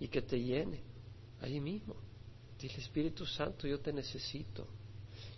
y 0.00 0.08
que 0.08 0.22
te 0.22 0.40
llene 0.40 0.82
ahí 1.40 1.60
mismo. 1.60 1.96
Dile, 2.58 2.74
Espíritu 2.76 3.24
Santo, 3.24 3.66
yo 3.66 3.80
te 3.80 3.92
necesito. 3.92 4.66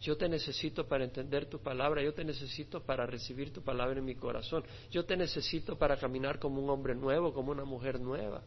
Yo 0.01 0.17
te 0.17 0.29
necesito 0.29 0.87
para 0.87 1.05
entender 1.05 1.47
tu 1.47 1.59
palabra, 1.59 2.03
yo 2.03 2.15
te 2.15 2.25
necesito 2.25 2.83
para 2.83 3.05
recibir 3.05 3.53
tu 3.53 3.63
palabra 3.63 3.99
en 3.99 4.05
mi 4.05 4.15
corazón, 4.15 4.65
yo 4.91 5.05
te 5.05 5.17
necesito 5.17 5.77
para 5.77 5.99
caminar 5.99 6.39
como 6.39 6.63
un 6.63 6.71
hombre 6.71 6.95
nuevo, 6.95 7.35
como 7.35 7.53
una 7.53 7.65
mujer 7.65 8.01
nueva. 8.01 8.43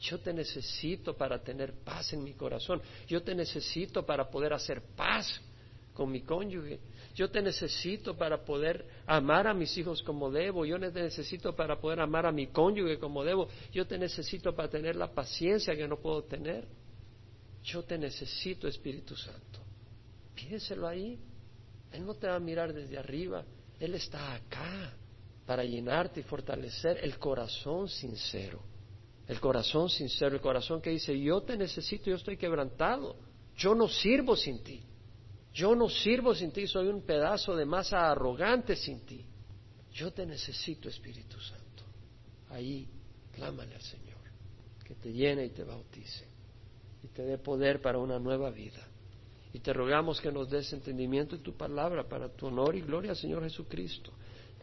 Yo 0.00 0.18
te 0.20 0.32
necesito 0.32 1.14
para 1.14 1.42
tener 1.42 1.74
paz 1.84 2.12
en 2.12 2.22
mi 2.22 2.32
corazón, 2.34 2.80
yo 3.06 3.22
te 3.22 3.34
necesito 3.34 4.04
para 4.04 4.30
poder 4.30 4.52
hacer 4.54 4.82
paz 4.94 5.40
con 5.92 6.10
mi 6.10 6.22
cónyuge, 6.22 6.80
yo 7.16 7.30
te 7.30 7.40
necesito 7.40 8.14
para 8.14 8.44
poder 8.44 8.84
amar 9.06 9.46
a 9.46 9.54
mis 9.54 9.74
hijos 9.78 10.02
como 10.02 10.30
debo, 10.30 10.66
yo 10.66 10.78
te 10.78 11.00
necesito 11.00 11.56
para 11.56 11.80
poder 11.80 12.00
amar 12.00 12.26
a 12.26 12.30
mi 12.30 12.48
cónyuge 12.48 12.98
como 12.98 13.24
debo, 13.24 13.48
yo 13.72 13.86
te 13.86 13.96
necesito 13.96 14.54
para 14.54 14.68
tener 14.68 14.96
la 14.96 15.10
paciencia 15.10 15.74
que 15.74 15.88
no 15.88 15.96
puedo 15.96 16.24
tener. 16.24 16.68
Yo 17.64 17.82
te 17.82 17.96
necesito, 17.96 18.68
Espíritu 18.68 19.16
Santo. 19.16 19.60
Pídeselo 20.34 20.86
ahí. 20.86 21.18
Él 21.90 22.04
no 22.04 22.14
te 22.14 22.26
va 22.26 22.36
a 22.36 22.40
mirar 22.40 22.74
desde 22.74 22.98
arriba. 22.98 23.46
Él 23.80 23.94
está 23.94 24.34
acá 24.34 24.92
para 25.46 25.64
llenarte 25.64 26.20
y 26.20 26.22
fortalecer 26.22 26.98
el 27.02 27.18
corazón 27.18 27.88
sincero. 27.88 28.60
El 29.26 29.40
corazón 29.40 29.88
sincero, 29.88 30.34
el 30.34 30.42
corazón 30.42 30.82
que 30.82 30.90
dice, 30.90 31.18
yo 31.18 31.40
te 31.40 31.56
necesito, 31.56 32.10
yo 32.10 32.16
estoy 32.16 32.36
quebrantado. 32.36 33.16
Yo 33.56 33.74
no 33.74 33.88
sirvo 33.88 34.36
sin 34.36 34.62
ti. 34.62 34.82
Yo 35.56 35.74
no 35.74 35.88
sirvo 35.88 36.34
sin 36.34 36.52
ti, 36.52 36.66
soy 36.66 36.88
un 36.88 37.00
pedazo 37.00 37.56
de 37.56 37.64
masa 37.64 38.10
arrogante 38.10 38.76
sin 38.76 39.06
ti. 39.06 39.24
Yo 39.90 40.12
te 40.12 40.26
necesito, 40.26 40.90
Espíritu 40.90 41.40
Santo. 41.40 41.82
Ahí, 42.50 42.86
clámale 43.32 43.74
al 43.74 43.80
Señor, 43.80 44.18
que 44.84 44.94
te 44.96 45.10
llene 45.10 45.46
y 45.46 45.50
te 45.50 45.64
bautice 45.64 46.26
y 47.02 47.08
te 47.08 47.22
dé 47.22 47.38
poder 47.38 47.80
para 47.80 47.96
una 47.96 48.18
nueva 48.18 48.50
vida. 48.50 48.86
Y 49.54 49.60
te 49.60 49.72
rogamos 49.72 50.20
que 50.20 50.30
nos 50.30 50.50
des 50.50 50.70
entendimiento 50.74 51.36
en 51.36 51.42
tu 51.42 51.56
palabra 51.56 52.06
para 52.06 52.28
tu 52.28 52.48
honor 52.48 52.76
y 52.76 52.82
gloria, 52.82 53.14
Señor 53.14 53.42
Jesucristo. 53.42 54.12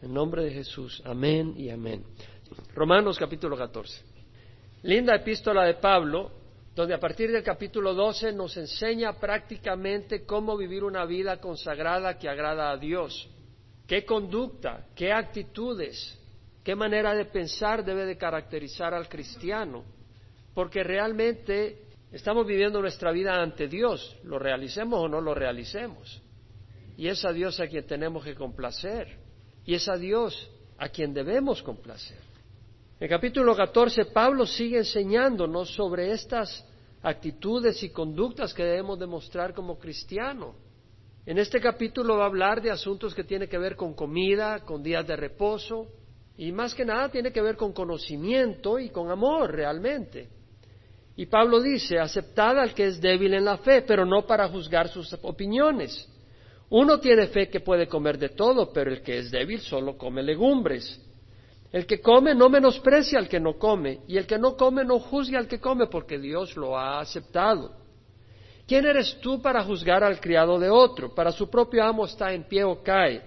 En 0.00 0.14
nombre 0.14 0.44
de 0.44 0.52
Jesús. 0.52 1.02
Amén 1.04 1.54
y 1.56 1.70
amén. 1.70 2.04
Romanos 2.72 3.18
capítulo 3.18 3.56
14. 3.56 4.00
Linda 4.82 5.16
epístola 5.16 5.64
de 5.64 5.74
Pablo, 5.74 6.43
donde 6.74 6.94
a 6.94 7.00
partir 7.00 7.30
del 7.30 7.42
capítulo 7.42 7.94
12 7.94 8.32
nos 8.32 8.56
enseña 8.56 9.12
prácticamente 9.14 10.24
cómo 10.24 10.56
vivir 10.56 10.84
una 10.84 11.04
vida 11.04 11.40
consagrada 11.40 12.18
que 12.18 12.28
agrada 12.28 12.70
a 12.70 12.76
Dios. 12.76 13.28
¿Qué 13.86 14.04
conducta, 14.04 14.86
qué 14.94 15.12
actitudes, 15.12 16.18
qué 16.64 16.74
manera 16.74 17.14
de 17.14 17.26
pensar 17.26 17.84
debe 17.84 18.04
de 18.06 18.16
caracterizar 18.16 18.94
al 18.94 19.08
cristiano? 19.08 19.84
Porque 20.54 20.82
realmente 20.82 21.84
Estamos 22.14 22.46
viviendo 22.46 22.80
nuestra 22.80 23.10
vida 23.10 23.42
ante 23.42 23.66
Dios, 23.66 24.16
lo 24.22 24.38
realicemos 24.38 25.00
o 25.00 25.08
no 25.08 25.20
lo 25.20 25.34
realicemos. 25.34 26.22
Y 26.96 27.08
es 27.08 27.24
a 27.24 27.32
Dios 27.32 27.58
a 27.58 27.66
quien 27.66 27.84
tenemos 27.88 28.22
que 28.22 28.36
complacer. 28.36 29.18
Y 29.66 29.74
es 29.74 29.88
a 29.88 29.96
Dios 29.96 30.48
a 30.78 30.90
quien 30.90 31.12
debemos 31.12 31.60
complacer. 31.60 32.20
En 33.00 33.06
el 33.06 33.10
capítulo 33.10 33.56
14, 33.56 34.04
Pablo 34.06 34.46
sigue 34.46 34.78
enseñándonos 34.78 35.74
sobre 35.74 36.12
estas 36.12 36.64
actitudes 37.02 37.82
y 37.82 37.90
conductas 37.90 38.54
que 38.54 38.62
debemos 38.62 39.00
demostrar 39.00 39.52
como 39.52 39.78
cristiano. 39.80 40.54
En 41.26 41.38
este 41.38 41.60
capítulo 41.60 42.18
va 42.18 42.24
a 42.24 42.28
hablar 42.28 42.62
de 42.62 42.70
asuntos 42.70 43.12
que 43.12 43.24
tienen 43.24 43.48
que 43.48 43.58
ver 43.58 43.74
con 43.74 43.94
comida, 43.94 44.60
con 44.60 44.80
días 44.80 45.04
de 45.08 45.16
reposo, 45.16 45.88
y 46.36 46.52
más 46.52 46.72
que 46.72 46.84
nada 46.84 47.08
tiene 47.08 47.32
que 47.32 47.42
ver 47.42 47.56
con 47.56 47.72
conocimiento 47.72 48.78
y 48.78 48.90
con 48.90 49.10
amor 49.10 49.52
realmente. 49.52 50.28
Y 51.16 51.26
Pablo 51.26 51.60
dice, 51.60 51.98
aceptad 51.98 52.60
al 52.60 52.74
que 52.74 52.86
es 52.86 53.00
débil 53.00 53.34
en 53.34 53.44
la 53.44 53.58
fe, 53.58 53.82
pero 53.82 54.06
no 54.06 54.24
para 54.24 54.48
juzgar 54.48 54.88
sus 54.88 55.12
opiniones. 55.22 56.08
Uno 56.70 57.00
tiene 57.00 57.26
fe 57.26 57.48
que 57.48 57.60
puede 57.60 57.88
comer 57.88 58.18
de 58.18 58.28
todo, 58.28 58.72
pero 58.72 58.92
el 58.92 59.02
que 59.02 59.18
es 59.18 59.32
débil 59.32 59.60
solo 59.60 59.98
come 59.98 60.22
legumbres. 60.22 61.00
El 61.74 61.86
que 61.86 62.00
come 62.00 62.36
no 62.36 62.48
menosprecia 62.48 63.18
al 63.18 63.28
que 63.28 63.40
no 63.40 63.54
come, 63.58 64.02
y 64.06 64.16
el 64.16 64.28
que 64.28 64.38
no 64.38 64.56
come 64.56 64.84
no 64.84 65.00
juzgue 65.00 65.36
al 65.36 65.48
que 65.48 65.58
come, 65.58 65.88
porque 65.88 66.20
Dios 66.20 66.56
lo 66.56 66.78
ha 66.78 67.00
aceptado. 67.00 67.72
¿Quién 68.64 68.86
eres 68.86 69.18
tú 69.20 69.42
para 69.42 69.64
juzgar 69.64 70.04
al 70.04 70.20
criado 70.20 70.60
de 70.60 70.70
otro? 70.70 71.12
Para 71.12 71.32
su 71.32 71.50
propio 71.50 71.82
amo 71.82 72.04
está 72.04 72.32
en 72.32 72.44
pie 72.44 72.62
o 72.62 72.80
cae, 72.80 73.24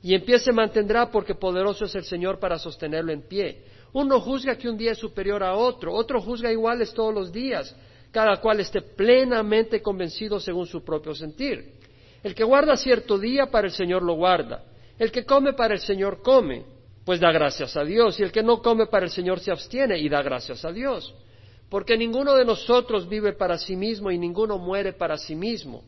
y 0.00 0.14
en 0.14 0.24
pie 0.24 0.38
se 0.38 0.52
mantendrá 0.52 1.10
porque 1.10 1.34
poderoso 1.34 1.86
es 1.86 1.94
el 1.96 2.04
Señor 2.04 2.38
para 2.38 2.56
sostenerlo 2.56 3.10
en 3.10 3.22
pie. 3.22 3.64
Uno 3.92 4.20
juzga 4.20 4.54
que 4.54 4.68
un 4.68 4.76
día 4.76 4.92
es 4.92 4.98
superior 4.98 5.42
a 5.42 5.56
otro, 5.56 5.92
otro 5.92 6.20
juzga 6.20 6.52
iguales 6.52 6.94
todos 6.94 7.12
los 7.12 7.32
días, 7.32 7.74
cada 8.12 8.36
cual 8.36 8.60
esté 8.60 8.80
plenamente 8.80 9.82
convencido 9.82 10.38
según 10.38 10.68
su 10.68 10.84
propio 10.84 11.16
sentir. 11.16 11.72
El 12.22 12.36
que 12.36 12.44
guarda 12.44 12.76
cierto 12.76 13.18
día 13.18 13.46
para 13.46 13.66
el 13.66 13.72
Señor 13.72 14.04
lo 14.04 14.14
guarda, 14.14 14.62
el 15.00 15.10
que 15.10 15.24
come 15.24 15.54
para 15.54 15.74
el 15.74 15.80
Señor 15.80 16.22
come, 16.22 16.77
pues 17.08 17.20
da 17.20 17.32
gracias 17.32 17.74
a 17.74 17.84
Dios, 17.84 18.20
y 18.20 18.22
el 18.22 18.30
que 18.30 18.42
no 18.42 18.60
come 18.60 18.84
para 18.84 19.06
el 19.06 19.10
Señor 19.10 19.40
se 19.40 19.50
abstiene 19.50 19.98
y 19.98 20.10
da 20.10 20.20
gracias 20.20 20.62
a 20.66 20.72
Dios. 20.72 21.14
Porque 21.70 21.96
ninguno 21.96 22.34
de 22.34 22.44
nosotros 22.44 23.08
vive 23.08 23.32
para 23.32 23.56
sí 23.56 23.76
mismo 23.76 24.10
y 24.10 24.18
ninguno 24.18 24.58
muere 24.58 24.92
para 24.92 25.16
sí 25.16 25.34
mismo. 25.34 25.84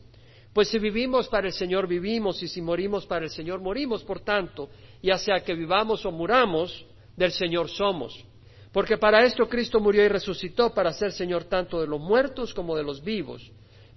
Pues 0.51 0.69
si 0.69 0.79
vivimos 0.79 1.27
para 1.27 1.45
el 1.45 1.53
Señor 1.53 1.87
vivimos 1.87 2.41
y 2.41 2.47
si 2.47 2.59
morimos 2.59 3.05
para 3.05 3.25
el 3.25 3.29
Señor 3.29 3.61
morimos. 3.61 4.03
Por 4.03 4.21
tanto, 4.21 4.69
ya 5.03 5.19
sea 5.19 5.41
que 5.41 5.53
vivamos 5.53 6.03
o 6.07 6.11
muramos, 6.11 6.87
del 7.15 7.31
Señor 7.31 7.69
somos. 7.69 8.25
Porque 8.71 8.97
para 8.97 9.23
esto 9.23 9.47
Cristo 9.47 9.79
murió 9.79 10.03
y 10.03 10.07
resucitó, 10.07 10.73
para 10.73 10.91
ser 10.91 11.11
Señor 11.11 11.43
tanto 11.43 11.79
de 11.81 11.85
los 11.85 11.99
muertos 11.99 12.51
como 12.51 12.75
de 12.75 12.81
los 12.81 13.03
vivos. 13.03 13.47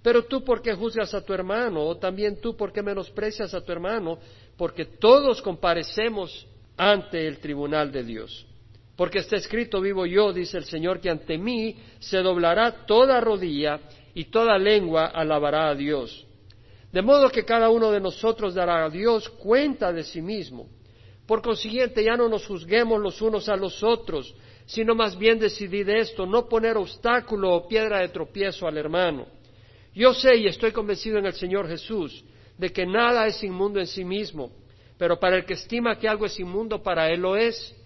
Pero 0.03 0.27
tú, 0.27 0.45
¿por 0.45 0.61
qué 0.61 0.75
juzgas 0.75 1.15
a 1.15 1.25
tu 1.25 1.33
hermano? 1.33 1.87
O 1.87 1.97
también 1.97 2.39
tú, 2.39 2.55
¿por 2.55 2.71
qué 2.71 2.83
menosprecias 2.83 3.55
a 3.55 3.63
tu 3.63 3.73
hermano? 3.73 4.19
Porque 4.59 4.85
todos 4.85 5.41
comparecemos 5.41 6.49
ante 6.77 7.27
el 7.27 7.39
tribunal 7.39 7.93
de 7.93 8.05
Dios. 8.05 8.47
Porque 8.97 9.19
está 9.19 9.37
escrito, 9.37 9.81
vivo 9.81 10.07
yo, 10.07 10.33
dice 10.33 10.59
el 10.59 10.65
Señor, 10.65 11.01
que 11.01 11.11
ante 11.11 11.37
mí 11.37 11.77
se 11.99 12.19
doblará 12.19 12.87
toda 12.87 13.21
rodilla 13.21 13.81
y 14.15 14.27
toda 14.27 14.59
lengua 14.59 15.07
alabará 15.07 15.69
a 15.69 15.75
Dios. 15.75 16.25
De 16.93 17.03
modo 17.03 17.29
que 17.29 17.45
cada 17.45 17.71
uno 17.71 17.91
de 17.91 18.01
nosotros 18.01 18.55
dará 18.55 18.85
a 18.85 18.91
Dios 18.91 19.29
cuenta 19.29 19.93
de 19.93 20.05
sí 20.05 20.23
mismo. 20.23 20.69
Por 21.27 21.43
consiguiente, 21.43 22.05
ya 22.05 22.17
no 22.17 22.29
nos 22.29 22.47
juzguemos 22.47 23.01
los 23.01 23.21
unos 23.21 23.49
a 23.49 23.57
los 23.57 23.83
otros, 23.83 24.33
sino 24.67 24.95
más 24.95 25.19
bien 25.19 25.39
decidid 25.39 25.89
esto, 25.89 26.25
no 26.25 26.49
poner 26.49 26.77
obstáculo 26.77 27.53
o 27.53 27.67
piedra 27.67 28.01
de 28.01 28.09
tropiezo 28.09 28.69
al 28.69 28.79
hermano. 28.79 29.27
Yo 29.95 30.15
sé 30.15 30.37
y 30.37 30.47
estoy 30.47 30.71
convencido 30.71 31.19
en 31.19 31.27
el 31.27 31.35
Señor 31.35 31.69
Jesús 31.69 32.25
de 32.57 32.71
que 32.71 32.87
nada 32.87 33.27
es 33.27 33.43
inmundo 33.43 33.81
en 33.81 33.87
sí 33.87 34.05
mismo, 34.05 34.53
pero 35.05 35.21
para 35.21 35.37
el 35.37 35.45
que 35.45 35.53
estima 35.53 35.99
que 35.99 36.09
algo 36.09 36.25
es 36.25 36.41
inmundo, 36.41 36.83
para 36.83 37.11
él 37.11 37.21
lo 37.21 37.37
es. 37.37 37.77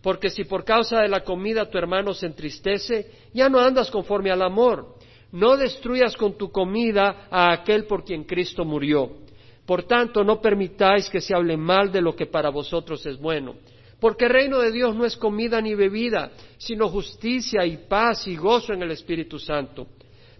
Porque 0.00 0.30
si 0.30 0.44
por 0.44 0.64
causa 0.64 1.02
de 1.02 1.08
la 1.08 1.22
comida 1.22 1.68
tu 1.68 1.76
hermano 1.76 2.14
se 2.14 2.24
entristece, 2.24 3.10
ya 3.34 3.50
no 3.50 3.60
andas 3.60 3.90
conforme 3.90 4.30
al 4.30 4.40
amor. 4.40 4.96
No 5.32 5.58
destruyas 5.58 6.16
con 6.16 6.38
tu 6.38 6.50
comida 6.50 7.26
a 7.30 7.52
aquel 7.52 7.84
por 7.84 8.06
quien 8.06 8.24
Cristo 8.24 8.64
murió. 8.64 9.18
Por 9.66 9.82
tanto, 9.82 10.24
no 10.24 10.40
permitáis 10.40 11.10
que 11.10 11.20
se 11.20 11.34
hable 11.34 11.58
mal 11.58 11.92
de 11.92 12.00
lo 12.00 12.16
que 12.16 12.24
para 12.24 12.48
vosotros 12.48 13.04
es 13.04 13.18
bueno. 13.18 13.56
Porque 14.00 14.24
el 14.24 14.30
reino 14.30 14.58
de 14.58 14.72
Dios 14.72 14.96
no 14.96 15.04
es 15.04 15.14
comida 15.14 15.60
ni 15.60 15.74
bebida, 15.74 16.30
sino 16.56 16.88
justicia 16.88 17.66
y 17.66 17.86
paz 17.86 18.26
y 18.26 18.34
gozo 18.34 18.72
en 18.72 18.82
el 18.82 18.92
Espíritu 18.92 19.38
Santo. 19.38 19.88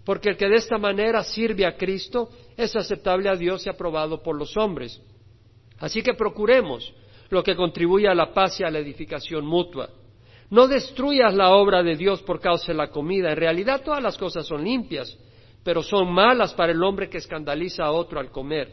Porque 0.03 0.29
el 0.29 0.35
que 0.35 0.49
de 0.49 0.55
esta 0.55 0.79
manera 0.79 1.23
sirve 1.23 1.63
a 1.63 1.77
Cristo 1.77 2.31
es 2.57 2.75
aceptable 2.75 3.29
a 3.29 3.35
Dios 3.35 3.67
y 3.67 3.69
aprobado 3.69 4.23
por 4.23 4.35
los 4.35 4.57
hombres. 4.57 4.99
Así 5.83 6.01
que 6.01 6.13
procuremos 6.13 6.93
lo 7.29 7.43
que 7.43 7.57
contribuye 7.57 8.07
a 8.07 8.15
la 8.15 8.33
paz 8.33 8.57
y 8.57 8.63
a 8.63 8.71
la 8.71 8.79
edificación 8.79 9.45
mutua. 9.45 9.89
No 10.49 10.65
destruyas 10.65 11.33
la 11.33 11.49
obra 11.49 11.83
de 11.83 11.97
Dios 11.97 12.21
por 12.21 12.39
causa 12.39 12.71
de 12.71 12.77
la 12.77 12.87
comida. 12.87 13.31
En 13.31 13.35
realidad 13.35 13.81
todas 13.83 14.01
las 14.01 14.17
cosas 14.17 14.47
son 14.47 14.63
limpias, 14.63 15.13
pero 15.61 15.83
son 15.83 16.09
malas 16.09 16.53
para 16.53 16.71
el 16.71 16.81
hombre 16.81 17.09
que 17.09 17.17
escandaliza 17.17 17.83
a 17.83 17.91
otro 17.91 18.21
al 18.21 18.31
comer. 18.31 18.69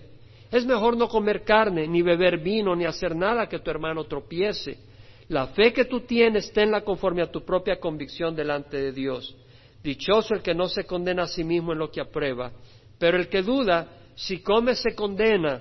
Es 0.52 0.64
mejor 0.64 0.96
no 0.96 1.08
comer 1.08 1.42
carne, 1.42 1.88
ni 1.88 2.00
beber 2.00 2.38
vino, 2.38 2.76
ni 2.76 2.84
hacer 2.84 3.16
nada 3.16 3.48
que 3.48 3.58
tu 3.58 3.72
hermano 3.72 4.04
tropiece. 4.04 4.78
La 5.26 5.48
fe 5.48 5.72
que 5.72 5.86
tú 5.86 6.02
tienes, 6.02 6.52
tenla 6.52 6.82
conforme 6.82 7.22
a 7.22 7.30
tu 7.32 7.44
propia 7.44 7.80
convicción 7.80 8.36
delante 8.36 8.76
de 8.76 8.92
Dios. 8.92 9.36
Dichoso 9.82 10.32
el 10.32 10.42
que 10.42 10.54
no 10.54 10.68
se 10.68 10.84
condena 10.84 11.24
a 11.24 11.26
sí 11.26 11.42
mismo 11.42 11.72
en 11.72 11.78
lo 11.80 11.90
que 11.90 12.00
aprueba, 12.00 12.52
pero 13.00 13.16
el 13.16 13.28
que 13.28 13.42
duda, 13.42 13.88
si 14.14 14.42
come 14.42 14.76
se 14.76 14.94
condena, 14.94 15.60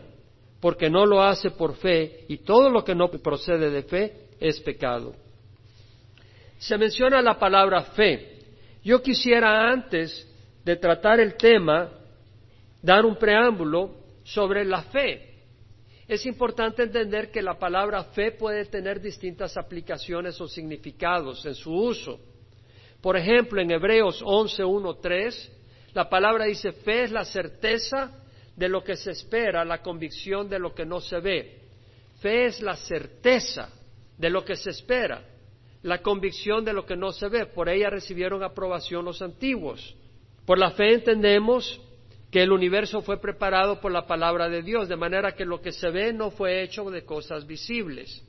porque 0.59 0.89
no 0.89 1.05
lo 1.05 1.21
hace 1.21 1.51
por 1.51 1.75
fe, 1.75 2.25
y 2.27 2.37
todo 2.39 2.69
lo 2.69 2.83
que 2.83 2.95
no 2.95 3.09
procede 3.09 3.69
de 3.69 3.83
fe 3.83 4.13
es 4.39 4.59
pecado. 4.59 5.13
Se 6.57 6.77
menciona 6.77 7.21
la 7.21 7.39
palabra 7.39 7.81
fe. 7.83 8.39
Yo 8.83 9.01
quisiera 9.01 9.69
antes 9.71 10.27
de 10.65 10.75
tratar 10.75 11.19
el 11.19 11.35
tema, 11.35 11.89
dar 12.81 13.05
un 13.05 13.15
preámbulo 13.15 13.95
sobre 14.23 14.65
la 14.65 14.81
fe. 14.83 15.29
Es 16.07 16.25
importante 16.25 16.83
entender 16.83 17.31
que 17.31 17.41
la 17.41 17.57
palabra 17.57 18.03
fe 18.03 18.31
puede 18.31 18.65
tener 18.65 18.99
distintas 18.99 19.55
aplicaciones 19.57 20.41
o 20.41 20.47
significados 20.47 21.45
en 21.45 21.55
su 21.55 21.71
uso. 21.71 22.19
Por 22.99 23.15
ejemplo, 23.15 23.61
en 23.61 23.71
Hebreos 23.71 24.21
11, 24.25 24.63
1, 24.63 24.95
3, 24.95 25.51
la 25.93 26.09
palabra 26.09 26.45
dice, 26.45 26.71
fe 26.71 27.03
es 27.03 27.11
la 27.11 27.23
certeza 27.23 28.11
de 28.59 28.67
lo 28.67 28.83
que 28.83 28.97
se 28.97 29.11
espera, 29.11 29.63
la 29.63 29.81
convicción 29.81 30.49
de 30.49 30.59
lo 30.59 30.75
que 30.75 30.85
no 30.85 30.99
se 30.99 31.21
ve. 31.21 31.61
Fe 32.19 32.47
es 32.47 32.61
la 32.61 32.75
certeza 32.75 33.69
de 34.17 34.29
lo 34.29 34.43
que 34.43 34.57
se 34.57 34.71
espera, 34.71 35.23
la 35.81 36.01
convicción 36.01 36.65
de 36.65 36.73
lo 36.73 36.85
que 36.85 36.97
no 36.97 37.13
se 37.13 37.29
ve. 37.29 37.45
Por 37.45 37.69
ella 37.69 37.89
recibieron 37.89 38.43
aprobación 38.43 39.05
los 39.05 39.21
antiguos. 39.21 39.95
Por 40.45 40.59
la 40.59 40.71
fe 40.71 40.95
entendemos 40.95 41.79
que 42.29 42.43
el 42.43 42.51
universo 42.51 43.01
fue 43.01 43.21
preparado 43.21 43.79
por 43.79 43.93
la 43.93 44.05
palabra 44.05 44.49
de 44.49 44.61
Dios, 44.61 44.89
de 44.89 44.97
manera 44.97 45.31
que 45.31 45.45
lo 45.45 45.61
que 45.61 45.71
se 45.71 45.89
ve 45.89 46.11
no 46.11 46.29
fue 46.29 46.61
hecho 46.61 46.91
de 46.91 47.05
cosas 47.05 47.47
visibles. 47.47 48.21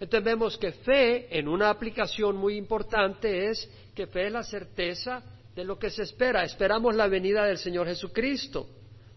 Entonces 0.00 0.24
vemos 0.24 0.56
que 0.56 0.72
fe, 0.72 1.38
en 1.38 1.46
una 1.46 1.68
aplicación 1.68 2.38
muy 2.38 2.56
importante, 2.56 3.50
es 3.50 3.70
que 3.94 4.06
fe 4.06 4.28
es 4.28 4.32
la 4.32 4.44
certeza 4.44 5.22
de 5.54 5.64
lo 5.64 5.78
que 5.78 5.90
se 5.90 6.04
espera. 6.04 6.42
Esperamos 6.42 6.94
la 6.94 7.06
venida 7.06 7.44
del 7.44 7.58
Señor 7.58 7.86
Jesucristo. 7.86 8.66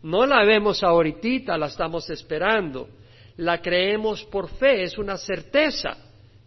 No 0.03 0.25
la 0.25 0.44
vemos 0.44 0.83
ahorita, 0.83 1.57
la 1.57 1.68
estamos 1.68 2.09
esperando. 2.09 2.89
La 3.38 3.62
creemos 3.62 4.24
por 4.25 4.50
fe, 4.50 4.83
es 4.83 4.98
una 4.98 5.18
certeza. 5.18 5.98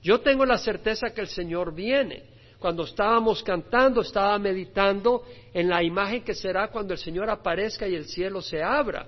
Yo 0.02 0.20
tengo 0.20 0.44
la 0.44 0.58
certeza 0.58 1.10
que 1.10 1.20
el 1.20 1.28
Señor 1.28 1.74
viene. 1.74 2.34
Cuando 2.58 2.84
estábamos 2.84 3.42
cantando, 3.42 4.00
estaba 4.00 4.38
meditando 4.38 5.22
en 5.52 5.68
la 5.68 5.82
imagen 5.82 6.22
que 6.24 6.34
será 6.34 6.68
cuando 6.68 6.94
el 6.94 6.98
Señor 6.98 7.30
aparezca 7.30 7.86
y 7.86 7.94
el 7.94 8.06
cielo 8.06 8.40
se 8.40 8.62
abra. 8.62 9.06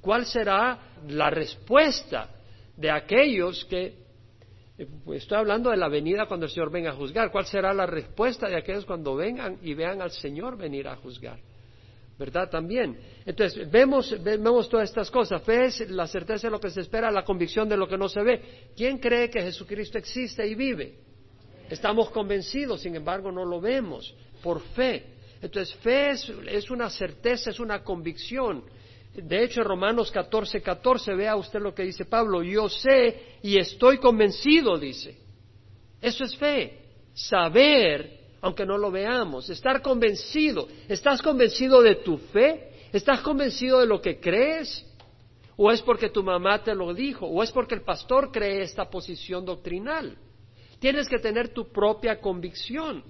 ¿Cuál 0.00 0.26
será 0.26 0.78
la 1.08 1.30
respuesta 1.30 2.28
de 2.76 2.90
aquellos 2.90 3.64
que, 3.66 3.94
eh, 4.78 4.88
pues, 5.04 5.22
estoy 5.22 5.38
hablando 5.38 5.70
de 5.70 5.76
la 5.76 5.88
venida 5.88 6.26
cuando 6.26 6.46
el 6.46 6.52
Señor 6.52 6.72
venga 6.72 6.90
a 6.90 6.94
juzgar, 6.94 7.30
cuál 7.30 7.46
será 7.46 7.72
la 7.72 7.86
respuesta 7.86 8.48
de 8.48 8.56
aquellos 8.56 8.84
cuando 8.84 9.14
vengan 9.14 9.58
y 9.62 9.74
vean 9.74 10.02
al 10.02 10.10
Señor 10.10 10.56
venir 10.56 10.88
a 10.88 10.96
juzgar? 10.96 11.38
¿Verdad? 12.22 12.48
También. 12.48 12.96
Entonces, 13.26 13.68
vemos, 13.68 14.16
vemos 14.22 14.68
todas 14.68 14.88
estas 14.88 15.10
cosas. 15.10 15.42
Fe 15.42 15.64
es 15.64 15.90
la 15.90 16.06
certeza 16.06 16.46
de 16.46 16.52
lo 16.52 16.60
que 16.60 16.70
se 16.70 16.80
espera, 16.80 17.10
la 17.10 17.24
convicción 17.24 17.68
de 17.68 17.76
lo 17.76 17.88
que 17.88 17.98
no 17.98 18.08
se 18.08 18.22
ve. 18.22 18.68
¿Quién 18.76 18.98
cree 18.98 19.28
que 19.28 19.42
Jesucristo 19.42 19.98
existe 19.98 20.46
y 20.46 20.54
vive? 20.54 20.98
Estamos 21.68 22.10
convencidos, 22.10 22.82
sin 22.82 22.94
embargo, 22.94 23.32
no 23.32 23.44
lo 23.44 23.60
vemos 23.60 24.14
por 24.40 24.60
fe. 24.60 25.04
Entonces, 25.40 25.74
fe 25.78 26.10
es, 26.10 26.70
una 26.70 26.88
certeza, 26.90 27.50
es 27.50 27.58
una 27.58 27.82
convicción. 27.82 28.62
De 29.14 29.42
hecho, 29.42 29.62
en 29.62 29.66
Romanos 29.66 30.12
14, 30.12 30.62
14, 30.62 31.16
vea 31.16 31.34
usted 31.34 31.58
lo 31.58 31.74
que 31.74 31.82
dice 31.82 32.04
Pablo, 32.04 32.44
yo 32.44 32.68
sé 32.68 33.38
y 33.42 33.58
estoy 33.58 33.98
convencido, 33.98 34.78
dice. 34.78 35.16
Eso 36.00 36.22
es 36.22 36.36
fe, 36.36 36.82
saber, 37.14 38.21
aunque 38.42 38.66
no 38.66 38.76
lo 38.76 38.90
veamos, 38.90 39.48
estar 39.48 39.80
convencido. 39.80 40.68
¿Estás 40.88 41.22
convencido 41.22 41.80
de 41.80 41.94
tu 41.96 42.18
fe? 42.18 42.72
¿Estás 42.92 43.20
convencido 43.20 43.78
de 43.78 43.86
lo 43.86 44.02
que 44.02 44.18
crees? 44.20 44.84
¿O 45.56 45.70
es 45.70 45.80
porque 45.80 46.10
tu 46.10 46.24
mamá 46.24 46.62
te 46.62 46.74
lo 46.74 46.92
dijo? 46.92 47.24
¿O 47.26 47.42
es 47.42 47.52
porque 47.52 47.76
el 47.76 47.82
pastor 47.82 48.32
cree 48.32 48.62
esta 48.62 48.90
posición 48.90 49.44
doctrinal? 49.44 50.16
Tienes 50.80 51.08
que 51.08 51.20
tener 51.20 51.50
tu 51.50 51.70
propia 51.70 52.20
convicción. 52.20 53.04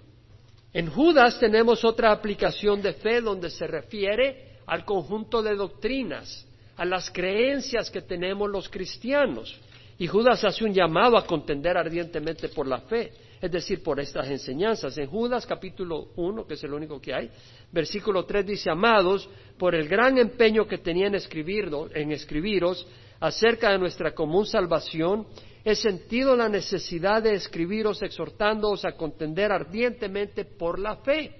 En 0.75 0.91
Judas 0.91 1.41
tenemos 1.41 1.83
otra 1.83 2.13
aplicación 2.13 2.83
de 2.83 2.93
fe 2.93 3.23
donde 3.23 3.49
se 3.49 3.67
refiere 3.67 4.59
al 4.67 4.85
conjunto 4.85 5.43
de 5.43 5.55
doctrinas, 5.55 6.47
a 6.77 6.85
las 6.85 7.11
creencias 7.11 7.91
que 7.91 8.03
tenemos 8.03 8.51
los 8.51 8.69
cristianos. 8.69 9.59
Y 9.99 10.07
Judas 10.07 10.45
hace 10.45 10.65
un 10.65 10.75
llamado 10.75 11.17
a 11.17 11.27
contender 11.27 11.79
ardientemente 11.79 12.51
por 12.51 12.67
la 12.67 12.81
fe, 12.81 13.13
es 13.43 13.51
decir, 13.51 13.83
por 13.83 13.99
estas 13.99 14.29
enseñanzas. 14.29 14.97
En 14.99 15.09
Judas 15.09 15.45
capítulo 15.45 16.13
1, 16.15 16.47
que 16.47 16.55
es 16.55 16.63
el 16.63 16.73
único 16.73 17.01
que 17.01 17.13
hay, 17.13 17.29
versículo 17.73 18.25
3 18.25 18.47
dice, 18.47 18.71
amados, 18.71 19.29
por 19.59 19.75
el 19.75 19.89
gran 19.89 20.17
empeño 20.17 20.65
que 20.65 20.79
tenían 20.79 21.13
en 21.17 22.13
escribiros 22.13 22.87
acerca 23.19 23.73
de 23.73 23.79
nuestra 23.79 24.15
común 24.15 24.47
salvación, 24.47 25.27
he 25.65 25.75
sentido 25.75 26.37
la 26.37 26.49
necesidad 26.49 27.21
de 27.21 27.35
escribiros 27.35 28.01
exhortándoos 28.03 28.85
a 28.85 28.93
contender 28.93 29.51
ardientemente 29.51 30.45
por 30.45 30.79
la 30.79 30.99
fe. 30.99 31.35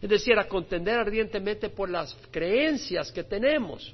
Es 0.00 0.08
decir, 0.08 0.38
a 0.38 0.46
contender 0.46 0.96
ardientemente 0.96 1.70
por 1.70 1.90
las 1.90 2.16
creencias 2.30 3.10
que 3.10 3.24
tenemos, 3.24 3.92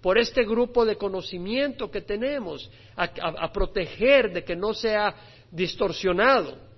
por 0.00 0.16
este 0.16 0.44
grupo 0.44 0.86
de 0.86 0.96
conocimiento 0.96 1.90
que 1.90 2.00
tenemos, 2.00 2.70
a, 2.96 3.52
proteger 3.52 4.32
de 4.32 4.42
que 4.42 4.56
no 4.56 4.72
sea 4.72 5.14
distorsionado, 5.50 6.69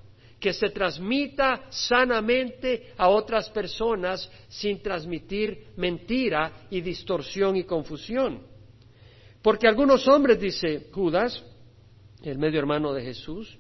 que 0.43 0.53
se 0.53 0.71
transmita 0.71 1.67
sanamente 1.71 2.93
a 2.99 3.09
otras 3.09 3.49
personas 3.51 4.29
sin 4.49 4.83
transmitir 4.83 5.69
mentira 5.77 6.67
y 6.69 6.81
distorsión 6.81 7.55
y 7.55 7.63
confusión. 7.63 8.43
Porque 9.41 9.69
algunos 9.69 10.09
hombres, 10.09 10.41
dice 10.41 10.89
Judas, 10.91 11.45
el 12.25 12.39
medio 12.39 12.59
hermano 12.59 12.93
de 12.93 13.05
Jesús, 13.05 13.57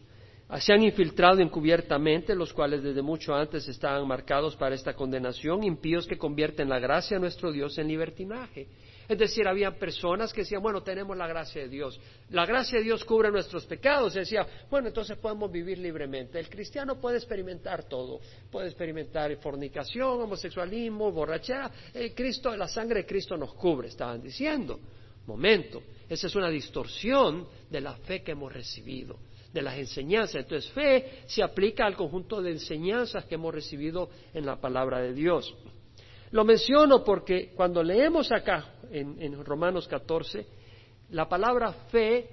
se 0.58 0.72
han 0.72 0.82
infiltrado 0.82 1.38
encubiertamente, 1.38 2.34
los 2.34 2.52
cuales 2.52 2.82
desde 2.82 3.00
mucho 3.00 3.32
antes 3.32 3.68
estaban 3.68 4.06
marcados 4.08 4.56
para 4.56 4.74
esta 4.74 4.92
condenación, 4.94 5.62
impíos 5.62 6.08
que 6.08 6.18
convierten 6.18 6.68
la 6.68 6.80
gracia 6.80 7.16
de 7.16 7.20
nuestro 7.20 7.52
Dios 7.52 7.78
en 7.78 7.86
libertinaje. 7.86 8.66
Es 9.08 9.18
decir, 9.18 9.46
había 9.46 9.72
personas 9.72 10.32
que 10.32 10.42
decían, 10.42 10.62
bueno, 10.62 10.82
tenemos 10.82 11.16
la 11.16 11.26
gracia 11.26 11.62
de 11.62 11.68
Dios. 11.68 12.00
La 12.30 12.46
gracia 12.46 12.78
de 12.78 12.84
Dios 12.84 13.04
cubre 13.04 13.30
nuestros 13.30 13.66
pecados. 13.66 14.14
decía, 14.14 14.46
bueno, 14.70 14.88
entonces 14.88 15.18
podemos 15.18 15.50
vivir 15.50 15.78
libremente. 15.78 16.38
El 16.38 16.48
cristiano 16.48 17.00
puede 17.00 17.16
experimentar 17.16 17.84
todo. 17.84 18.20
Puede 18.50 18.68
experimentar 18.68 19.34
fornicación, 19.36 20.22
homosexualismo, 20.22 21.10
borrachera. 21.10 21.70
El 21.92 22.14
Cristo, 22.14 22.56
la 22.56 22.68
sangre 22.68 23.00
de 23.00 23.06
Cristo 23.06 23.36
nos 23.36 23.54
cubre, 23.54 23.88
estaban 23.88 24.22
diciendo. 24.22 24.78
Momento. 25.26 25.82
Esa 26.08 26.26
es 26.26 26.34
una 26.34 26.50
distorsión 26.50 27.46
de 27.70 27.80
la 27.80 27.94
fe 27.96 28.22
que 28.22 28.32
hemos 28.32 28.52
recibido, 28.52 29.16
de 29.52 29.62
las 29.62 29.78
enseñanzas. 29.78 30.42
Entonces, 30.42 30.70
fe 30.72 31.22
se 31.26 31.42
aplica 31.42 31.86
al 31.86 31.96
conjunto 31.96 32.42
de 32.42 32.52
enseñanzas 32.52 33.24
que 33.24 33.36
hemos 33.36 33.54
recibido 33.54 34.10
en 34.34 34.44
la 34.44 34.60
palabra 34.60 35.00
de 35.00 35.14
Dios. 35.14 35.54
Lo 36.32 36.44
menciono 36.44 37.04
porque 37.04 37.52
cuando 37.54 37.82
leemos 37.82 38.32
acá 38.32 38.66
en, 38.92 39.44
Romanos 39.44 39.88
14, 39.88 40.46
la 41.10 41.28
palabra 41.28 41.72
fe 41.90 42.28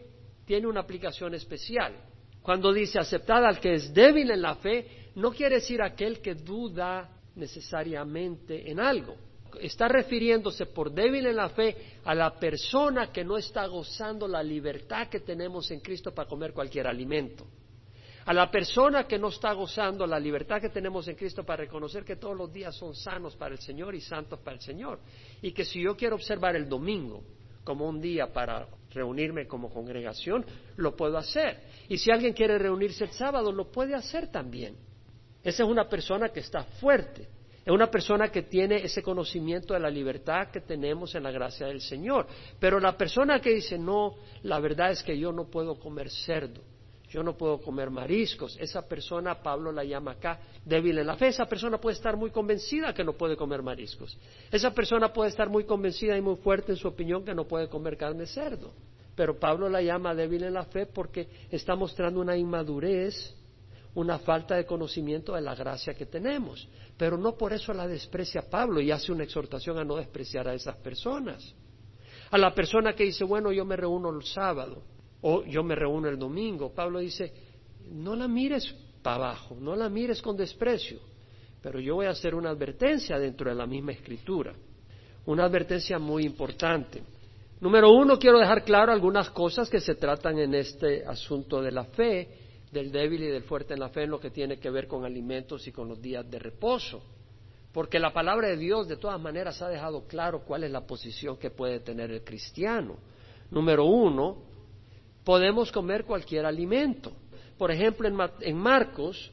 tiene 0.45 0.67
una 0.67 0.81
aplicación 0.81 1.33
especial. 1.33 1.95
Cuando 2.41 2.73
dice 2.73 2.99
aceptar 2.99 3.43
al 3.43 3.59
que 3.59 3.73
es 3.73 3.93
débil 3.93 4.31
en 4.31 4.41
la 4.41 4.55
fe, 4.55 5.11
no 5.15 5.31
quiere 5.31 5.55
decir 5.55 5.81
aquel 5.81 6.21
que 6.21 6.35
duda 6.35 7.09
necesariamente 7.35 8.69
en 8.69 8.79
algo 8.79 9.15
está 9.59 9.87
refiriéndose 9.87 10.67
por 10.67 10.91
débil 10.91 11.25
en 11.25 11.35
la 11.35 11.49
fe 11.49 11.75
a 12.03 12.13
la 12.13 12.35
persona 12.35 13.11
que 13.11 13.23
no 13.23 13.37
está 13.37 13.65
gozando 13.65 14.27
la 14.27 14.43
libertad 14.43 15.07
que 15.07 15.21
tenemos 15.21 15.71
en 15.71 15.79
Cristo 15.79 16.13
para 16.13 16.29
comer 16.29 16.53
cualquier 16.53 16.87
alimento. 16.87 17.45
A 18.29 18.33
la 18.33 18.51
persona 18.51 19.07
que 19.07 19.17
no 19.17 19.29
está 19.29 19.53
gozando 19.53 20.05
la 20.05 20.19
libertad 20.19 20.61
que 20.61 20.69
tenemos 20.69 21.07
en 21.07 21.15
Cristo 21.15 21.43
para 21.43 21.63
reconocer 21.63 22.05
que 22.05 22.15
todos 22.15 22.37
los 22.37 22.53
días 22.53 22.75
son 22.75 22.93
sanos 22.93 23.35
para 23.35 23.55
el 23.55 23.59
Señor 23.59 23.95
y 23.95 24.01
santos 24.01 24.37
para 24.41 24.55
el 24.55 24.61
Señor. 24.61 24.99
Y 25.41 25.51
que 25.51 25.65
si 25.65 25.81
yo 25.81 25.97
quiero 25.97 26.13
observar 26.13 26.55
el 26.55 26.69
domingo 26.69 27.23
como 27.63 27.89
un 27.89 27.99
día 27.99 28.31
para 28.31 28.67
reunirme 28.91 29.47
como 29.47 29.73
congregación, 29.73 30.45
lo 30.75 30.95
puedo 30.95 31.17
hacer. 31.17 31.59
Y 31.87 31.97
si 31.97 32.11
alguien 32.11 32.33
quiere 32.33 32.59
reunirse 32.59 33.05
el 33.05 33.13
sábado, 33.13 33.51
lo 33.51 33.71
puede 33.71 33.95
hacer 33.95 34.27
también. 34.27 34.75
Esa 35.43 35.63
es 35.63 35.67
una 35.67 35.89
persona 35.89 36.29
que 36.29 36.41
está 36.41 36.61
fuerte. 36.79 37.27
Es 37.65 37.73
una 37.73 37.89
persona 37.89 38.29
que 38.29 38.43
tiene 38.43 38.75
ese 38.83 39.01
conocimiento 39.01 39.73
de 39.73 39.79
la 39.79 39.89
libertad 39.89 40.51
que 40.51 40.61
tenemos 40.61 41.15
en 41.15 41.23
la 41.23 41.31
gracia 41.31 41.65
del 41.65 41.81
Señor. 41.81 42.27
Pero 42.59 42.79
la 42.79 42.95
persona 42.95 43.41
que 43.41 43.55
dice, 43.55 43.79
no, 43.79 44.17
la 44.43 44.59
verdad 44.59 44.91
es 44.91 45.01
que 45.01 45.17
yo 45.17 45.31
no 45.31 45.45
puedo 45.49 45.79
comer 45.79 46.11
cerdo, 46.11 46.61
yo 47.09 47.23
no 47.23 47.35
puedo 47.35 47.59
comer 47.59 47.89
mariscos, 47.89 48.55
esa 48.59 48.87
persona, 48.87 49.41
Pablo 49.41 49.71
la 49.71 49.83
llama 49.83 50.11
acá, 50.11 50.39
débil 50.63 50.99
en 50.99 51.07
la 51.07 51.15
fe, 51.15 51.27
esa 51.29 51.45
persona 51.45 51.79
puede 51.79 51.95
estar 51.95 52.15
muy 52.15 52.29
convencida 52.29 52.93
que 52.93 53.03
no 53.03 53.13
puede 53.13 53.35
comer 53.35 53.63
mariscos. 53.63 54.17
Esa 54.51 54.71
persona 54.71 55.11
puede 55.11 55.31
estar 55.31 55.49
muy 55.49 55.63
convencida 55.63 56.15
y 56.15 56.21
muy 56.21 56.35
fuerte 56.35 56.71
en 56.71 56.77
su 56.77 56.87
opinión 56.87 57.25
que 57.25 57.33
no 57.33 57.45
puede 57.45 57.67
comer 57.67 57.97
carne 57.97 58.19
de 58.19 58.27
cerdo. 58.27 58.71
Pero 59.15 59.39
Pablo 59.39 59.67
la 59.69 59.81
llama 59.81 60.13
débil 60.13 60.43
en 60.43 60.53
la 60.53 60.65
fe 60.65 60.85
porque 60.85 61.27
está 61.49 61.75
mostrando 61.75 62.21
una 62.21 62.37
inmadurez 62.37 63.35
una 63.95 64.19
falta 64.19 64.55
de 64.55 64.65
conocimiento 64.65 65.33
de 65.33 65.41
la 65.41 65.55
gracia 65.55 65.95
que 65.95 66.05
tenemos. 66.05 66.67
Pero 66.95 67.17
no 67.17 67.35
por 67.35 67.53
eso 67.53 67.73
la 67.73 67.87
desprecia 67.87 68.43
Pablo 68.49 68.79
y 68.79 68.91
hace 68.91 69.11
una 69.11 69.23
exhortación 69.23 69.77
a 69.79 69.83
no 69.83 69.95
despreciar 69.95 70.47
a 70.47 70.53
esas 70.53 70.77
personas. 70.77 71.55
A 72.29 72.37
la 72.37 72.53
persona 72.53 72.93
que 72.93 73.03
dice, 73.03 73.23
bueno, 73.23 73.51
yo 73.51 73.65
me 73.65 73.75
reúno 73.75 74.09
el 74.15 74.23
sábado 74.23 74.83
o 75.21 75.43
yo 75.43 75.63
me 75.63 75.75
reúno 75.75 76.09
el 76.09 76.17
domingo, 76.17 76.73
Pablo 76.73 76.99
dice, 76.99 77.31
no 77.91 78.15
la 78.15 78.27
mires 78.27 78.73
para 79.01 79.15
abajo, 79.17 79.57
no 79.59 79.75
la 79.75 79.89
mires 79.89 80.21
con 80.21 80.37
desprecio. 80.37 80.99
Pero 81.61 81.79
yo 81.79 81.95
voy 81.95 82.05
a 82.05 82.11
hacer 82.11 82.35
una 82.35 82.51
advertencia 82.51 83.19
dentro 83.19 83.49
de 83.49 83.55
la 83.55 83.65
misma 83.65 83.91
escritura, 83.91 84.53
una 85.25 85.45
advertencia 85.45 85.99
muy 85.99 86.23
importante. 86.23 87.03
Número 87.59 87.91
uno, 87.91 88.17
quiero 88.17 88.39
dejar 88.39 88.63
claro 88.63 88.93
algunas 88.93 89.29
cosas 89.31 89.69
que 89.69 89.81
se 89.81 89.95
tratan 89.95 90.39
en 90.39 90.55
este 90.55 91.05
asunto 91.05 91.61
de 91.61 91.71
la 91.71 91.83
fe 91.83 92.29
del 92.71 92.91
débil 92.91 93.23
y 93.23 93.27
del 93.27 93.43
fuerte 93.43 93.73
en 93.73 93.79
la 93.79 93.89
fe 93.89 94.03
en 94.03 94.11
lo 94.11 94.19
que 94.19 94.29
tiene 94.29 94.59
que 94.59 94.69
ver 94.69 94.87
con 94.87 95.03
alimentos 95.03 95.67
y 95.67 95.71
con 95.71 95.89
los 95.89 96.01
días 96.01 96.29
de 96.29 96.39
reposo. 96.39 97.01
Porque 97.73 97.99
la 97.99 98.13
palabra 98.13 98.47
de 98.47 98.57
Dios 98.57 98.87
de 98.87 98.97
todas 98.97 99.19
maneras 99.19 99.61
ha 99.61 99.67
dejado 99.67 100.07
claro 100.07 100.43
cuál 100.45 100.63
es 100.63 100.71
la 100.71 100.87
posición 100.87 101.37
que 101.37 101.51
puede 101.51 101.81
tener 101.81 102.11
el 102.11 102.23
cristiano. 102.23 102.95
Número 103.51 103.85
uno, 103.85 104.48
podemos 105.29 105.71
comer 105.71 106.05
cualquier 106.05 106.43
alimento. 106.47 107.11
Por 107.55 107.69
ejemplo, 107.69 108.09
en, 108.41 108.57
Marcos, 108.57 109.31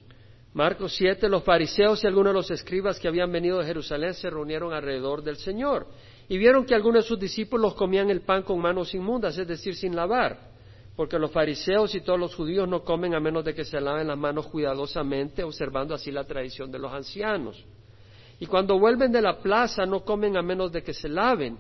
Marcos 0.53 0.95
7, 0.95 1.27
los 1.27 1.43
fariseos 1.43 2.05
y 2.05 2.07
algunos 2.07 2.35
de 2.35 2.35
los 2.35 2.51
escribas 2.51 3.01
que 3.01 3.09
habían 3.09 3.33
venido 3.33 3.61
de 3.61 3.65
Jerusalén 3.65 4.13
se 4.13 4.29
reunieron 4.29 4.75
alrededor 4.75 5.23
del 5.23 5.39
Señor 5.39 5.87
y 6.29 6.37
vieron 6.37 6.67
que 6.67 6.75
algunos 6.75 7.05
de 7.05 7.09
sus 7.09 7.19
discípulos 7.19 7.73
comían 7.73 8.11
el 8.11 8.21
pan 8.21 8.43
con 8.43 8.61
manos 8.61 8.93
inmundas, 8.93 9.39
es 9.39 9.49
decir, 9.49 9.75
sin 9.75 9.97
lavar 9.97 10.51
porque 10.95 11.19
los 11.19 11.31
fariseos 11.31 11.95
y 11.95 12.03
todos 12.03 12.21
los 12.21 12.35
judíos 12.35 12.69
no 12.69 12.85
comen 12.85 13.15
a 13.15 13.21
menos 13.21 13.43
de 13.43 13.55
que 13.55 13.65
se 13.65 13.81
laven 13.81 14.09
las 14.09 14.19
manos 14.19 14.49
cuidadosamente, 14.49 15.45
observando 15.45 15.95
así 15.95 16.11
la 16.11 16.25
tradición 16.25 16.71
de 16.71 16.79
los 16.79 16.93
ancianos. 16.93 17.65
Y 18.39 18.45
cuando 18.45 18.79
vuelven 18.79 19.13
de 19.13 19.23
la 19.23 19.39
plaza 19.39 19.87
no 19.87 20.05
comen 20.05 20.37
a 20.37 20.43
menos 20.43 20.71
de 20.73 20.83
que 20.83 20.93
se 20.93 21.09
laven. 21.09 21.57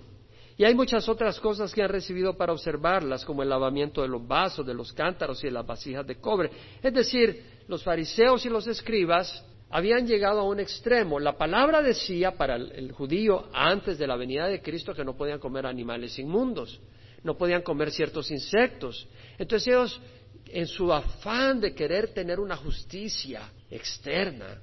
Y 0.59 0.65
hay 0.65 0.75
muchas 0.75 1.09
otras 1.09 1.39
cosas 1.39 1.73
que 1.75 1.83
han 1.83 1.91
recibido 1.91 2.37
para 2.37 2.53
observarlas, 2.53 3.25
como 3.25 3.43
el 3.43 3.49
lavamiento 3.49 4.03
de 4.03 4.09
los 4.09 4.27
vasos, 4.27 4.67
de 4.67 4.75
los 4.75 4.93
cántaros 4.93 5.43
y 5.45 5.49
de 5.49 5.53
las 5.53 5.67
vasijas 5.67 6.07
de 6.07 6.17
cobre. 6.17 6.51
Es 6.83 6.95
decir, 6.95 7.45
los 7.69 7.83
fariseos 7.83 8.45
y 8.47 8.49
los 8.49 8.67
escribas 8.67 9.45
habían 9.69 10.07
llegado 10.07 10.41
a 10.41 10.45
un 10.45 10.61
extremo. 10.61 11.21
La 11.21 11.37
palabra 11.37 11.83
decía 11.83 12.33
para 12.33 12.57
el, 12.57 12.93
judío 12.93 13.49
antes 13.53 13.99
de 13.99 14.07
la 14.07 14.17
venida 14.17 14.47
de 14.47 14.63
Cristo 14.63 14.95
que 14.95 15.05
no 15.05 15.17
podían 15.17 15.39
comer 15.39 15.67
animales 15.67 16.19
inmundos 16.19 16.81
no 17.27 17.37
podían 17.37 17.63
comer 17.63 17.91
ciertos 17.91 18.31
insectos. 18.31 19.07
Entonces 19.37 19.69
ellos, 19.69 20.01
en 20.47 20.67
su 20.67 20.91
afán 20.93 21.61
de 21.61 21.75
querer 21.75 22.15
tener 22.15 22.41
una 22.41 22.57
justicia 22.57 23.51
externa 23.71 24.63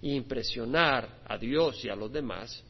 e 0.00 0.14
impresionar 0.14 1.20
a 1.26 1.36
Dios 1.36 1.84
y 1.84 1.90
a 1.90 1.96
los 1.96 2.10
demás, 2.10 2.64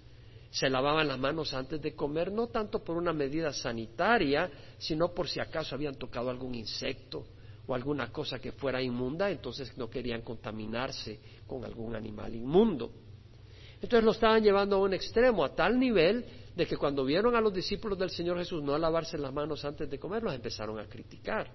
se 0.51 0.69
lavaban 0.69 1.07
las 1.07 1.19
manos 1.19 1.55
antes 1.55 1.81
de 1.81 1.95
comer, 1.95 2.33
no 2.33 2.49
tanto 2.49 2.83
por 2.83 2.97
una 2.97 3.13
medida 3.13 3.53
sanitaria, 3.53 4.51
sino 4.79 5.15
por 5.15 5.29
si 5.29 5.41
acaso 5.41 5.75
habían 5.75 5.95
tocado 5.95 6.29
algún 6.29 6.55
insecto 6.55 7.25
o 7.67 7.75
alguna 7.75 8.11
cosa 8.11 8.41
que 8.41 8.51
fuera 8.53 8.83
inmunda, 8.83 9.31
entonces 9.31 9.77
no 9.79 9.89
querían 9.89 10.23
contaminarse 10.23 11.21
con 11.47 11.65
algún 11.65 11.95
animal 11.95 12.35
inmundo. 12.35 12.91
Entonces 13.75 14.05
lo 14.05 14.11
estaban 14.11 14.43
llevando 14.43 14.77
a 14.77 14.81
un 14.81 14.93
extremo, 14.93 15.45
a 15.45 15.55
tal 15.55 15.79
nivel 15.79 16.25
de 16.55 16.67
que 16.67 16.77
cuando 16.77 17.05
vieron 17.05 17.37
a 17.37 17.41
los 17.41 17.55
discípulos 17.55 17.99
del 17.99 18.11
Señor 18.11 18.37
Jesús 18.39 18.63
no 18.63 18.77
lavarse 18.77 19.17
las 19.17 19.33
manos 19.33 19.65
antes 19.65 19.89
de 19.89 19.99
comer, 19.99 20.23
los 20.23 20.35
empezaron 20.35 20.81
a 20.81 20.87
criticar. 20.87 21.49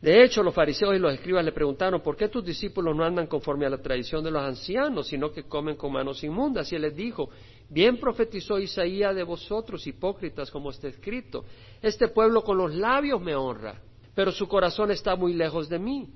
De 0.00 0.22
hecho, 0.22 0.44
los 0.44 0.54
fariseos 0.54 0.94
y 0.94 1.00
los 1.00 1.12
escribas 1.12 1.44
le 1.44 1.50
preguntaron, 1.50 2.00
¿por 2.00 2.16
qué 2.16 2.28
tus 2.28 2.44
discípulos 2.44 2.94
no 2.94 3.04
andan 3.04 3.26
conforme 3.26 3.66
a 3.66 3.70
la 3.70 3.78
tradición 3.78 4.22
de 4.22 4.30
los 4.30 4.42
ancianos, 4.42 5.08
sino 5.08 5.32
que 5.32 5.42
comen 5.42 5.74
con 5.74 5.92
manos 5.92 6.22
inmundas? 6.22 6.70
Y 6.70 6.76
él 6.76 6.82
les 6.82 6.94
dijo, 6.94 7.30
bien 7.68 7.98
profetizó 7.98 8.60
Isaías 8.60 9.14
de 9.14 9.24
vosotros, 9.24 9.84
hipócritas, 9.88 10.52
como 10.52 10.70
está 10.70 10.86
escrito, 10.86 11.44
este 11.82 12.08
pueblo 12.08 12.42
con 12.42 12.58
los 12.58 12.72
labios 12.74 13.20
me 13.20 13.34
honra, 13.34 13.82
pero 14.14 14.30
su 14.30 14.46
corazón 14.46 14.92
está 14.92 15.16
muy 15.16 15.34
lejos 15.34 15.68
de 15.68 15.80
mí. 15.80 16.08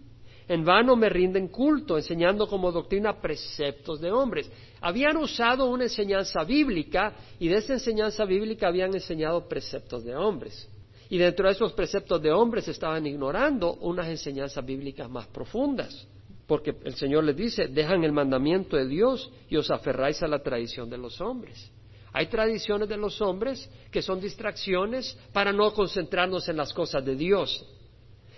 En 0.47 0.65
vano 0.65 0.95
me 0.95 1.09
rinden 1.09 1.49
culto, 1.49 1.97
enseñando 1.97 2.47
como 2.47 2.71
doctrina 2.71 3.21
preceptos 3.21 4.01
de 4.01 4.13
hombres. 4.13 4.51
Habían 4.81 5.17
usado 5.17 5.67
una 5.67 5.85
enseñanza 5.85 6.45
bíblica 6.45 7.15
y 7.39 7.49
de 7.49 7.57
esa 7.57 7.75
enseñanza 7.75 8.25
bíblica 8.25 8.69
habían 8.69 8.95
enseñado 8.95 9.49
preceptos 9.49 10.05
de 10.05 10.15
hombres. 10.15 10.69
Y 11.13 11.19
dentro 11.19 11.47
de 11.47 11.53
esos 11.53 11.75
preceptos 11.75 12.23
de 12.23 12.33
hombres 12.33 12.67
estaban 12.69 13.07
ignorando 13.07 13.75
unas 13.75 14.09
enseñanzas 14.09 14.65
bíblicas 14.65 15.11
más 15.11 15.27
profundas. 15.27 16.09
Porque 16.47 16.75
el 16.85 16.95
Señor 16.95 17.25
les 17.25 17.37
dice, 17.37 17.69
dejan 17.69 18.03
el 18.03 18.13
mandamiento 18.13 18.79
de 18.79 18.87
Dios 18.87 19.31
y 19.51 19.59
os 19.59 19.71
aferráis 19.71 20.23
a 20.23 20.27
la 20.27 20.39
tradición 20.39 20.89
de 20.89 20.97
los 20.97 21.21
hombres. 21.21 21.71
Hay 22.15 22.29
tradiciones 22.29 22.89
de 22.89 22.97
los 22.97 23.21
hombres 23.21 23.69
que 23.91 24.01
son 24.01 24.23
distracciones 24.23 25.15
para 25.35 25.53
no 25.53 25.75
concentrarnos 25.75 26.49
en 26.49 26.57
las 26.57 26.73
cosas 26.73 27.05
de 27.05 27.15
Dios 27.15 27.63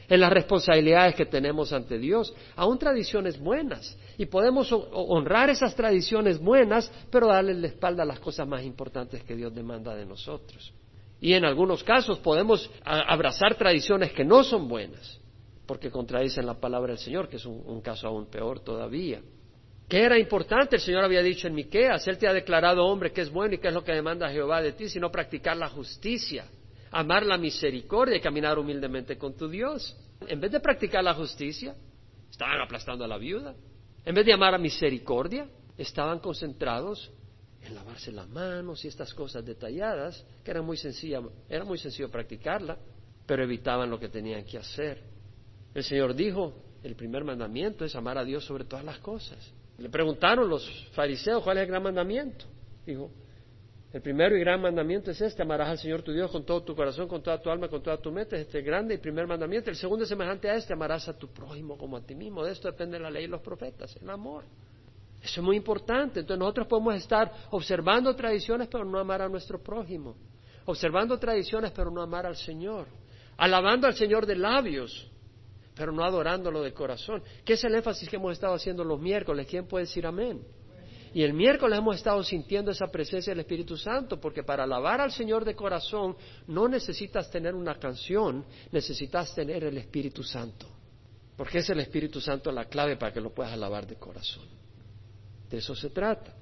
en 0.08 0.20
las 0.20 0.32
responsabilidades 0.32 1.14
que 1.14 1.24
tenemos 1.24 1.72
ante 1.72 1.96
Dios, 1.96 2.34
aún 2.56 2.78
tradiciones 2.78 3.38
buenas. 3.38 3.96
Y 4.18 4.26
podemos 4.26 4.68
honrar 4.70 5.48
esas 5.48 5.74
tradiciones 5.74 6.38
buenas, 6.38 6.92
pero 7.10 7.28
darle 7.28 7.54
la 7.54 7.68
espalda 7.68 8.02
a 8.02 8.06
las 8.06 8.20
cosas 8.20 8.46
más 8.46 8.64
importantes 8.64 9.22
que 9.22 9.34
Dios 9.34 9.54
demanda 9.54 9.94
de 9.94 10.04
nosotros. 10.04 10.74
Y 11.21 11.33
en 11.35 11.44
algunos 11.44 11.83
casos 11.83 12.18
podemos 12.18 12.71
abrazar 12.85 13.54
tradiciones 13.54 14.12
que 14.12 14.25
no 14.25 14.44
son 14.44 14.68
buenas, 14.68 15.21
porque 15.66 15.90
contradicen 15.90 16.47
la 16.47 16.61
palabra 16.61 16.92
del 16.92 16.99
Señor, 16.99 17.28
que 17.28 17.37
es 17.37 17.47
un, 17.47 17.80
caso 17.80 18.09
aún 18.09 18.26
peor 18.26 18.61
todavía. 18.61 19.23
¿Qué 19.88 20.02
era 20.02 20.18
importante? 20.18 20.76
El 20.76 20.83
Señor 20.83 21.04
había 21.04 21.23
dicho 21.23 21.47
en 21.47 21.54
Miqueas, 21.54 22.06
Él 22.09 22.18
te 22.18 22.26
ha 22.26 22.33
declarado 22.33 22.85
hombre 22.85 23.12
que 23.12 23.21
es 23.21 23.30
bueno 23.30 23.54
y 23.54 23.59
qué 23.59 23.68
es 23.68 23.75
lo 23.75 23.85
que 23.85 23.92
demanda 23.92 24.30
Jehová 24.30 24.61
de 24.61 24.73
ti, 24.73 24.88
sino 24.88 25.11
practicar 25.11 25.56
la 25.56 25.68
justicia 25.68 26.47
amar 26.94 27.26
la 27.26 27.37
misericordia 27.37 28.16
y 28.16 28.21
caminar 28.21 28.59
humildemente 28.59 29.18
con 29.18 29.37
tu 29.37 29.49
Dios. 29.49 29.97
En 30.28 30.40
vez 30.40 30.52
de 30.52 30.61
practicar 30.61 31.02
la 31.02 31.14
justicia, 31.14 31.75
estaban 32.30 32.61
aplastando 32.61 33.04
a 33.04 33.09
la 33.09 33.18
viuda. 33.18 33.54
En 34.04 34.14
vez 34.14 34.25
de 34.25 34.33
amar 34.33 34.52
la 34.52 34.59
misericordia, 34.59 35.49
estaban 35.76 36.21
concentrados 36.21 37.11
en 37.64 37.75
lavarse 37.75 38.12
las 38.12 38.28
manos 38.28 38.85
y 38.85 38.88
estas 38.88 39.12
cosas 39.14 39.44
detalladas, 39.44 40.25
que 40.44 40.50
eran 40.50 40.64
muy 40.64 40.76
sencillas, 40.76 41.23
era 41.49 41.64
muy 41.64 41.78
sencillo 41.78 42.11
practicarla, 42.11 42.78
pero 43.26 43.42
evitaban 43.42 43.90
lo 43.90 43.99
que 43.99 44.09
tenían 44.09 44.44
que 44.44 44.59
hacer. 44.59 45.02
El 45.75 45.83
Señor 45.83 46.14
dijo, 46.14 46.54
el 46.83 46.94
primer 46.94 47.25
mandamiento 47.25 47.85
es 47.85 47.94
amar 47.97 48.18
a 48.18 48.25
Dios 48.25 48.44
sobre 48.44 48.64
todas 48.64 48.85
las 48.85 48.99
cosas. 48.99 49.38
Le 49.78 49.88
preguntaron 49.88 50.49
los 50.49 50.68
fariseos 50.92 51.42
cuál 51.42 51.59
es 51.59 51.62
el 51.62 51.68
gran 51.68 51.83
mandamiento. 51.83 52.44
Dijo, 52.87 53.11
el 53.92 54.02
primero 54.02 54.37
y 54.37 54.40
gran 54.40 54.61
mandamiento 54.61 55.12
es 55.12 55.21
este, 55.21 55.42
amarás 55.42 55.68
al 55.68 55.78
Señor 55.78 56.02
tu 56.02 56.12
Dios 56.12 56.30
con 56.30 56.44
todo 56.44 56.62
tu 56.62 56.75
corazón, 56.75 57.09
con 57.09 57.23
toda 57.23 57.40
tu 57.40 57.49
alma, 57.49 57.68
con 57.68 57.83
toda 57.83 57.97
tu 57.97 58.11
mente, 58.11 58.40
este 58.40 58.61
grande 58.61 58.94
y 58.94 58.99
primer 58.99 59.26
mandamiento. 59.26 59.71
El 59.71 59.76
segundo 59.76 60.02
es 60.02 60.09
semejante 60.09 60.50
a 60.50 60.56
este, 60.56 60.73
amarás 60.73 61.09
a 61.09 61.16
tu 61.16 61.28
prójimo 61.28 61.78
como 61.78 61.97
a 61.97 62.00
ti 62.00 62.14
mismo. 62.14 62.44
De 62.44 62.52
esto 62.52 62.68
depende 62.68 62.99
la 62.99 63.09
ley 63.09 63.25
y 63.25 63.28
los 63.28 63.40
profetas, 63.40 63.97
el 63.97 64.11
amor. 64.11 64.44
Eso 65.24 65.40
es 65.40 65.44
muy 65.44 65.56
importante. 65.56 66.20
Entonces 66.20 66.38
nosotros 66.38 66.66
podemos 66.66 66.94
estar 66.96 67.32
observando 67.50 68.14
tradiciones 68.14 68.68
pero 68.70 68.84
no 68.84 68.98
amar 68.98 69.22
a 69.22 69.28
nuestro 69.28 69.62
prójimo. 69.62 70.16
Observando 70.66 71.18
tradiciones 71.18 71.72
pero 71.72 71.90
no 71.90 72.02
amar 72.02 72.26
al 72.26 72.36
Señor. 72.36 72.86
Alabando 73.38 73.86
al 73.86 73.94
Señor 73.94 74.26
de 74.26 74.36
labios 74.36 75.10
pero 75.74 75.90
no 75.92 76.04
adorándolo 76.04 76.62
de 76.62 76.72
corazón. 76.72 77.22
¿Qué 77.44 77.54
es 77.54 77.64
el 77.64 77.74
énfasis 77.74 78.08
que 78.08 78.16
hemos 78.16 78.32
estado 78.32 78.54
haciendo 78.54 78.84
los 78.84 79.00
miércoles? 79.00 79.46
¿Quién 79.48 79.66
puede 79.66 79.86
decir 79.86 80.06
amén? 80.06 80.40
Y 81.14 81.22
el 81.22 81.32
miércoles 81.32 81.78
hemos 81.78 81.96
estado 81.96 82.22
sintiendo 82.22 82.70
esa 82.70 82.88
presencia 82.88 83.32
del 83.32 83.40
Espíritu 83.40 83.76
Santo, 83.76 84.20
porque 84.20 84.42
para 84.42 84.64
alabar 84.64 85.00
al 85.00 85.10
Señor 85.10 85.44
de 85.44 85.54
corazón 85.54 86.16
no 86.46 86.68
necesitas 86.68 87.30
tener 87.30 87.54
una 87.54 87.76
canción, 87.76 88.44
necesitas 88.70 89.34
tener 89.34 89.64
el 89.64 89.78
Espíritu 89.78 90.22
Santo. 90.22 90.68
Porque 91.36 91.58
es 91.58 91.70
el 91.70 91.80
Espíritu 91.80 92.20
Santo 92.20 92.52
la 92.52 92.66
clave 92.66 92.96
para 92.96 93.12
que 93.12 93.20
lo 93.20 93.32
puedas 93.32 93.52
alabar 93.52 93.86
de 93.86 93.96
corazón. 93.96 94.63
De 95.54 95.61
eso 95.61 95.76
se 95.76 95.90
trata. 95.90 96.34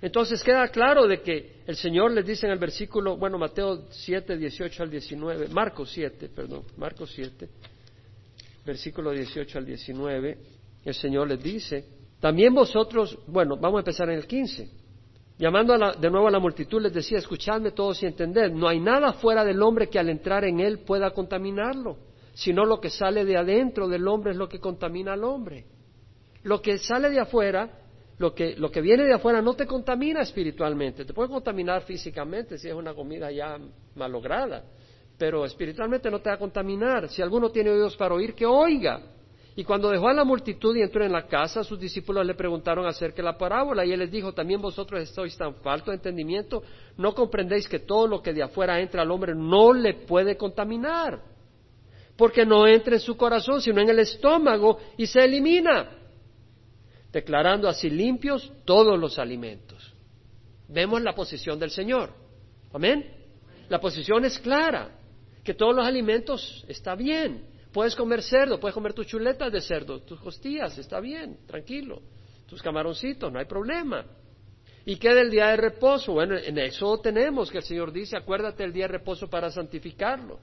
Entonces 0.00 0.42
queda 0.42 0.66
claro 0.68 1.06
de 1.06 1.20
que 1.20 1.60
el 1.66 1.76
Señor 1.76 2.10
les 2.10 2.24
dice 2.24 2.46
en 2.46 2.52
el 2.52 2.58
versículo, 2.58 3.18
bueno, 3.18 3.36
Mateo 3.36 3.84
7, 3.90 4.38
18 4.38 4.82
al 4.82 4.90
19, 4.90 5.48
Marcos 5.48 5.90
7, 5.92 6.30
perdón, 6.34 6.62
Marcos 6.78 7.12
7, 7.14 7.50
versículo 8.64 9.10
18 9.10 9.58
al 9.58 9.66
19, 9.66 10.38
el 10.86 10.94
Señor 10.94 11.28
les 11.28 11.42
dice, 11.42 11.84
también 12.18 12.54
vosotros, 12.54 13.18
bueno, 13.26 13.58
vamos 13.58 13.76
a 13.76 13.80
empezar 13.80 14.08
en 14.08 14.16
el 14.16 14.26
15. 14.26 14.70
Llamando 15.38 15.76
de 15.76 16.10
nuevo 16.10 16.28
a 16.28 16.30
la 16.30 16.38
multitud 16.38 16.80
les 16.80 16.94
decía, 16.94 17.18
escuchadme 17.18 17.72
todos 17.72 18.02
y 18.02 18.06
entended, 18.06 18.52
no 18.52 18.68
hay 18.68 18.80
nada 18.80 19.12
fuera 19.12 19.44
del 19.44 19.60
hombre 19.60 19.90
que 19.90 19.98
al 19.98 20.08
entrar 20.08 20.46
en 20.46 20.60
él 20.60 20.78
pueda 20.78 21.10
contaminarlo, 21.10 21.98
sino 22.32 22.64
lo 22.64 22.80
que 22.80 22.88
sale 22.88 23.26
de 23.26 23.36
adentro 23.36 23.86
del 23.86 24.08
hombre 24.08 24.30
es 24.30 24.38
lo 24.38 24.48
que 24.48 24.60
contamina 24.60 25.12
al 25.12 25.24
hombre. 25.24 25.66
Lo 26.42 26.62
que 26.62 26.78
sale 26.78 27.10
de 27.10 27.20
afuera, 27.20 27.79
lo 28.20 28.34
que, 28.34 28.54
lo 28.54 28.70
que 28.70 28.82
viene 28.82 29.04
de 29.04 29.14
afuera 29.14 29.40
no 29.40 29.54
te 29.54 29.66
contamina 29.66 30.20
espiritualmente, 30.20 31.06
te 31.06 31.14
puede 31.14 31.30
contaminar 31.30 31.84
físicamente 31.84 32.58
si 32.58 32.68
es 32.68 32.74
una 32.74 32.92
comida 32.92 33.32
ya 33.32 33.56
malograda, 33.94 34.62
pero 35.16 35.46
espiritualmente 35.46 36.10
no 36.10 36.20
te 36.20 36.28
va 36.28 36.34
a 36.34 36.38
contaminar. 36.38 37.08
Si 37.08 37.22
alguno 37.22 37.48
tiene 37.48 37.70
oídos 37.70 37.96
para 37.96 38.14
oír, 38.14 38.34
que 38.34 38.44
oiga. 38.44 39.00
Y 39.56 39.64
cuando 39.64 39.88
dejó 39.88 40.08
a 40.08 40.12
la 40.12 40.24
multitud 40.24 40.76
y 40.76 40.82
entró 40.82 41.02
en 41.02 41.12
la 41.12 41.26
casa, 41.26 41.64
sus 41.64 41.80
discípulos 41.80 42.26
le 42.26 42.34
preguntaron 42.34 42.86
acerca 42.86 43.16
de 43.16 43.22
la 43.22 43.38
parábola 43.38 43.86
y 43.86 43.92
él 43.92 44.00
les 44.00 44.10
dijo, 44.10 44.34
también 44.34 44.60
vosotros 44.60 45.00
estáis 45.00 45.34
tan 45.38 45.54
falto 45.54 45.90
de 45.90 45.96
entendimiento, 45.96 46.62
no 46.98 47.14
comprendéis 47.14 47.66
que 47.66 47.78
todo 47.78 48.06
lo 48.06 48.20
que 48.20 48.34
de 48.34 48.42
afuera 48.42 48.78
entra 48.80 49.00
al 49.00 49.10
hombre 49.10 49.34
no 49.34 49.72
le 49.72 49.94
puede 49.94 50.36
contaminar, 50.36 51.22
porque 52.18 52.44
no 52.44 52.66
entra 52.66 52.96
en 52.96 53.00
su 53.00 53.16
corazón, 53.16 53.62
sino 53.62 53.80
en 53.80 53.88
el 53.88 54.00
estómago 54.00 54.76
y 54.98 55.06
se 55.06 55.24
elimina, 55.24 55.99
declarando 57.12 57.68
así 57.68 57.90
limpios 57.90 58.52
todos 58.64 58.98
los 58.98 59.18
alimentos. 59.18 59.94
Vemos 60.68 61.02
la 61.02 61.14
posición 61.14 61.58
del 61.58 61.70
Señor. 61.70 62.12
Amén. 62.72 63.04
La 63.68 63.80
posición 63.80 64.24
es 64.24 64.38
clara, 64.38 64.98
que 65.44 65.54
todos 65.54 65.74
los 65.74 65.86
alimentos 65.86 66.64
está 66.68 66.94
bien, 66.94 67.50
Puedes 67.72 67.94
comer 67.94 68.22
cerdo, 68.22 68.58
puedes 68.58 68.74
comer 68.74 68.92
tus 68.92 69.06
chuletas 69.06 69.52
de 69.52 69.60
cerdo, 69.60 70.00
tus 70.00 70.20
costillas, 70.20 70.76
está 70.76 70.98
bien, 70.98 71.38
tranquilo. 71.46 72.02
Tus 72.46 72.60
camaroncitos, 72.60 73.32
no 73.32 73.38
hay 73.38 73.44
problema. 73.44 74.04
¿Y 74.84 74.96
qué 74.96 75.14
del 75.14 75.30
día 75.30 75.48
de 75.48 75.56
reposo? 75.56 76.12
Bueno, 76.14 76.36
en 76.36 76.58
Éxodo 76.58 77.00
tenemos 77.00 77.48
que 77.48 77.58
el 77.58 77.64
Señor 77.64 77.92
dice, 77.92 78.16
acuérdate 78.16 78.64
del 78.64 78.72
día 78.72 78.86
de 78.86 78.94
reposo 78.94 79.28
para 79.28 79.50
santificarlo. 79.50 80.40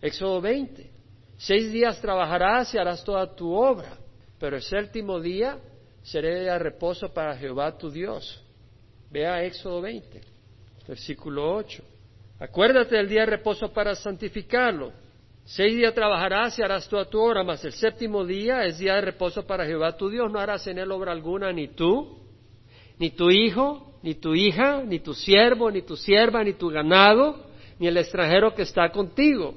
Éxodo 0.00 0.40
20. 0.40 0.90
Seis 1.36 1.70
días 1.70 2.00
trabajarás 2.00 2.72
y 2.74 2.78
harás 2.78 3.04
toda 3.04 3.34
tu 3.34 3.52
obra, 3.52 3.98
pero 4.38 4.56
el 4.56 4.62
séptimo 4.62 5.20
día 5.20 5.58
día 6.12 6.54
de 6.54 6.58
reposo 6.58 7.12
para 7.12 7.36
Jehová 7.36 7.76
tu 7.76 7.90
Dios. 7.90 8.42
Vea 9.10 9.44
Éxodo 9.44 9.80
20, 9.82 10.20
versículo 10.86 11.54
8. 11.54 11.82
Acuérdate 12.40 12.96
del 12.96 13.08
día 13.08 13.20
de 13.20 13.26
reposo 13.26 13.72
para 13.72 13.94
santificarlo. 13.94 14.92
Seis 15.44 15.74
días 15.74 15.94
trabajarás 15.94 16.58
y 16.58 16.62
harás 16.62 16.88
toda 16.88 17.06
tu 17.06 17.18
obra, 17.20 17.42
mas 17.42 17.64
el 17.64 17.72
séptimo 17.72 18.24
día 18.24 18.64
es 18.64 18.78
día 18.78 18.94
de 18.96 19.00
reposo 19.00 19.46
para 19.46 19.64
Jehová 19.64 19.96
tu 19.96 20.10
Dios. 20.10 20.30
No 20.30 20.38
harás 20.38 20.66
en 20.66 20.78
él 20.78 20.92
obra 20.92 21.12
alguna, 21.12 21.52
ni 21.52 21.68
tú, 21.68 22.18
ni 22.98 23.10
tu 23.10 23.30
hijo, 23.30 23.98
ni 24.02 24.14
tu 24.14 24.34
hija, 24.34 24.82
ni 24.84 25.00
tu 25.00 25.14
siervo, 25.14 25.70
ni 25.70 25.82
tu 25.82 25.96
sierva, 25.96 26.44
ni 26.44 26.52
tu 26.52 26.68
ganado, 26.68 27.46
ni 27.78 27.86
el 27.86 27.96
extranjero 27.96 28.54
que 28.54 28.62
está 28.62 28.90
contigo. 28.90 29.54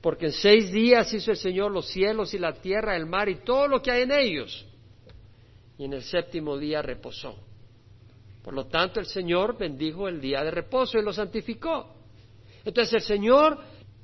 Porque 0.00 0.26
en 0.26 0.32
seis 0.32 0.72
días 0.72 1.12
hizo 1.12 1.30
el 1.30 1.36
Señor 1.36 1.70
los 1.70 1.88
cielos 1.88 2.32
y 2.34 2.38
la 2.38 2.54
tierra, 2.54 2.96
el 2.96 3.06
mar 3.06 3.28
y 3.28 3.36
todo 3.36 3.68
lo 3.68 3.82
que 3.82 3.90
hay 3.90 4.02
en 4.02 4.12
ellos. 4.12 4.66
Y 5.78 5.84
en 5.84 5.94
el 5.94 6.02
séptimo 6.02 6.56
día 6.56 6.82
reposó. 6.82 7.36
Por 8.42 8.54
lo 8.54 8.66
tanto, 8.66 9.00
el 9.00 9.06
Señor 9.06 9.56
bendijo 9.56 10.06
el 10.08 10.20
día 10.20 10.44
de 10.44 10.50
reposo 10.50 10.98
y 10.98 11.02
lo 11.02 11.12
santificó. 11.12 11.94
Entonces 12.64 12.94
el 12.94 13.02
Señor 13.02 13.58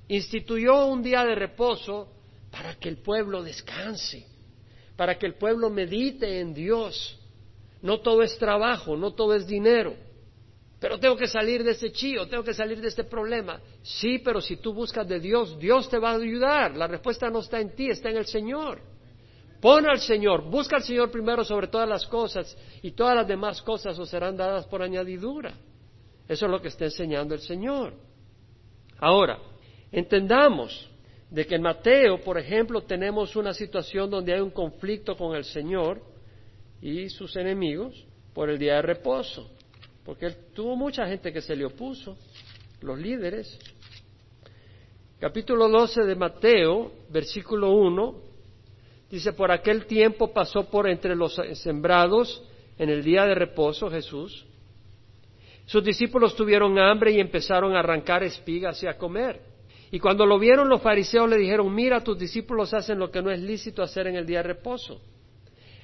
instituyó 0.09 0.87
un 0.87 1.03
día 1.03 1.25
de 1.25 1.35
reposo 1.35 2.09
para 2.50 2.75
que 2.77 2.89
el 2.89 2.99
pueblo 2.99 3.43
descanse, 3.43 4.27
para 4.97 5.19
que 5.19 5.27
el 5.27 5.35
pueblo 5.35 5.71
medite 5.71 6.41
en 6.41 6.53
Dios. 6.53 7.19
No 7.83 8.00
todo 8.00 8.23
es 8.23 8.37
trabajo, 8.39 8.97
no 8.97 9.12
todo 9.12 9.35
es 9.35 9.47
dinero. 9.47 9.95
Pero 10.81 10.99
tengo 10.99 11.17
que 11.17 11.27
salir 11.27 11.62
de 11.62 11.73
ese 11.73 11.93
chío, 11.93 12.27
tengo 12.27 12.43
que 12.43 12.55
salir 12.55 12.81
de 12.81 12.89
este 12.89 13.05
problema. 13.05 13.61
Sí, 13.83 14.19
pero 14.19 14.41
si 14.41 14.57
tú 14.57 14.73
buscas 14.73 15.07
de 15.07 15.21
Dios, 15.21 15.59
Dios 15.59 15.89
te 15.91 15.99
va 15.99 16.12
a 16.12 16.17
ayudar. 16.17 16.77
La 16.77 16.87
respuesta 16.87 17.29
no 17.29 17.41
está 17.41 17.61
en 17.61 17.75
ti, 17.75 17.91
está 17.91 18.09
en 18.09 18.17
el 18.17 18.27
Señor. 18.27 18.81
Pon 19.61 19.87
al 19.88 20.00
Señor, 20.00 20.43
busca 20.43 20.76
al 20.76 20.83
Señor 20.83 21.11
primero 21.11 21.45
sobre 21.45 21.69
todas 21.69 21.88
las 21.88 22.07
cosas 22.07 22.57
y 22.83 22.93
todas 22.93 23.14
las 23.14 23.29
demás 23.29 23.61
cosas 23.61 23.99
os 23.99 24.09
serán 24.09 24.37
dadas 24.37 24.67
por 24.67 24.83
añadidura. 24.83 25.52
Eso 26.26 26.47
es 26.47 26.50
lo 26.50 26.62
que 26.62 26.69
está 26.69 26.87
enseñando 26.87 27.35
el 27.35 27.40
Señor. 27.40 27.93
Ahora, 28.99 29.38
entendamos 29.93 30.88
de 31.31 31.47
que 31.47 31.57
en 31.57 31.62
Mateo, 31.62 32.21
por 32.23 32.38
ejemplo, 32.38 32.83
tenemos 32.83 33.37
una 33.37 33.52
situación 33.52 34.09
donde 34.09 34.33
hay 34.33 34.40
un 34.40 34.50
conflicto 34.50 35.17
con 35.17 35.37
el 35.37 35.45
Señor 35.45 36.00
y 36.81 37.11
sus 37.11 37.37
enemigos 37.37 38.07
por 38.33 38.49
el 38.49 38.59
día 38.59 38.76
de 38.76 38.83
reposo, 38.83 39.50
porque 40.05 40.26
él 40.26 40.37
tuvo 40.55 40.75
mucha 40.75 41.07
gente 41.07 41.33
que 41.33 41.43
se 41.43 41.55
le 41.55 41.67
opuso, 41.67 42.17
los 42.81 42.99
líderes. 42.99 43.59
Capítulo 45.19 45.69
12 45.69 46.05
de 46.05 46.14
Mateo, 46.14 46.93
versículo 47.11 47.73
1, 47.73 48.30
Dice, 49.11 49.33
por 49.33 49.50
aquel 49.50 49.87
tiempo 49.87 50.33
pasó 50.33 50.71
por 50.71 50.88
entre 50.88 51.17
los 51.17 51.35
sembrados 51.55 52.45
en 52.79 52.90
el 52.90 53.02
día 53.02 53.26
de 53.26 53.35
reposo 53.35 53.90
Jesús. 53.90 54.47
Sus 55.67 55.83
discípulos 55.83 56.37
tuvieron 56.37 56.79
hambre 56.79 57.12
y 57.12 57.21
empezaron 57.21 57.75
a 57.75 57.81
arrancar 57.81 58.23
espigas 58.23 58.81
y 58.85 58.87
a 58.87 58.97
comer. 58.97 59.40
Y 59.90 59.99
cuando 59.99 60.25
lo 60.25 60.38
vieron 60.38 60.69
los 60.69 60.81
fariseos 60.81 61.29
le 61.29 61.37
dijeron, 61.37 61.75
mira, 61.75 62.05
tus 62.05 62.17
discípulos 62.17 62.73
hacen 62.73 63.00
lo 63.00 63.11
que 63.11 63.21
no 63.21 63.33
es 63.33 63.40
lícito 63.40 63.83
hacer 63.83 64.07
en 64.07 64.14
el 64.14 64.25
día 64.25 64.38
de 64.38 64.45
reposo. 64.45 65.00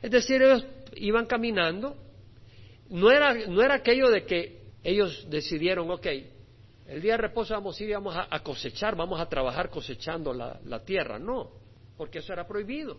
Es 0.01 0.11
decir, 0.11 0.41
ellos 0.41 0.65
iban 0.95 1.27
caminando. 1.27 1.97
No 2.91 3.11
era, 3.11 3.35
no 3.49 3.61
era 3.61 3.75
aquello 3.75 4.09
de 4.09 4.25
que 4.25 4.61
ellos 4.85 5.27
decidieron, 5.29 5.91
ok, 5.91 6.07
el 6.87 7.03
día 7.03 7.15
de 7.15 7.19
reposo 7.19 7.55
vamos 7.55 7.81
a 7.81 7.83
ir, 7.83 7.93
vamos 7.93 8.15
a, 8.17 8.39
cosechar, 8.41 8.95
vamos 8.95 9.21
a 9.21 9.29
trabajar 9.29 9.69
cosechando 9.69 10.33
la 10.33 10.85
tierra. 10.85 11.19
No, 11.19 11.51
porque 11.97 12.21
eso 12.21 12.33
era 12.33 12.47
prohibido. 12.47 12.97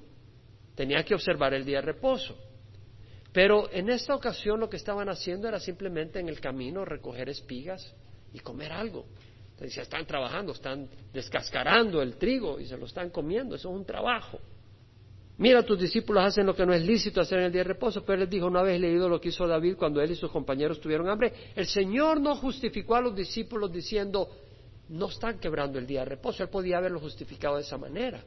Tenía 0.78 1.04
que 1.04 1.16
observar 1.16 1.56
el 1.56 1.66
día 1.66 1.78
de 1.78 1.88
reposo. 1.88 2.38
Pero 3.34 3.68
en 3.72 3.90
esta 3.90 4.13
ocasión 4.13 4.60
lo 4.60 4.70
que 4.70 4.78
estaban 4.78 5.10
haciendo 5.10 5.48
era 5.48 5.60
simplemente 5.60 6.20
en 6.20 6.30
el 6.30 6.40
camino 6.40 6.86
recoger 6.86 7.30
espigas 7.30 7.96
y 8.32 8.40
comer 8.40 8.72
algo. 8.72 9.06
Entonces, 9.54 9.80
están 9.80 10.06
trabajando, 10.06 10.52
están 10.52 10.88
descascarando 11.12 12.00
el 12.00 12.18
trigo 12.18 12.60
y 12.60 12.68
se 12.68 12.78
lo 12.78 12.86
están 12.86 13.10
comiendo. 13.10 13.56
Eso 13.56 13.70
es 13.70 13.76
un 13.76 13.86
trabajo. 13.86 14.40
Mira, 15.40 15.63
tus 15.63 15.80
discípulos 15.80 16.24
hacen 16.24 16.46
lo 16.46 16.56
que 16.56 16.63
no 16.63 16.74
es 16.74 16.86
lícito 16.86 17.22
hacer 17.22 17.40
en 17.40 17.46
el 17.46 17.52
día 17.52 17.62
de 17.62 17.70
reposo, 17.70 18.04
pero 18.06 18.20
les 18.20 18.30
dijo, 18.30 18.48
¿no 18.48 18.60
habéis 18.60 18.80
leído 18.80 19.10
lo 19.10 19.20
que 19.20 19.30
hizo 19.30 19.48
David 19.48 19.78
cuando 19.78 20.00
él 20.00 20.12
y 20.12 20.16
sus 20.16 20.30
compañeros 20.30 20.80
tuvieron 20.80 21.10
hambre? 21.10 21.34
El 21.56 21.66
Señor 21.66 22.22
no 22.22 22.36
justificó 22.36 22.96
a 22.96 23.02
los 23.02 23.16
discípulos 23.16 23.72
diciendo, 23.74 24.30
no 24.90 25.08
están 25.08 25.40
quebrando 25.40 25.80
el 25.80 25.88
día 25.88 26.02
de 26.02 26.06
reposo. 26.06 26.44
Él 26.44 26.50
podía 26.50 26.78
haberlo 26.78 27.00
justificado 27.00 27.56
de 27.56 27.63
esa 27.63 27.80
manera. 27.80 28.24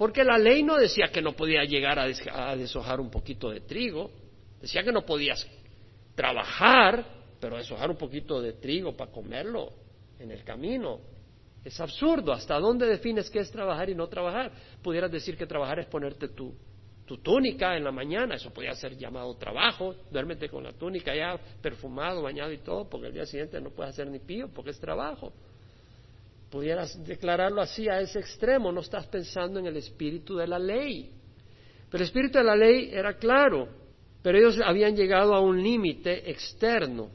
Porque 0.00 0.24
la 0.24 0.38
ley 0.38 0.62
no 0.62 0.78
decía 0.78 1.08
que 1.12 1.20
no 1.20 1.32
podía 1.32 1.62
llegar 1.64 1.98
a, 1.98 2.56
deshojar 2.56 3.00
un 3.00 3.10
poquito 3.10 3.50
de 3.50 3.60
trigo, 3.60 4.10
decía 4.58 4.82
que 4.82 4.92
no 4.92 5.04
podías 5.04 5.46
trabajar, 6.14 7.04
pero 7.38 7.58
deshojar 7.58 7.90
un 7.90 7.98
poquito 7.98 8.40
de 8.40 8.54
trigo 8.54 8.96
para 8.96 9.12
comerlo 9.12 9.74
en 10.18 10.30
el 10.30 10.42
camino. 10.42 11.00
Es 11.62 11.78
absurdo. 11.80 12.32
¿Hasta 12.32 12.58
dónde 12.58 12.86
defines 12.86 13.28
qué 13.28 13.40
es 13.40 13.50
trabajar 13.50 13.90
y 13.90 13.94
no 13.94 14.08
trabajar? 14.08 14.50
Pudieras 14.82 15.12
decir 15.12 15.36
que 15.36 15.44
trabajar 15.44 15.80
es 15.80 15.86
ponerte 15.86 16.28
tu, 16.28 16.54
tu 17.04 17.18
túnica 17.18 17.76
en 17.76 17.84
la 17.84 17.92
mañana, 17.92 18.36
eso 18.36 18.50
podría 18.54 18.72
ser 18.72 18.96
llamado 18.96 19.36
trabajo, 19.36 19.94
duérmete 20.10 20.48
con 20.48 20.64
la 20.64 20.72
túnica 20.72 21.14
ya 21.14 21.38
perfumado, 21.60 22.22
bañado 22.22 22.50
y 22.50 22.58
todo, 22.58 22.88
porque 22.88 23.08
el 23.08 23.12
día 23.12 23.26
siguiente 23.26 23.60
no 23.60 23.68
puedes 23.68 23.92
hacer 23.92 24.10
ni 24.10 24.18
pío, 24.18 24.48
porque 24.48 24.70
es 24.70 24.80
trabajo 24.80 25.34
pudieras 26.50 27.02
declararlo 27.06 27.60
así 27.60 27.88
a 27.88 28.00
ese 28.00 28.18
extremo, 28.18 28.72
no 28.72 28.80
estás 28.80 29.06
pensando 29.06 29.60
en 29.60 29.66
el 29.66 29.76
espíritu 29.76 30.36
de 30.36 30.46
la 30.46 30.58
ley. 30.58 31.10
Pero 31.90 32.02
el 32.02 32.08
espíritu 32.08 32.38
de 32.38 32.44
la 32.44 32.56
ley 32.56 32.90
era 32.92 33.14
claro, 33.14 33.68
pero 34.22 34.38
ellos 34.38 34.60
habían 34.64 34.96
llegado 34.96 35.34
a 35.34 35.40
un 35.40 35.62
límite 35.62 36.30
externo. 36.30 37.10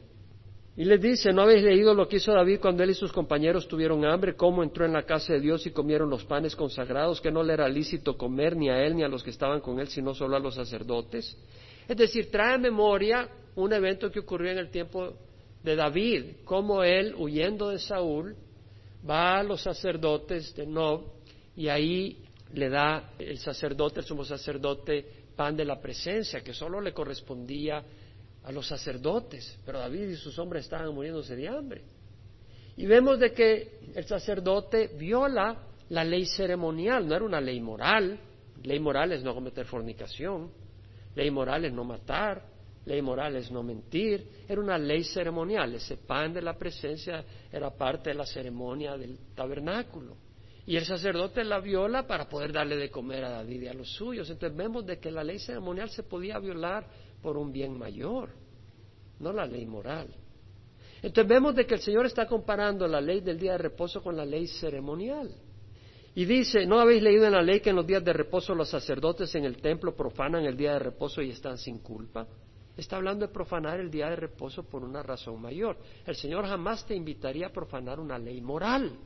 Y 0.77 0.83
les 0.83 0.99
dice, 0.99 1.31
¿no 1.31 1.43
habéis 1.43 1.63
leído 1.63 1.93
lo 1.93 2.07
que 2.07 2.17
hizo 2.17 2.33
David 2.33 2.59
cuando 2.59 2.83
él 2.83 2.89
y 2.89 2.95
sus 2.95 3.13
compañeros 3.13 3.65
tuvieron 3.67 4.03
hambre? 4.03 4.35
¿Cómo 4.35 4.61
entró 4.61 4.85
en 4.85 4.91
la 4.91 5.03
casa 5.03 5.31
de 5.31 5.39
Dios 5.39 5.65
y 5.65 5.71
comieron 5.71 6.09
los 6.09 6.25
panes 6.25 6.53
consagrados? 6.53 7.21
Que 7.21 7.31
no 7.31 7.43
le 7.43 7.53
era 7.53 7.69
lícito 7.69 8.17
comer 8.17 8.57
ni 8.57 8.69
a 8.69 8.83
él 8.83 8.95
ni 8.97 9.03
a 9.03 9.07
los 9.07 9.23
que 9.23 9.29
estaban 9.29 9.61
con 9.61 9.79
él, 9.79 9.87
sino 9.87 10.13
solo 10.13 10.35
a 10.35 10.39
los 10.39 10.55
sacerdotes. 10.55 11.37
Es 11.87 11.95
decir, 11.95 12.29
trae 12.29 12.55
a 12.55 12.57
memoria 12.57 13.29
un 13.55 13.71
evento 13.71 14.11
que 14.11 14.19
ocurrió 14.19 14.51
en 14.51 14.57
el 14.57 14.69
tiempo 14.69 15.13
de 15.63 15.77
David, 15.77 16.25
cómo 16.43 16.83
él, 16.83 17.15
huyendo 17.17 17.69
de 17.69 17.79
Saúl, 17.79 18.35
va 19.09 19.39
a 19.39 19.43
los 19.43 19.61
sacerdotes 19.61 20.55
de 20.55 20.65
Nob 20.65 21.03
y 21.55 21.67
ahí 21.67 22.23
le 22.53 22.69
da 22.69 23.11
el 23.19 23.37
sacerdote, 23.39 23.99
el 23.99 24.05
sumo 24.05 24.23
sacerdote, 24.25 25.05
pan 25.35 25.55
de 25.55 25.65
la 25.65 25.79
presencia, 25.79 26.41
que 26.41 26.53
solo 26.53 26.79
le 26.79 26.93
correspondía 26.93 27.83
a 28.43 28.51
los 28.51 28.67
sacerdotes, 28.67 29.57
pero 29.65 29.79
David 29.79 30.09
y 30.09 30.15
sus 30.15 30.37
hombres 30.39 30.65
estaban 30.65 30.93
muriéndose 30.93 31.35
de 31.35 31.47
hambre. 31.47 31.81
Y 32.77 32.85
vemos 32.85 33.19
de 33.19 33.31
que 33.31 33.79
el 33.95 34.05
sacerdote 34.05 34.87
viola 34.97 35.57
la 35.89 36.03
ley 36.03 36.25
ceremonial, 36.25 37.07
no 37.07 37.15
era 37.15 37.25
una 37.25 37.41
ley 37.41 37.59
moral, 37.59 38.19
ley 38.63 38.79
moral 38.79 39.11
es 39.11 39.23
no 39.23 39.33
cometer 39.33 39.65
fornicación, 39.65 40.51
ley 41.15 41.31
moral 41.31 41.65
es 41.65 41.73
no 41.73 41.83
matar, 41.83 42.43
ley 42.85 43.01
moral 43.01 43.35
es 43.35 43.51
no 43.51 43.63
mentir, 43.63 44.27
era 44.47 44.61
una 44.61 44.77
ley 44.77 45.03
ceremonial, 45.03 45.73
ese 45.73 45.97
pan 45.97 46.33
de 46.33 46.41
la 46.41 46.57
presencia 46.57 47.23
era 47.51 47.71
parte 47.71 48.11
de 48.11 48.15
la 48.15 48.25
ceremonia 48.25 48.97
del 48.97 49.17
tabernáculo. 49.35 50.17
Y 50.67 50.77
el 50.77 50.85
sacerdote 50.85 51.43
la 51.43 51.59
viola 51.59 52.07
para 52.07 52.27
poder 52.27 52.51
darle 52.51 52.75
de 52.75 52.89
comer 52.89 53.23
a 53.23 53.29
David 53.29 53.63
y 53.63 53.67
a 53.67 53.73
los 53.73 53.91
suyos. 53.93 54.29
Entonces 54.29 54.57
vemos 54.57 54.85
de 54.85 54.97
que 54.97 55.11
la 55.11 55.23
ley 55.23 55.37
ceremonial 55.37 55.89
se 55.91 56.03
podía 56.03 56.39
violar 56.39 56.87
por 57.21 57.37
un 57.37 57.51
bien 57.51 57.77
mayor, 57.77 58.29
no 59.19 59.31
la 59.31 59.45
ley 59.45 59.65
moral. 59.65 60.07
Entonces 61.03 61.29
vemos 61.29 61.55
de 61.55 61.67
que 61.67 61.75
el 61.75 61.81
Señor 61.81 62.07
está 62.07 62.25
comparando 62.25 62.87
la 62.87 62.99
ley 62.99 63.21
del 63.21 63.37
día 63.37 63.53
de 63.53 63.57
reposo 63.59 64.01
con 64.01 64.17
la 64.17 64.25
ley 64.25 64.47
ceremonial. 64.47 65.29
Y 66.15 66.25
dice, 66.25 66.65
¿no 66.65 66.79
habéis 66.79 67.03
leído 67.03 67.25
en 67.25 67.33
la 67.33 67.43
ley 67.43 67.59
que 67.59 67.69
en 67.69 67.75
los 67.75 67.85
días 67.85 68.03
de 68.03 68.13
reposo 68.13 68.55
los 68.55 68.69
sacerdotes 68.69 69.35
en 69.35 69.43
el 69.43 69.57
templo 69.57 69.95
profanan 69.95 70.45
el 70.45 70.55
día 70.55 70.73
de 70.73 70.79
reposo 70.79 71.21
y 71.21 71.29
están 71.29 71.57
sin 71.57 71.79
culpa? 71.79 72.25
Está 72.77 72.97
hablando 72.97 73.25
de 73.25 73.33
profanar 73.33 73.79
el 73.79 73.89
día 73.89 74.09
de 74.09 74.17
reposo 74.17 74.63
por 74.63 74.83
una 74.83 75.01
razón 75.01 75.41
mayor. 75.41 75.77
El 76.05 76.15
Señor 76.15 76.45
jamás 76.45 76.85
te 76.85 76.93
invitaría 76.93 77.47
a 77.47 77.51
profanar 77.51 77.99
una 77.99 78.19
ley 78.19 78.41
moral. 78.41 78.97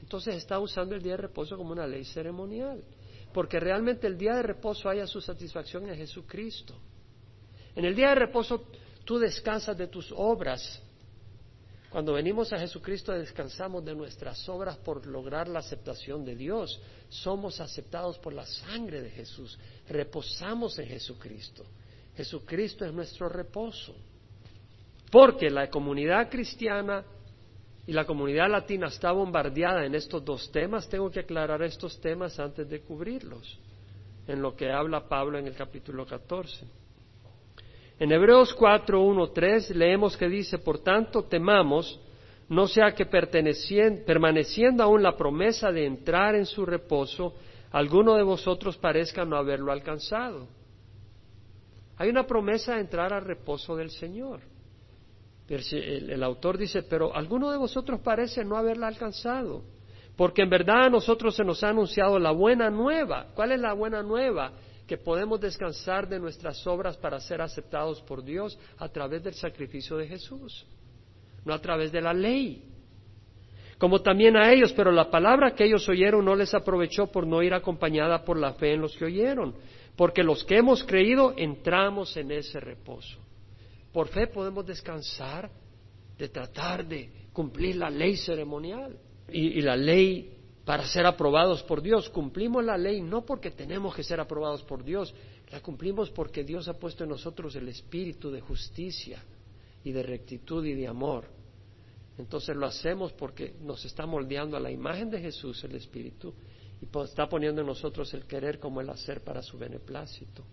Entonces 0.00 0.36
está 0.36 0.58
usando 0.60 0.94
el 0.94 1.02
día 1.02 1.12
de 1.12 1.22
reposo 1.22 1.56
como 1.56 1.72
una 1.72 1.86
ley 1.86 2.04
ceremonial. 2.04 2.84
Porque 3.32 3.58
realmente 3.58 4.06
el 4.06 4.16
día 4.16 4.34
de 4.34 4.42
reposo 4.42 4.88
haya 4.88 5.06
su 5.06 5.20
satisfacción 5.20 5.88
en 5.88 5.96
Jesucristo. 5.96 6.74
En 7.74 7.84
el 7.84 7.96
día 7.96 8.10
de 8.10 8.14
reposo 8.16 8.64
tú 9.04 9.18
descansas 9.18 9.76
de 9.76 9.88
tus 9.88 10.12
obras. 10.14 10.80
Cuando 11.90 12.12
venimos 12.12 12.52
a 12.52 12.58
Jesucristo 12.58 13.12
descansamos 13.12 13.84
de 13.84 13.94
nuestras 13.94 14.48
obras 14.48 14.76
por 14.76 15.04
lograr 15.04 15.48
la 15.48 15.58
aceptación 15.58 16.24
de 16.24 16.36
Dios. 16.36 16.80
Somos 17.08 17.60
aceptados 17.60 18.18
por 18.18 18.32
la 18.32 18.46
sangre 18.46 19.02
de 19.02 19.10
Jesús. 19.10 19.58
Reposamos 19.88 20.78
en 20.78 20.86
Jesucristo. 20.86 21.64
Jesucristo 22.16 22.84
es 22.84 22.92
nuestro 22.92 23.28
reposo. 23.28 23.94
Porque 25.10 25.50
la 25.50 25.68
comunidad 25.68 26.30
cristiana 26.30 27.04
y 27.86 27.92
la 27.92 28.04
comunidad 28.04 28.48
latina 28.50 28.86
está 28.86 29.12
bombardeada 29.12 29.84
en 29.84 29.94
estos 29.94 30.24
dos 30.24 30.50
temas. 30.52 30.88
Tengo 30.88 31.10
que 31.10 31.20
aclarar 31.20 31.62
estos 31.62 32.00
temas 32.00 32.38
antes 32.38 32.68
de 32.68 32.80
cubrirlos, 32.80 33.58
en 34.26 34.40
lo 34.40 34.54
que 34.54 34.70
habla 34.70 35.08
Pablo 35.08 35.38
en 35.38 35.46
el 35.46 35.54
capítulo 35.54 36.06
14. 36.06 36.66
En 37.98 38.10
Hebreos 38.10 38.54
4, 38.54 39.00
1, 39.00 39.30
3 39.30 39.76
leemos 39.76 40.16
que 40.16 40.28
dice, 40.28 40.58
por 40.58 40.78
tanto, 40.78 41.24
temamos, 41.24 42.00
no 42.48 42.66
sea 42.66 42.92
que 42.92 43.06
permaneciendo 43.06 44.82
aún 44.82 45.02
la 45.02 45.16
promesa 45.16 45.70
de 45.70 45.86
entrar 45.86 46.34
en 46.34 46.46
su 46.46 46.64
reposo, 46.64 47.34
alguno 47.70 48.14
de 48.16 48.22
vosotros 48.22 48.76
parezca 48.76 49.24
no 49.24 49.36
haberlo 49.36 49.72
alcanzado. 49.72 50.48
Hay 51.96 52.08
una 52.08 52.26
promesa 52.26 52.74
de 52.74 52.80
entrar 52.80 53.12
al 53.12 53.24
reposo 53.24 53.76
del 53.76 53.90
Señor. 53.90 54.40
El, 55.48 56.10
el, 56.10 56.22
autor 56.22 56.56
dice, 56.56 56.82
pero 56.82 57.14
alguno 57.14 57.50
de 57.50 57.58
vosotros 57.58 58.00
parece 58.00 58.44
no 58.44 58.56
haberla 58.56 58.86
alcanzado, 58.86 59.62
porque 60.16 60.42
en 60.42 60.48
verdad 60.48 60.86
a 60.86 60.90
nosotros 60.90 61.36
se 61.36 61.44
nos 61.44 61.62
ha 61.62 61.68
anunciado 61.68 62.18
la 62.18 62.30
buena 62.30 62.70
nueva. 62.70 63.26
¿Cuál 63.34 63.52
es 63.52 63.60
la 63.60 63.74
buena 63.74 64.02
nueva? 64.02 64.52
que 64.86 64.98
podemos 64.98 65.40
descansar 65.40 66.08
de 66.08 66.18
nuestras 66.18 66.66
obras 66.66 66.96
para 66.96 67.20
ser 67.20 67.40
aceptados 67.40 68.02
por 68.02 68.22
Dios 68.22 68.58
a 68.76 68.88
través 68.88 69.22
del 69.22 69.34
sacrificio 69.34 69.96
de 69.96 70.06
Jesús, 70.06 70.66
no 71.44 71.54
a 71.54 71.60
través 71.60 71.92
de 71.92 72.00
la 72.00 72.12
ley. 72.12 72.71
Como 73.82 74.00
también 74.00 74.36
a 74.36 74.52
ellos, 74.52 74.72
pero 74.74 74.92
la 74.92 75.10
palabra 75.10 75.56
que 75.56 75.64
ellos 75.64 75.88
oyeron 75.88 76.24
no 76.24 76.36
les 76.36 76.54
aprovechó 76.54 77.08
por 77.08 77.26
no 77.26 77.42
ir 77.42 77.52
acompañada 77.52 78.24
por 78.24 78.38
la 78.38 78.52
fe 78.52 78.74
en 78.74 78.80
los 78.80 78.96
que 78.96 79.06
oyeron, 79.06 79.56
porque 79.96 80.22
los 80.22 80.44
que 80.44 80.58
hemos 80.58 80.84
creído 80.84 81.34
entramos 81.36 82.16
en 82.16 82.30
ese 82.30 82.60
reposo. 82.60 83.18
Por 83.92 84.06
fe 84.06 84.28
podemos 84.28 84.64
descansar 84.64 85.50
de 86.16 86.28
tratar 86.28 86.86
de 86.86 87.10
cumplir 87.32 87.74
la 87.74 87.90
ley 87.90 88.16
ceremonial 88.16 88.96
y, 89.28 89.60
la 89.62 89.74
ley 89.74 90.32
para 90.64 90.86
ser 90.86 91.04
aprobados 91.04 91.64
por 91.64 91.82
Dios. 91.82 92.08
Cumplimos 92.08 92.64
la 92.64 92.78
ley 92.78 93.00
no 93.00 93.22
porque 93.22 93.50
tenemos 93.50 93.96
que 93.96 94.04
ser 94.04 94.20
aprobados 94.20 94.62
por 94.62 94.84
Dios, 94.84 95.12
la 95.50 95.58
cumplimos 95.58 96.08
porque 96.10 96.44
Dios 96.44 96.68
ha 96.68 96.78
puesto 96.78 97.02
en 97.02 97.10
nosotros 97.10 97.56
el 97.56 97.66
espíritu 97.66 98.30
de 98.30 98.42
justicia 98.42 99.24
y 99.82 99.90
de 99.90 100.04
rectitud 100.04 100.64
y 100.64 100.74
de 100.74 100.86
amor. 100.86 101.41
Entonces 102.18 102.54
lo 102.56 102.66
hacemos 102.66 103.12
porque 103.12 103.54
nos 103.62 103.84
está 103.84 104.06
moldeando 104.06 104.56
a 104.56 104.60
la 104.60 104.70
imagen 104.70 105.10
de 105.10 105.20
Jesús 105.20 105.62
el 105.64 105.74
espíritu 105.74 106.34
y 106.80 107.04
está 107.04 107.28
poniendo 107.28 107.60
en 107.60 107.66
nosotros 107.66 108.12
el 108.14 108.26
querer 108.26 108.58
como 108.58 108.80
el 108.80 108.90
hacer 108.90 109.22
para 109.22 109.42
su 109.42 109.56
beneplácito. 109.56 110.44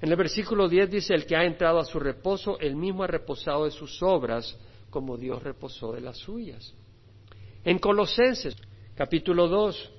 En 0.00 0.10
el 0.10 0.16
versículo 0.16 0.68
10 0.68 0.90
dice, 0.90 1.14
el 1.14 1.26
que 1.26 1.36
ha 1.36 1.44
entrado 1.44 1.78
a 1.78 1.84
su 1.84 1.98
reposo, 2.00 2.58
él 2.58 2.74
mismo 2.74 3.04
ha 3.04 3.06
reposado 3.06 3.64
de 3.64 3.70
sus 3.70 4.02
obras 4.02 4.58
como 4.90 5.16
Dios 5.16 5.42
reposó 5.42 5.92
de 5.92 6.00
las 6.00 6.18
suyas. 6.18 6.74
En 7.64 7.78
Colosenses, 7.78 8.56
capítulo 8.94 9.48
2, 9.48 9.92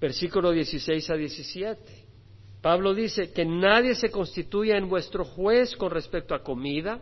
versículo 0.00 0.52
16 0.52 1.10
a 1.10 1.14
17, 1.14 2.06
Pablo 2.60 2.94
dice 2.94 3.32
que 3.32 3.44
nadie 3.44 3.94
se 3.94 4.10
constituya 4.10 4.76
en 4.76 4.88
vuestro 4.88 5.24
juez 5.24 5.76
con 5.76 5.90
respecto 5.90 6.34
a 6.34 6.42
comida 6.42 7.00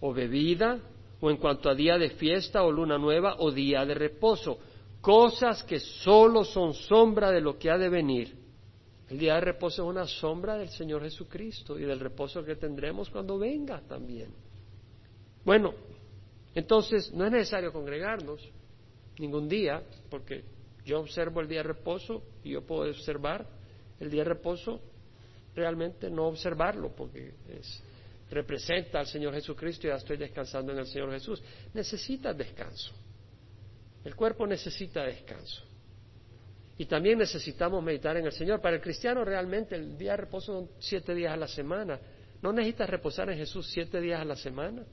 o 0.00 0.12
bebida 0.12 0.80
o 1.20 1.30
en 1.30 1.36
cuanto 1.36 1.68
a 1.68 1.74
día 1.74 1.98
de 1.98 2.10
fiesta 2.10 2.62
o 2.62 2.70
luna 2.70 2.98
nueva 2.98 3.36
o 3.38 3.50
día 3.50 3.84
de 3.84 3.94
reposo, 3.94 4.58
cosas 5.00 5.62
que 5.62 5.80
solo 5.80 6.44
son 6.44 6.74
sombra 6.74 7.30
de 7.30 7.40
lo 7.40 7.58
que 7.58 7.70
ha 7.70 7.78
de 7.78 7.88
venir. 7.88 8.36
El 9.08 9.18
día 9.18 9.34
de 9.34 9.40
reposo 9.40 9.82
es 9.82 9.88
una 9.88 10.06
sombra 10.06 10.56
del 10.56 10.68
Señor 10.68 11.02
Jesucristo 11.02 11.78
y 11.78 11.82
del 11.84 12.00
reposo 12.00 12.44
que 12.44 12.56
tendremos 12.56 13.08
cuando 13.08 13.38
venga 13.38 13.80
también. 13.82 14.30
Bueno, 15.44 15.74
entonces 16.54 17.12
no 17.12 17.24
es 17.24 17.30
necesario 17.30 17.72
congregarnos, 17.72 18.40
ningún 19.18 19.48
día, 19.48 19.82
porque 20.10 20.44
yo 20.84 21.00
observo 21.00 21.40
el 21.40 21.48
día 21.48 21.58
de 21.58 21.68
reposo 21.68 22.22
y 22.42 22.50
yo 22.50 22.62
puedo 22.62 22.90
observar 22.90 23.46
el 24.00 24.10
día 24.10 24.22
de 24.22 24.30
reposo, 24.30 24.80
realmente 25.54 26.10
no 26.10 26.26
observarlo, 26.26 26.90
porque 26.94 27.32
es, 27.48 27.82
representa 28.30 28.98
al 28.98 29.06
Señor 29.06 29.34
Jesucristo 29.34 29.86
y 29.86 29.90
ya 29.90 29.96
estoy 29.96 30.16
descansando 30.16 30.72
en 30.72 30.78
el 30.78 30.86
Señor 30.86 31.10
Jesús. 31.12 31.42
Necesita 31.74 32.32
descanso. 32.32 32.94
El 34.04 34.14
cuerpo 34.14 34.46
necesita 34.46 35.02
descanso. 35.04 35.64
Y 36.78 36.86
también 36.86 37.18
necesitamos 37.18 37.82
meditar 37.82 38.16
en 38.16 38.26
el 38.26 38.32
Señor. 38.32 38.60
Para 38.60 38.76
el 38.76 38.82
cristiano 38.82 39.24
realmente 39.24 39.74
el 39.74 39.96
día 39.96 40.12
de 40.12 40.18
reposo 40.18 40.52
son 40.52 40.70
siete 40.78 41.14
días 41.14 41.32
a 41.32 41.36
la 41.36 41.48
semana. 41.48 41.98
No 42.42 42.52
necesitas 42.52 42.90
reposar 42.90 43.30
en 43.30 43.38
Jesús 43.38 43.68
siete 43.72 44.00
días 44.00 44.20
a 44.20 44.24
la 44.24 44.36
semana. 44.36 44.84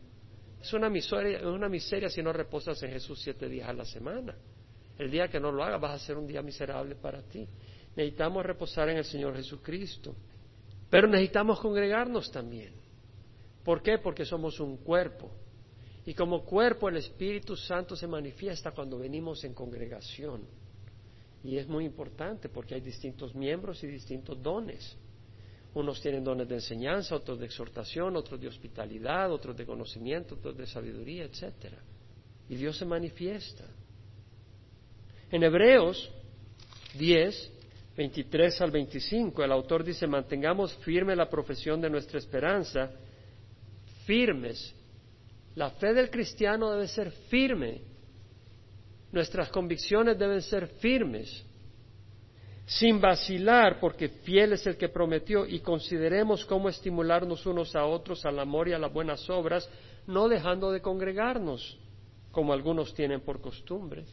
Es 0.62 0.72
una 0.74 0.90
miseria, 0.90 1.40
es 1.40 1.46
una 1.46 1.68
miseria 1.68 2.10
si 2.10 2.24
no 2.24 2.32
reposas 2.32 2.82
en 2.84 2.92
Jesús 2.92 3.20
siete 3.22 3.50
días 3.50 3.68
a 3.68 3.74
la 3.74 3.84
semana. 3.84 4.34
El 4.98 5.12
día 5.12 5.28
que 5.28 5.40
no 5.40 5.52
lo 5.52 5.64
hagas 5.64 5.82
vas 5.82 6.02
a 6.02 6.06
ser 6.06 6.18
un 6.18 6.26
día 6.26 6.42
miserable 6.42 6.96
para 6.96 7.22
ti. 7.22 7.46
Necesitamos 7.96 8.46
reposar 8.46 8.90
en 8.90 8.98
el 8.98 9.06
Señor 9.06 9.36
Jesucristo. 9.36 10.16
Pero 10.90 11.08
necesitamos 11.08 11.60
congregarnos 11.60 12.32
también. 12.32 12.83
¿Por 13.64 13.82
qué? 13.82 13.98
Porque 13.98 14.26
somos 14.26 14.60
un 14.60 14.78
cuerpo. 14.78 15.32
Y 16.06 16.14
como 16.14 16.44
cuerpo 16.44 16.90
el 16.90 16.98
Espíritu 16.98 17.56
Santo 17.56 17.96
se 17.96 18.08
manifiesta 18.08 18.72
cuando 18.72 18.98
venimos 19.00 19.44
en 19.44 19.54
congregación. 19.54 20.42
Y 21.44 21.58
es 21.58 21.68
muy 21.68 21.86
importante 21.86 22.50
porque 22.50 22.76
hay 22.76 22.82
distintos 22.82 23.34
miembros 23.36 23.84
y 23.84 23.88
distintos 23.88 24.42
dones. 24.42 24.98
Unos 25.74 26.02
tienen 26.02 26.24
dones 26.24 26.48
de 26.48 26.56
enseñanza, 26.56 27.16
otros 27.16 27.40
de 27.40 27.46
exhortación, 27.46 28.16
otros 28.16 28.40
de 28.40 28.48
hospitalidad, 28.48 29.32
otros 29.32 29.56
de 29.58 29.66
conocimiento, 29.66 30.36
otros 30.36 30.56
de 30.58 30.68
sabiduría, 30.68 31.24
etcétera. 31.24 31.78
Y 32.50 32.56
Dios 32.56 32.78
se 32.78 32.86
manifiesta. 32.86 33.66
En 35.32 35.44
Hebreos 35.44 36.12
10, 36.94 37.52
23 37.98 38.62
al 38.62 38.72
25, 38.72 39.44
el 39.44 39.52
autor 39.52 39.84
dice, 39.84 40.06
mantengamos 40.06 40.76
firme 40.78 41.16
la 41.16 41.30
profesión 41.30 41.82
de 41.82 41.90
nuestra 41.90 42.20
esperanza, 42.20 42.92
firmes. 44.06 44.76
La 45.56 45.70
fe 45.72 45.94
del 45.94 46.10
cristiano 46.10 46.72
debe 46.72 46.88
ser 46.88 47.12
firme. 47.30 47.82
Nuestras 49.12 49.50
convicciones 49.50 50.18
deben 50.18 50.42
ser 50.42 50.68
firmes 50.80 51.46
sin 52.66 53.02
vacilar, 53.02 53.80
porque 53.80 54.08
fiel 54.10 54.54
es 54.54 54.66
el 54.66 54.78
que 54.78 54.90
prometió, 54.90 55.46
y 55.46 55.60
consideremos 55.60 56.46
cómo 56.46 56.70
estimularnos 56.70 57.46
unos 57.46 57.76
a 57.76 57.86
otros 57.86 58.26
al 58.26 58.40
amor 58.40 58.68
y 58.68 58.74
a 58.74 58.80
las 58.80 58.92
buenas 58.92 59.30
obras, 59.30 59.70
no 60.08 60.28
dejando 60.30 60.72
de 60.72 60.82
congregarnos, 60.82 61.78
como 62.32 62.54
algunos 62.54 62.94
tienen 62.94 63.22
por 63.22 63.42
costumbre, 63.42 64.06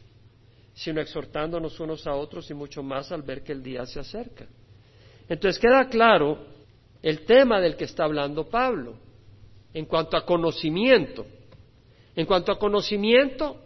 sino 0.73 1.01
exhortándonos 1.01 1.79
unos 1.79 2.05
a 2.07 2.13
otros 2.13 2.49
y 2.49 2.53
mucho 2.53 2.83
más 2.83 3.11
al 3.11 3.21
ver 3.21 3.43
que 3.43 3.53
el 3.53 3.63
día 3.63 3.85
se 3.85 3.99
acerca. 3.99 4.47
Entonces 5.27 5.59
queda 5.59 5.87
claro 5.87 6.37
el 7.01 7.25
tema 7.25 7.59
del 7.61 7.75
que 7.77 7.85
está 7.85 8.03
hablando 8.03 8.49
Pablo, 8.49 8.95
en 9.73 9.85
cuanto 9.85 10.17
a 10.17 10.25
conocimiento. 10.25 11.25
En 12.15 12.25
cuanto 12.25 12.51
a 12.51 12.59
conocimiento, 12.59 13.57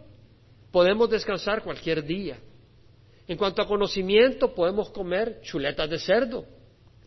podemos 0.70 1.10
descansar 1.10 1.62
cualquier 1.62 2.04
día. 2.04 2.38
En 3.28 3.36
cuanto 3.36 3.60
a 3.62 3.66
conocimiento, 3.66 4.54
podemos 4.54 4.90
comer 4.90 5.40
chuletas 5.42 5.90
de 5.90 5.98
cerdo, 5.98 6.44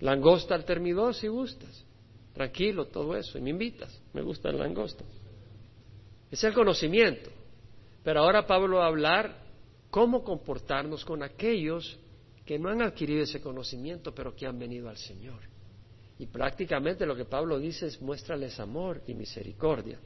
langosta 0.01 0.55
al 0.55 0.65
termidor 0.65 1.13
si 1.13 1.27
gustas. 1.27 1.85
Tranquilo, 2.33 2.85
todo 2.85 3.15
eso. 3.15 3.38
Y 3.38 3.41
me 3.41 3.49
invitas. 3.49 4.01
Me 4.13 4.21
gusta 4.21 4.49
el 4.49 4.57
langosta. 4.57 5.03
Es 6.31 6.43
el 6.43 6.53
conocimiento. 6.53 7.29
Pero 8.03 8.21
ahora 8.21 8.45
Pablo 8.45 8.77
va 8.77 8.85
a 8.85 8.88
hablar 8.88 9.43
cómo 9.89 10.23
comportarnos 10.23 11.03
con 11.03 11.23
aquellos 11.23 11.97
que 12.45 12.57
no 12.57 12.69
han 12.69 12.81
adquirido 12.81 13.23
ese 13.23 13.41
conocimiento, 13.41 14.13
pero 14.13 14.35
que 14.35 14.45
han 14.45 14.57
venido 14.57 14.89
al 14.89 14.97
Señor. 14.97 15.39
Y 16.19 16.27
prácticamente 16.27 17.05
lo 17.05 17.15
que 17.15 17.25
Pablo 17.25 17.58
dice 17.58 17.88
es 17.88 18.01
muéstrales 18.01 18.60
amor 18.60 19.01
y 19.08 19.13
misericordia. 19.13 19.97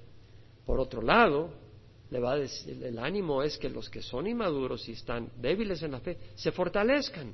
Por 0.66 0.80
otro 0.80 1.02
lado, 1.02 1.52
va 2.20 2.36
el 2.38 3.00
ánimo 3.00 3.42
es 3.42 3.58
que 3.58 3.70
los 3.70 3.90
que 3.90 4.02
son 4.02 4.28
inmaduros 4.28 4.88
y 4.88 4.92
están 4.92 5.32
débiles 5.38 5.82
en 5.82 5.92
la 5.92 6.00
fe 6.00 6.18
se 6.36 6.52
fortalezcan 6.52 7.34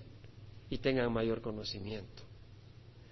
y 0.69 0.77
tengan 0.77 1.11
mayor 1.11 1.41
conocimiento. 1.41 2.23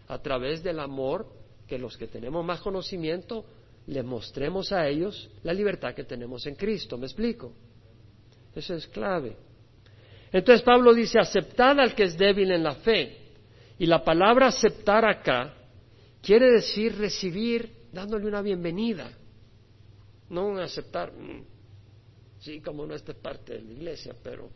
A 0.08 0.21
través 0.21 0.63
del 0.63 0.80
amor 0.80 1.27
que 1.67 1.77
los 1.77 1.97
que 1.97 2.08
tenemos 2.08 2.45
más 2.45 2.62
conocimiento 2.62 3.45
les 3.88 4.06
mostremos 4.06 4.71
a 4.71 4.88
ellos 4.88 5.30
la 5.43 5.53
libertad 5.53 5.93
que 5.93 6.06
tenemos 6.06 6.45
en 6.45 6.56
Cristo. 6.56 6.97
¿Me 6.97 7.08
explico? 7.08 7.51
Eso 8.56 8.73
es 8.73 8.88
clave. 8.88 9.36
Entonces 10.32 10.62
Pablo 10.62 10.93
dice, 10.93 11.19
aceptad 11.19 11.80
al 11.80 11.93
que 11.93 12.03
es 12.03 12.17
débil 12.17 12.51
en 12.51 12.63
la 12.63 12.75
fe. 12.75 13.26
Y 13.77 13.85
la 13.85 14.03
palabra 14.03 14.47
aceptar 14.47 15.05
acá 15.05 15.53
quiere 16.21 16.51
decir 16.51 16.97
recibir 16.97 17.87
dándole 17.91 18.27
una 18.27 18.41
bienvenida 18.41 19.09
No 20.29 20.47
un 20.47 20.59
aceptar, 20.59 21.13
mm, 21.13 21.43
sí, 22.39 22.59
como 22.61 22.85
no 22.85 22.95
es 22.95 23.01
parte 23.03 23.53
de 23.53 23.61
la 23.61 23.71
iglesia, 23.71 24.15
pero 24.21 24.49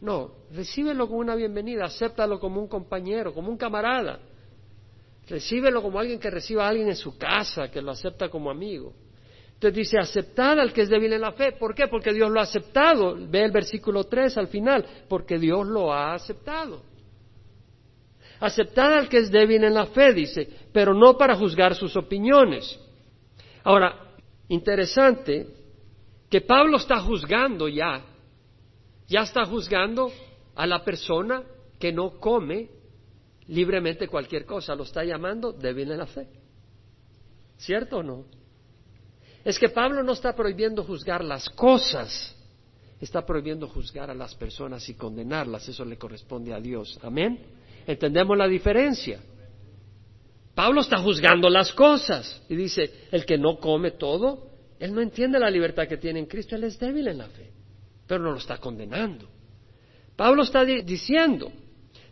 no, 0.00 0.32
recíbelo 0.52 1.06
como 1.06 1.20
una 1.20 1.34
bienvenida, 1.34 1.84
acéptalo 1.84 2.38
como 2.38 2.60
un 2.60 2.68
compañero, 2.68 3.32
como 3.32 3.50
un 3.50 3.56
camarada. 3.56 4.20
Recíbelo 5.26 5.80
como 5.80 5.98
alguien 5.98 6.18
que 6.18 6.30
reciba 6.30 6.66
a 6.66 6.68
alguien 6.68 6.88
en 6.88 6.96
su 6.96 7.16
casa, 7.16 7.70
que 7.70 7.80
lo 7.80 7.90
acepta 7.90 8.28
como 8.28 8.50
amigo. 8.50 8.92
Entonces 9.54 9.74
dice, 9.74 9.98
aceptad 9.98 10.60
al 10.60 10.72
que 10.72 10.82
es 10.82 10.90
débil 10.90 11.12
en 11.14 11.22
la 11.22 11.32
fe. 11.32 11.52
¿Por 11.52 11.74
qué? 11.74 11.86
Porque 11.86 12.12
Dios 12.12 12.30
lo 12.30 12.40
ha 12.40 12.42
aceptado. 12.42 13.16
Ve 13.28 13.44
el 13.44 13.50
versículo 13.50 14.04
3 14.04 14.36
al 14.36 14.48
final, 14.48 15.04
porque 15.08 15.38
Dios 15.38 15.66
lo 15.66 15.90
ha 15.90 16.12
aceptado. 16.14 16.82
Aceptad 18.44 18.92
al 18.92 19.08
que 19.08 19.18
es 19.18 19.30
débil 19.30 19.64
en 19.64 19.74
la 19.74 19.86
fe, 19.86 20.12
dice, 20.12 20.48
pero 20.72 20.92
no 20.92 21.16
para 21.16 21.34
juzgar 21.34 21.74
sus 21.74 21.96
opiniones. 21.96 22.78
Ahora, 23.62 24.14
interesante 24.48 25.46
que 26.28 26.40
Pablo 26.40 26.76
está 26.76 27.00
juzgando 27.00 27.68
ya 27.68 28.04
ya 29.06 29.20
está 29.20 29.44
juzgando 29.44 30.10
a 30.54 30.66
la 30.66 30.84
persona 30.84 31.42
que 31.78 31.92
no 31.92 32.18
come 32.18 32.68
libremente 33.48 34.08
cualquier 34.08 34.46
cosa, 34.46 34.74
lo 34.74 34.84
está 34.84 35.04
llamando 35.04 35.52
débil 35.52 35.90
en 35.92 35.98
la 35.98 36.06
fe. 36.06 36.28
¿Cierto 37.58 37.98
o 37.98 38.02
no? 38.02 38.24
Es 39.44 39.58
que 39.58 39.68
Pablo 39.68 40.02
no 40.02 40.12
está 40.12 40.34
prohibiendo 40.34 40.84
juzgar 40.84 41.22
las 41.22 41.50
cosas, 41.50 42.34
está 43.00 43.26
prohibiendo 43.26 43.68
juzgar 43.68 44.10
a 44.10 44.14
las 44.14 44.34
personas 44.34 44.88
y 44.88 44.94
condenarlas, 44.94 45.68
eso 45.68 45.84
le 45.84 45.98
corresponde 45.98 46.54
a 46.54 46.60
Dios. 46.60 46.98
Amén. 47.02 47.38
¿Entendemos 47.86 48.36
la 48.36 48.48
diferencia? 48.48 49.20
Pablo 50.54 50.82
está 50.82 50.98
juzgando 50.98 51.48
las 51.50 51.72
cosas 51.72 52.42
y 52.48 52.54
dice, 52.54 53.08
el 53.10 53.24
que 53.24 53.36
no 53.36 53.58
come 53.58 53.92
todo, 53.92 54.50
él 54.78 54.94
no 54.94 55.00
entiende 55.00 55.38
la 55.38 55.50
libertad 55.50 55.88
que 55.88 55.96
tiene 55.96 56.20
en 56.20 56.26
Cristo, 56.26 56.54
él 56.54 56.64
es 56.64 56.78
débil 56.78 57.08
en 57.08 57.18
la 57.18 57.26
fe 57.26 57.54
pero 58.06 58.22
no 58.22 58.32
lo 58.32 58.38
está 58.38 58.58
condenando. 58.58 59.28
Pablo 60.16 60.42
está 60.42 60.64
diciendo, 60.64 61.50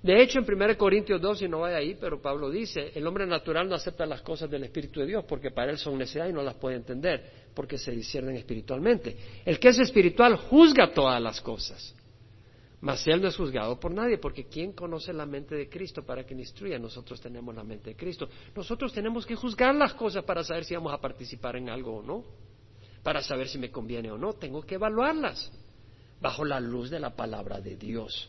de 0.02 0.22
hecho 0.22 0.40
en 0.40 0.44
1 0.44 0.76
Corintios 0.76 1.20
2, 1.20 1.42
y 1.42 1.48
no 1.48 1.60
vaya 1.60 1.76
ahí, 1.76 1.96
pero 2.00 2.20
Pablo 2.20 2.50
dice, 2.50 2.90
el 2.94 3.06
hombre 3.06 3.26
natural 3.26 3.68
no 3.68 3.76
acepta 3.76 4.04
las 4.06 4.22
cosas 4.22 4.50
del 4.50 4.64
Espíritu 4.64 5.00
de 5.00 5.06
Dios 5.06 5.24
porque 5.28 5.50
para 5.50 5.70
él 5.70 5.78
son 5.78 5.98
necedad 5.98 6.28
y 6.28 6.32
no 6.32 6.42
las 6.42 6.54
puede 6.54 6.76
entender 6.76 7.22
porque 7.54 7.78
se 7.78 7.92
disciernen 7.92 8.36
espiritualmente. 8.36 9.16
El 9.44 9.60
que 9.60 9.68
es 9.68 9.78
espiritual 9.78 10.36
juzga 10.36 10.92
todas 10.92 11.22
las 11.22 11.40
cosas, 11.40 11.94
mas 12.82 13.06
él 13.06 13.22
no 13.22 13.28
es 13.28 13.36
juzgado 13.36 13.78
por 13.78 13.92
nadie 13.92 14.18
porque 14.18 14.48
¿quién 14.48 14.72
conoce 14.72 15.12
la 15.12 15.24
mente 15.24 15.54
de 15.54 15.68
Cristo 15.68 16.04
para 16.04 16.24
que 16.26 16.34
le 16.34 16.40
instruya? 16.40 16.80
Nosotros 16.80 17.20
tenemos 17.20 17.54
la 17.54 17.62
mente 17.62 17.90
de 17.90 17.96
Cristo. 17.96 18.28
Nosotros 18.56 18.92
tenemos 18.92 19.24
que 19.24 19.36
juzgar 19.36 19.72
las 19.72 19.94
cosas 19.94 20.24
para 20.24 20.42
saber 20.42 20.64
si 20.64 20.74
vamos 20.74 20.92
a 20.92 21.00
participar 21.00 21.54
en 21.54 21.70
algo 21.70 21.98
o 21.98 22.02
no, 22.02 22.24
para 23.04 23.22
saber 23.22 23.46
si 23.46 23.56
me 23.56 23.70
conviene 23.70 24.10
o 24.10 24.18
no, 24.18 24.32
tengo 24.32 24.62
que 24.62 24.74
evaluarlas 24.74 25.52
bajo 26.20 26.44
la 26.44 26.58
luz 26.58 26.90
de 26.90 26.98
la 26.98 27.14
palabra 27.14 27.60
de 27.60 27.76
Dios. 27.76 28.28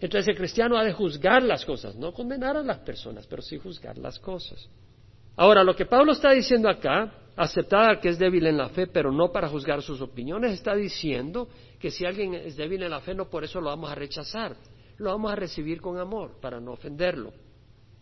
Entonces 0.00 0.28
el 0.28 0.36
cristiano 0.36 0.78
ha 0.78 0.84
de 0.84 0.92
juzgar 0.92 1.42
las 1.42 1.64
cosas, 1.64 1.96
no 1.96 2.12
condenar 2.12 2.56
a 2.56 2.62
las 2.62 2.78
personas, 2.78 3.26
pero 3.26 3.42
sí 3.42 3.58
juzgar 3.58 3.98
las 3.98 4.20
cosas. 4.20 4.68
Ahora, 5.34 5.64
lo 5.64 5.74
que 5.74 5.86
Pablo 5.86 6.12
está 6.12 6.30
diciendo 6.30 6.68
acá, 6.68 7.12
aceptar 7.36 8.00
que 8.00 8.08
es 8.08 8.18
débil 8.18 8.46
en 8.46 8.56
la 8.56 8.68
fe, 8.68 8.86
pero 8.86 9.10
no 9.10 9.32
para 9.32 9.48
juzgar 9.48 9.82
sus 9.82 10.00
opiniones, 10.00 10.52
está 10.52 10.74
diciendo 10.74 11.48
que 11.78 11.90
si 11.90 12.04
alguien 12.04 12.34
es 12.34 12.56
débil 12.56 12.82
en 12.82 12.90
la 12.90 13.00
fe, 13.00 13.14
no 13.14 13.28
por 13.28 13.44
eso 13.44 13.60
lo 13.60 13.70
vamos 13.70 13.90
a 13.90 13.94
rechazar, 13.94 14.56
lo 14.98 15.10
vamos 15.10 15.32
a 15.32 15.36
recibir 15.36 15.80
con 15.80 15.98
amor, 15.98 16.40
para 16.40 16.60
no 16.60 16.72
ofenderlo. 16.72 17.32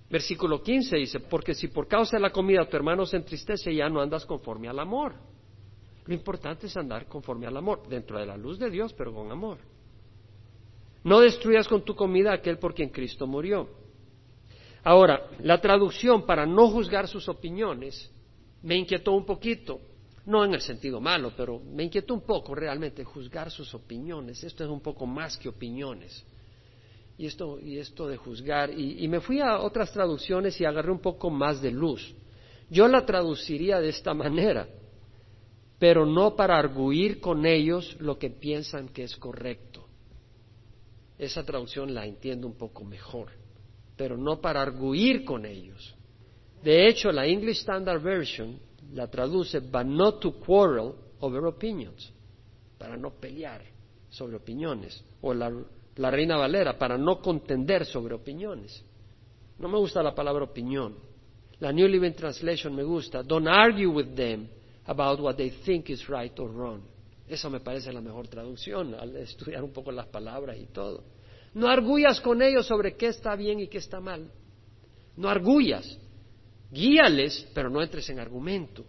Versículo 0.08 0.62
15 0.62 0.96
dice, 0.96 1.20
porque 1.20 1.54
si 1.54 1.68
por 1.68 1.88
causa 1.88 2.16
de 2.16 2.22
la 2.22 2.30
comida 2.30 2.68
tu 2.68 2.76
hermano 2.76 3.04
se 3.04 3.16
entristece, 3.16 3.74
ya 3.74 3.88
no 3.88 4.00
andas 4.00 4.24
conforme 4.24 4.68
al 4.68 4.78
amor. 4.78 5.14
Lo 6.06 6.14
importante 6.14 6.66
es 6.68 6.76
andar 6.76 7.06
conforme 7.06 7.46
al 7.46 7.56
amor, 7.56 7.88
dentro 7.88 8.18
de 8.18 8.26
la 8.26 8.36
luz 8.36 8.58
de 8.58 8.70
Dios, 8.70 8.92
pero 8.92 9.12
con 9.12 9.30
amor. 9.32 9.58
No 11.02 11.20
destruyas 11.20 11.68
con 11.68 11.84
tu 11.84 11.94
comida 11.94 12.32
aquel 12.32 12.58
por 12.58 12.74
quien 12.74 12.90
Cristo 12.90 13.26
murió. 13.26 13.68
Ahora, 14.84 15.28
la 15.40 15.60
traducción 15.60 16.24
para 16.24 16.46
no 16.46 16.68
juzgar 16.70 17.08
sus 17.08 17.28
opiniones 17.28 18.12
me 18.62 18.76
inquietó 18.76 19.12
un 19.12 19.26
poquito, 19.26 19.80
no 20.26 20.44
en 20.44 20.54
el 20.54 20.60
sentido 20.60 21.00
malo, 21.00 21.32
pero 21.36 21.60
me 21.60 21.84
inquietó 21.84 22.14
un 22.14 22.22
poco 22.22 22.54
realmente 22.54 23.04
juzgar 23.04 23.50
sus 23.50 23.72
opiniones. 23.74 24.42
Esto 24.44 24.64
es 24.64 24.70
un 24.70 24.80
poco 24.80 25.06
más 25.06 25.36
que 25.36 25.48
opiniones. 25.48 26.24
Y 27.18 27.26
esto, 27.26 27.58
y 27.58 27.78
esto 27.78 28.06
de 28.06 28.16
juzgar, 28.18 28.70
y, 28.70 29.08
me 29.08 29.20
fui 29.20 29.40
a 29.40 29.60
otras 29.60 29.90
traducciones 29.92 30.60
y 30.60 30.66
agarré 30.66 30.90
un 30.90 31.00
poco 31.00 31.30
más 31.30 31.62
de 31.62 31.70
luz. 31.70 32.14
Yo 32.68 32.88
la 32.88 33.06
traduciría 33.06 33.80
de 33.80 33.88
esta 33.88 34.12
manera 34.12 34.68
pero 35.78 36.06
no 36.06 36.34
para 36.34 36.58
arguir 36.58 37.20
con 37.20 37.44
ellos 37.46 37.96
lo 38.00 38.18
que 38.18 38.30
piensan 38.30 38.88
que 38.88 39.04
es 39.04 39.16
correcto. 39.16 39.86
Esa 41.18 41.44
traducción 41.44 41.94
la 41.94 42.06
entiendo 42.06 42.46
un 42.46 42.56
poco 42.56 42.84
mejor, 42.84 43.28
pero 43.96 44.16
no 44.16 44.40
para 44.40 44.62
arguir 44.62 45.24
con 45.24 45.44
ellos. 45.44 45.94
De 46.62 46.88
hecho, 46.88 47.12
la 47.12 47.26
English 47.26 47.58
Standard 47.58 48.02
Version 48.02 48.58
la 48.92 49.08
traduce, 49.08 49.60
but 49.60 49.84
not 49.84 50.20
to 50.20 50.32
quarrel 50.32 50.94
over 51.20 51.46
opinions, 51.46 52.12
para 52.78 52.96
no 52.96 53.10
pelear 53.10 53.62
sobre 54.08 54.36
opiniones, 54.36 55.02
o 55.20 55.34
la, 55.34 55.52
la 55.96 56.10
Reina 56.10 56.36
Valera, 56.36 56.78
para 56.78 56.96
no 56.96 57.20
contender 57.20 57.84
sobre 57.84 58.14
opiniones. 58.14 58.84
No 59.58 59.68
me 59.68 59.78
gusta 59.78 60.02
la 60.02 60.14
palabra 60.14 60.44
opinión. 60.44 60.94
La 61.58 61.72
New 61.72 61.88
Living 61.88 62.12
Translation 62.12 62.74
me 62.74 62.82
gusta, 62.82 63.22
don't 63.22 63.48
argue 63.48 63.90
with 63.90 64.14
them, 64.14 64.48
about 64.86 65.20
what 65.20 65.36
they 65.36 65.50
think 65.64 65.90
is 65.90 66.08
right 66.08 66.38
or 66.38 66.50
wrong. 66.50 66.82
Eso 67.28 67.50
me 67.50 67.60
parece 67.60 67.92
la 67.92 68.00
mejor 68.00 68.28
traducción 68.28 68.94
al 68.94 69.16
estudiar 69.16 69.62
un 69.64 69.72
poco 69.72 69.90
las 69.90 70.06
palabras 70.06 70.56
y 70.58 70.66
todo. 70.66 71.02
No 71.54 71.68
arguyas 71.68 72.20
con 72.20 72.40
ellos 72.40 72.66
sobre 72.66 72.94
qué 72.96 73.08
está 73.08 73.34
bien 73.34 73.60
y 73.60 73.68
qué 73.68 73.78
está 73.78 73.98
mal. 73.98 74.30
No 75.16 75.28
arguyas. 75.28 75.98
Guíales, 76.70 77.46
pero 77.54 77.70
no 77.70 77.82
entres 77.82 78.08
en 78.10 78.18
argumento. 78.18 78.84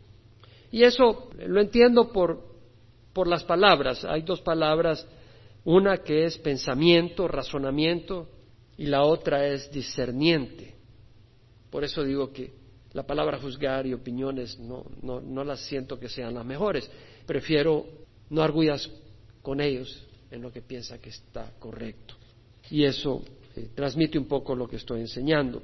Y 0.71 0.83
eso 0.83 1.29
lo 1.45 1.61
entiendo 1.61 2.11
por, 2.11 2.43
por 3.13 3.27
las 3.27 3.43
palabras. 3.43 4.03
Hay 4.05 4.21
dos 4.23 4.41
palabras, 4.41 5.07
una 5.63 5.97
que 5.97 6.25
es 6.25 6.37
pensamiento, 6.37 7.27
razonamiento, 7.27 8.29
y 8.77 8.85
la 8.85 9.03
otra 9.03 9.47
es 9.47 9.71
discerniente. 9.71 10.75
Por 11.69 11.83
eso 11.83 12.03
digo 12.03 12.31
que 12.31 12.53
la 12.93 13.03
palabra 13.03 13.39
juzgar 13.39 13.85
y 13.85 13.93
opiniones 13.93 14.59
no, 14.59 14.85
no, 15.01 15.19
no 15.19 15.43
las 15.43 15.61
siento 15.61 15.99
que 15.99 16.09
sean 16.09 16.33
las 16.33 16.45
mejores. 16.45 16.89
Prefiero 17.25 17.85
no 18.29 18.41
arguyas 18.41 18.89
con 19.41 19.61
ellos 19.61 20.05
en 20.31 20.41
lo 20.41 20.51
que 20.51 20.61
piensa 20.61 20.99
que 20.99 21.09
está 21.09 21.51
correcto. 21.59 22.15
Y 22.69 22.83
eso 22.83 23.23
eh, 23.55 23.69
transmite 23.73 24.17
un 24.17 24.25
poco 24.25 24.55
lo 24.55 24.67
que 24.67 24.75
estoy 24.75 25.01
enseñando. 25.01 25.61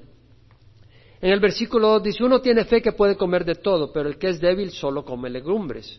En 1.24 1.32
el 1.32 1.40
versículo 1.40 1.88
2 1.88 2.04
dice, 2.04 2.22
uno 2.22 2.42
tiene 2.42 2.66
fe 2.66 2.82
que 2.82 2.92
puede 2.92 3.16
comer 3.16 3.46
de 3.46 3.56
todo, 3.56 3.94
pero 3.94 4.10
el 4.10 4.18
que 4.18 4.28
es 4.28 4.42
débil 4.42 4.72
solo 4.72 5.06
come 5.06 5.30
legumbres. 5.30 5.98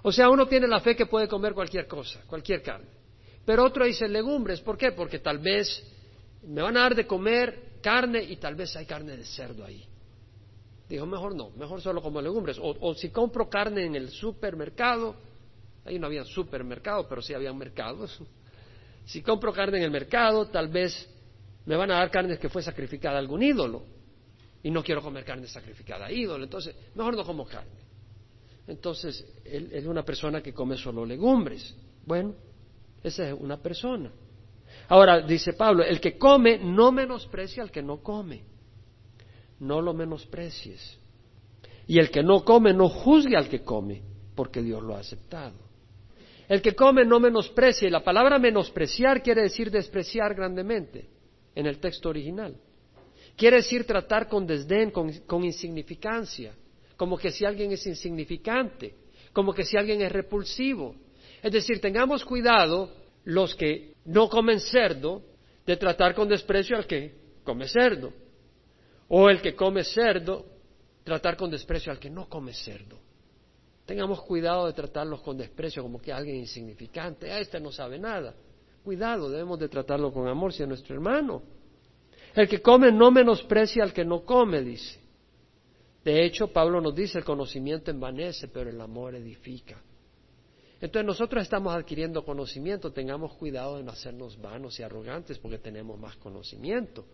O 0.00 0.10
sea, 0.10 0.30
uno 0.30 0.46
tiene 0.46 0.66
la 0.66 0.80
fe 0.80 0.96
que 0.96 1.04
puede 1.04 1.28
comer 1.28 1.52
cualquier 1.52 1.86
cosa, 1.86 2.22
cualquier 2.26 2.62
carne. 2.62 2.88
Pero 3.44 3.62
otro 3.66 3.84
dice 3.84 4.08
legumbres, 4.08 4.62
¿por 4.62 4.78
qué? 4.78 4.92
Porque 4.92 5.18
tal 5.18 5.40
vez 5.40 5.84
me 6.42 6.62
van 6.62 6.74
a 6.78 6.80
dar 6.80 6.94
de 6.94 7.06
comer 7.06 7.80
carne 7.82 8.22
y 8.22 8.36
tal 8.36 8.54
vez 8.54 8.74
hay 8.76 8.86
carne 8.86 9.18
de 9.18 9.26
cerdo 9.26 9.62
ahí. 9.62 9.84
Dijo, 10.88 11.04
mejor 11.04 11.34
no, 11.34 11.50
mejor 11.50 11.82
solo 11.82 12.00
como 12.00 12.22
legumbres. 12.22 12.56
O, 12.58 12.94
si 12.94 13.10
compro 13.10 13.50
carne 13.50 13.84
en 13.84 13.94
el 13.94 14.08
supermercado, 14.08 15.16
ahí 15.84 15.98
no 15.98 16.06
había 16.06 16.24
supermercado, 16.24 17.06
pero 17.06 17.20
sí 17.20 17.34
había 17.34 17.52
mercados. 17.52 18.18
Si 19.04 19.22
compro 19.22 19.52
carne 19.52 19.78
en 19.78 19.84
el 19.84 19.90
mercado, 19.92 20.46
tal 20.46 20.66
vez 20.66 21.08
me 21.64 21.76
van 21.76 21.92
a 21.92 21.98
dar 21.98 22.10
carne 22.10 22.38
que 22.38 22.48
fue 22.48 22.60
sacrificada 22.60 23.14
a 23.14 23.20
algún 23.20 23.40
ídolo. 23.40 23.95
Y 24.66 24.70
no 24.72 24.82
quiero 24.82 25.00
comer 25.00 25.24
carne 25.24 25.46
sacrificada 25.46 26.10
ídolo, 26.10 26.42
entonces 26.42 26.74
mejor 26.96 27.14
no 27.14 27.24
como 27.24 27.46
carne. 27.46 27.86
Entonces, 28.66 29.24
él 29.44 29.70
es 29.72 29.86
una 29.86 30.02
persona 30.02 30.42
que 30.42 30.52
come 30.52 30.76
solo 30.76 31.06
legumbres. 31.06 31.72
Bueno, 32.04 32.34
esa 33.00 33.28
es 33.28 33.36
una 33.38 33.62
persona. 33.62 34.10
Ahora, 34.88 35.20
dice 35.20 35.52
Pablo, 35.52 35.84
el 35.84 36.00
que 36.00 36.18
come 36.18 36.58
no 36.58 36.90
menosprecia 36.90 37.62
al 37.62 37.70
que 37.70 37.80
no 37.80 38.02
come 38.02 38.42
no 39.60 39.80
lo 39.80 39.94
menosprecies. 39.94 40.98
Y 41.86 42.00
el 42.00 42.10
que 42.10 42.24
no 42.24 42.44
come, 42.44 42.72
no 42.72 42.88
juzgue 42.88 43.36
al 43.36 43.48
que 43.48 43.62
come, 43.62 44.02
porque 44.34 44.62
Dios 44.62 44.82
lo 44.82 44.96
ha 44.96 44.98
aceptado. 44.98 45.54
El 46.48 46.60
que 46.60 46.74
come 46.74 47.04
no 47.04 47.20
menosprecie. 47.20 47.86
Y 47.86 47.92
la 47.92 48.02
palabra 48.02 48.40
menospreciar 48.40 49.22
quiere 49.22 49.42
decir 49.42 49.70
despreciar 49.70 50.34
grandemente 50.34 51.08
en 51.54 51.66
el 51.66 51.78
texto 51.78 52.08
original. 52.08 52.56
Quiere 53.36 53.58
decir 53.58 53.86
tratar 53.86 54.28
con 54.28 54.46
desdén, 54.46 54.90
con, 54.90 55.44
insignificancia, 55.44 56.54
como 56.96 57.18
que 57.18 57.30
si 57.30 57.44
alguien 57.44 57.70
es 57.72 57.86
insignificante, 57.86 58.94
como 59.32 59.52
que 59.52 59.64
si 59.64 59.76
alguien 59.76 60.00
es 60.00 60.10
repulsivo. 60.10 60.96
Es 61.42 61.52
decir, 61.52 61.80
tengamos 61.80 62.24
cuidado 62.24 62.90
los 63.24 63.54
que 63.54 63.92
no 64.06 64.30
comen 64.30 64.58
cerdo 64.58 65.22
de 65.66 65.76
tratar 65.76 66.14
con 66.14 66.28
desprecio 66.28 66.76
al 66.76 66.86
que 66.86 67.12
come 67.44 67.68
cerdo. 67.68 68.12
O 69.08 69.28
el 69.28 69.42
que 69.42 69.54
come 69.54 69.84
cerdo, 69.84 70.46
tratar 71.04 71.36
con 71.36 71.50
desprecio 71.50 71.92
al 71.92 71.98
que 71.98 72.08
no 72.08 72.28
come 72.28 72.54
cerdo. 72.54 72.98
Tengamos 73.84 74.22
cuidado 74.22 74.66
de 74.66 74.72
tratarlos 74.72 75.20
con 75.20 75.36
desprecio, 75.36 75.82
como 75.82 76.00
que 76.00 76.12
alguien 76.12 76.36
insignificante, 76.36 77.30
ah, 77.30 77.38
este 77.38 77.60
no 77.60 77.70
sabe 77.70 77.98
nada. 77.98 78.34
Cuidado, 78.82 79.28
debemos 79.28 79.58
de 79.58 79.68
tratarlo 79.68 80.12
con 80.12 80.26
amor 80.26 80.52
si 80.52 80.62
es 80.62 80.68
nuestro 80.68 80.94
hermano. 80.94 81.42
El 82.36 82.48
que 82.48 82.60
come 82.60 82.92
no 82.92 83.10
menosprecia 83.10 83.82
al 83.82 83.94
que 83.94 84.04
no 84.04 84.24
come, 84.24 84.62
dice. 84.62 85.00
De 86.04 86.24
hecho, 86.24 86.48
Pablo 86.48 86.82
nos 86.82 86.94
dice, 86.94 87.18
el 87.18 87.24
conocimiento 87.24 87.90
envanece, 87.90 88.48
pero 88.48 88.68
el 88.68 88.80
amor 88.80 89.14
edifica. 89.14 89.82
Entonces 90.78 91.06
nosotros 91.06 91.42
estamos 91.42 91.74
adquiriendo 91.74 92.24
conocimiento, 92.24 92.92
tengamos 92.92 93.32
cuidado 93.34 93.78
de 93.78 93.82
no 93.82 93.90
hacernos 93.90 94.38
vanos 94.40 94.78
y 94.78 94.82
arrogantes 94.82 95.38
porque 95.38 95.58
tenemos 95.58 95.98
más 95.98 96.14
conocimiento. 96.16 97.06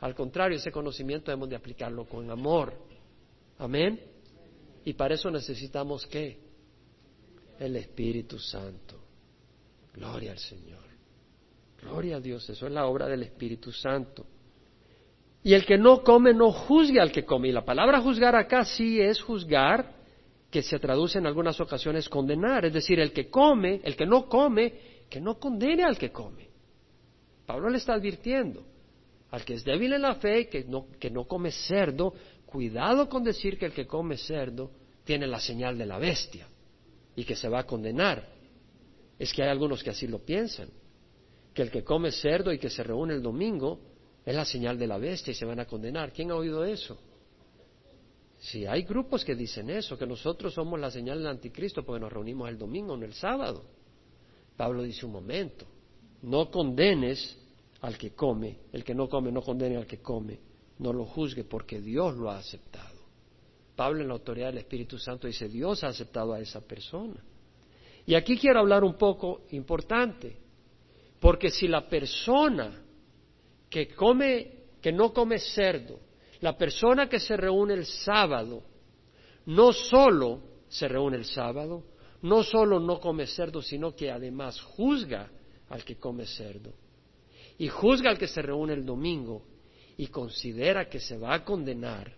Al 0.00 0.14
contrario, 0.14 0.56
ese 0.56 0.72
conocimiento 0.72 1.30
debemos 1.30 1.50
de 1.50 1.56
aplicarlo 1.56 2.06
con 2.06 2.30
amor. 2.30 2.72
Amén. 3.58 4.00
Y 4.86 4.94
para 4.94 5.14
eso 5.14 5.30
necesitamos 5.30 6.06
qué? 6.06 6.38
El 7.58 7.76
Espíritu 7.76 8.38
Santo. 8.38 8.98
Gloria 9.92 10.32
al 10.32 10.38
Señor. 10.38 10.82
Gloria 11.82 12.16
a 12.16 12.20
Dios. 12.20 12.48
Eso 12.48 12.66
es 12.66 12.72
la 12.72 12.86
obra 12.86 13.06
del 13.06 13.22
Espíritu 13.22 13.70
Santo. 13.70 14.26
Y 15.44 15.52
el 15.52 15.66
que 15.66 15.76
no 15.76 16.02
come 16.02 16.32
no 16.32 16.50
juzgue 16.50 16.98
al 16.98 17.12
que 17.12 17.24
come. 17.24 17.48
Y 17.48 17.52
la 17.52 17.64
palabra 17.64 18.00
juzgar 18.00 18.34
acá 18.34 18.64
sí 18.64 18.98
es 18.98 19.20
juzgar, 19.20 19.94
que 20.50 20.62
se 20.62 20.78
traduce 20.78 21.18
en 21.18 21.26
algunas 21.26 21.60
ocasiones 21.60 22.08
condenar. 22.08 22.64
Es 22.64 22.72
decir, 22.72 22.98
el 22.98 23.12
que 23.12 23.28
come, 23.28 23.82
el 23.84 23.94
que 23.94 24.06
no 24.06 24.26
come, 24.26 24.72
que 25.10 25.20
no 25.20 25.38
condene 25.38 25.84
al 25.84 25.98
que 25.98 26.10
come. 26.10 26.48
Pablo 27.44 27.68
le 27.68 27.76
está 27.76 27.92
advirtiendo 27.92 28.64
al 29.32 29.44
que 29.44 29.54
es 29.54 29.64
débil 29.64 29.92
en 29.92 30.02
la 30.02 30.14
fe, 30.14 30.48
que 30.48 30.64
no, 30.64 30.86
que 30.98 31.10
no 31.10 31.24
come 31.24 31.50
cerdo, 31.50 32.14
cuidado 32.46 33.08
con 33.08 33.22
decir 33.22 33.58
que 33.58 33.66
el 33.66 33.72
que 33.72 33.86
come 33.86 34.16
cerdo 34.16 34.70
tiene 35.04 35.26
la 35.26 35.40
señal 35.40 35.76
de 35.76 35.84
la 35.84 35.98
bestia 35.98 36.46
y 37.16 37.24
que 37.24 37.36
se 37.36 37.48
va 37.48 37.60
a 37.60 37.66
condenar. 37.66 38.26
Es 39.18 39.32
que 39.32 39.42
hay 39.42 39.50
algunos 39.50 39.82
que 39.82 39.90
así 39.90 40.06
lo 40.06 40.20
piensan, 40.20 40.70
que 41.52 41.62
el 41.62 41.70
que 41.70 41.84
come 41.84 42.12
cerdo 42.12 42.50
y 42.52 42.58
que 42.58 42.70
se 42.70 42.82
reúne 42.82 43.12
el 43.14 43.22
domingo 43.22 43.80
es 44.24 44.34
la 44.34 44.44
señal 44.44 44.78
de 44.78 44.86
la 44.86 44.98
bestia 44.98 45.32
y 45.32 45.34
se 45.34 45.44
van 45.44 45.60
a 45.60 45.66
condenar. 45.66 46.12
¿Quién 46.12 46.30
ha 46.30 46.36
oído 46.36 46.64
eso? 46.64 46.98
Si 48.38 48.66
hay 48.66 48.82
grupos 48.82 49.24
que 49.24 49.34
dicen 49.34 49.70
eso, 49.70 49.98
que 49.98 50.06
nosotros 50.06 50.54
somos 50.54 50.78
la 50.78 50.90
señal 50.90 51.18
del 51.18 51.28
anticristo 51.28 51.82
porque 51.84 52.00
nos 52.00 52.12
reunimos 52.12 52.48
el 52.48 52.58
domingo, 52.58 52.96
no 52.96 53.04
el 53.04 53.14
sábado. 53.14 53.64
Pablo 54.56 54.82
dice 54.82 55.06
un 55.06 55.12
momento, 55.12 55.66
no 56.22 56.50
condenes 56.50 57.38
al 57.80 57.98
que 57.98 58.12
come, 58.12 58.58
el 58.72 58.84
que 58.84 58.94
no 58.94 59.08
come 59.08 59.32
no 59.32 59.42
condene 59.42 59.76
al 59.76 59.86
que 59.86 59.98
come, 59.98 60.38
no 60.78 60.92
lo 60.92 61.04
juzgue 61.04 61.44
porque 61.44 61.80
Dios 61.80 62.14
lo 62.16 62.30
ha 62.30 62.38
aceptado. 62.38 62.94
Pablo 63.76 64.02
en 64.02 64.08
la 64.08 64.14
autoridad 64.14 64.48
del 64.48 64.58
Espíritu 64.58 64.98
Santo 64.98 65.26
dice, 65.26 65.48
Dios 65.48 65.82
ha 65.82 65.88
aceptado 65.88 66.32
a 66.32 66.40
esa 66.40 66.60
persona. 66.60 67.22
Y 68.06 68.14
aquí 68.14 68.36
quiero 68.38 68.60
hablar 68.60 68.84
un 68.84 68.96
poco 68.96 69.42
importante, 69.50 70.36
porque 71.18 71.50
si 71.50 71.66
la 71.66 71.88
persona 71.88 72.83
que 73.74 73.88
come, 73.88 74.52
que 74.80 74.92
no 74.92 75.12
come 75.12 75.40
cerdo, 75.40 75.98
la 76.38 76.56
persona 76.56 77.08
que 77.08 77.18
se 77.18 77.36
reúne 77.36 77.74
el 77.74 77.86
sábado, 77.86 78.62
no 79.46 79.72
solo 79.72 80.42
se 80.68 80.86
reúne 80.86 81.16
el 81.16 81.24
sábado, 81.24 81.82
no 82.22 82.44
solo 82.44 82.78
no 82.78 83.00
come 83.00 83.26
cerdo, 83.26 83.60
sino 83.60 83.96
que 83.96 84.12
además 84.12 84.60
juzga 84.60 85.28
al 85.70 85.84
que 85.84 85.96
come 85.96 86.24
cerdo. 86.24 86.72
Y 87.58 87.66
juzga 87.66 88.10
al 88.10 88.18
que 88.18 88.28
se 88.28 88.42
reúne 88.42 88.74
el 88.74 88.86
domingo 88.86 89.42
y 89.96 90.06
considera 90.06 90.88
que 90.88 91.00
se 91.00 91.18
va 91.18 91.34
a 91.34 91.44
condenar 91.44 92.14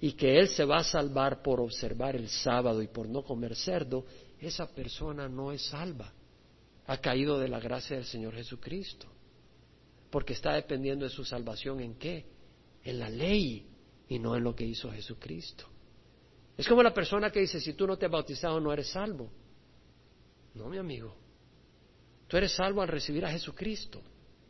y 0.00 0.12
que 0.12 0.38
él 0.38 0.48
se 0.48 0.64
va 0.64 0.78
a 0.78 0.84
salvar 0.84 1.42
por 1.42 1.60
observar 1.60 2.16
el 2.16 2.30
sábado 2.30 2.80
y 2.80 2.88
por 2.88 3.06
no 3.06 3.22
comer 3.22 3.54
cerdo, 3.54 4.06
esa 4.40 4.66
persona 4.66 5.28
no 5.28 5.52
es 5.52 5.60
salva. 5.66 6.10
Ha 6.86 6.96
caído 7.02 7.38
de 7.38 7.48
la 7.48 7.60
gracia 7.60 7.96
del 7.96 8.06
Señor 8.06 8.34
Jesucristo. 8.34 9.13
Porque 10.14 10.34
está 10.34 10.52
dependiendo 10.52 11.04
de 11.04 11.10
su 11.10 11.24
salvación 11.24 11.80
en 11.80 11.96
qué? 11.96 12.24
En 12.84 13.00
la 13.00 13.08
ley 13.08 13.66
y 14.08 14.20
no 14.20 14.36
en 14.36 14.44
lo 14.44 14.54
que 14.54 14.64
hizo 14.64 14.92
Jesucristo. 14.92 15.64
Es 16.56 16.68
como 16.68 16.84
la 16.84 16.94
persona 16.94 17.32
que 17.32 17.40
dice, 17.40 17.58
si 17.58 17.72
tú 17.72 17.84
no 17.84 17.98
te 17.98 18.06
has 18.06 18.12
bautizado 18.12 18.60
no 18.60 18.72
eres 18.72 18.90
salvo. 18.90 19.28
No, 20.54 20.68
mi 20.68 20.78
amigo. 20.78 21.16
Tú 22.28 22.36
eres 22.36 22.52
salvo 22.52 22.80
al 22.80 22.86
recibir 22.86 23.24
a 23.24 23.30
Jesucristo 23.32 24.00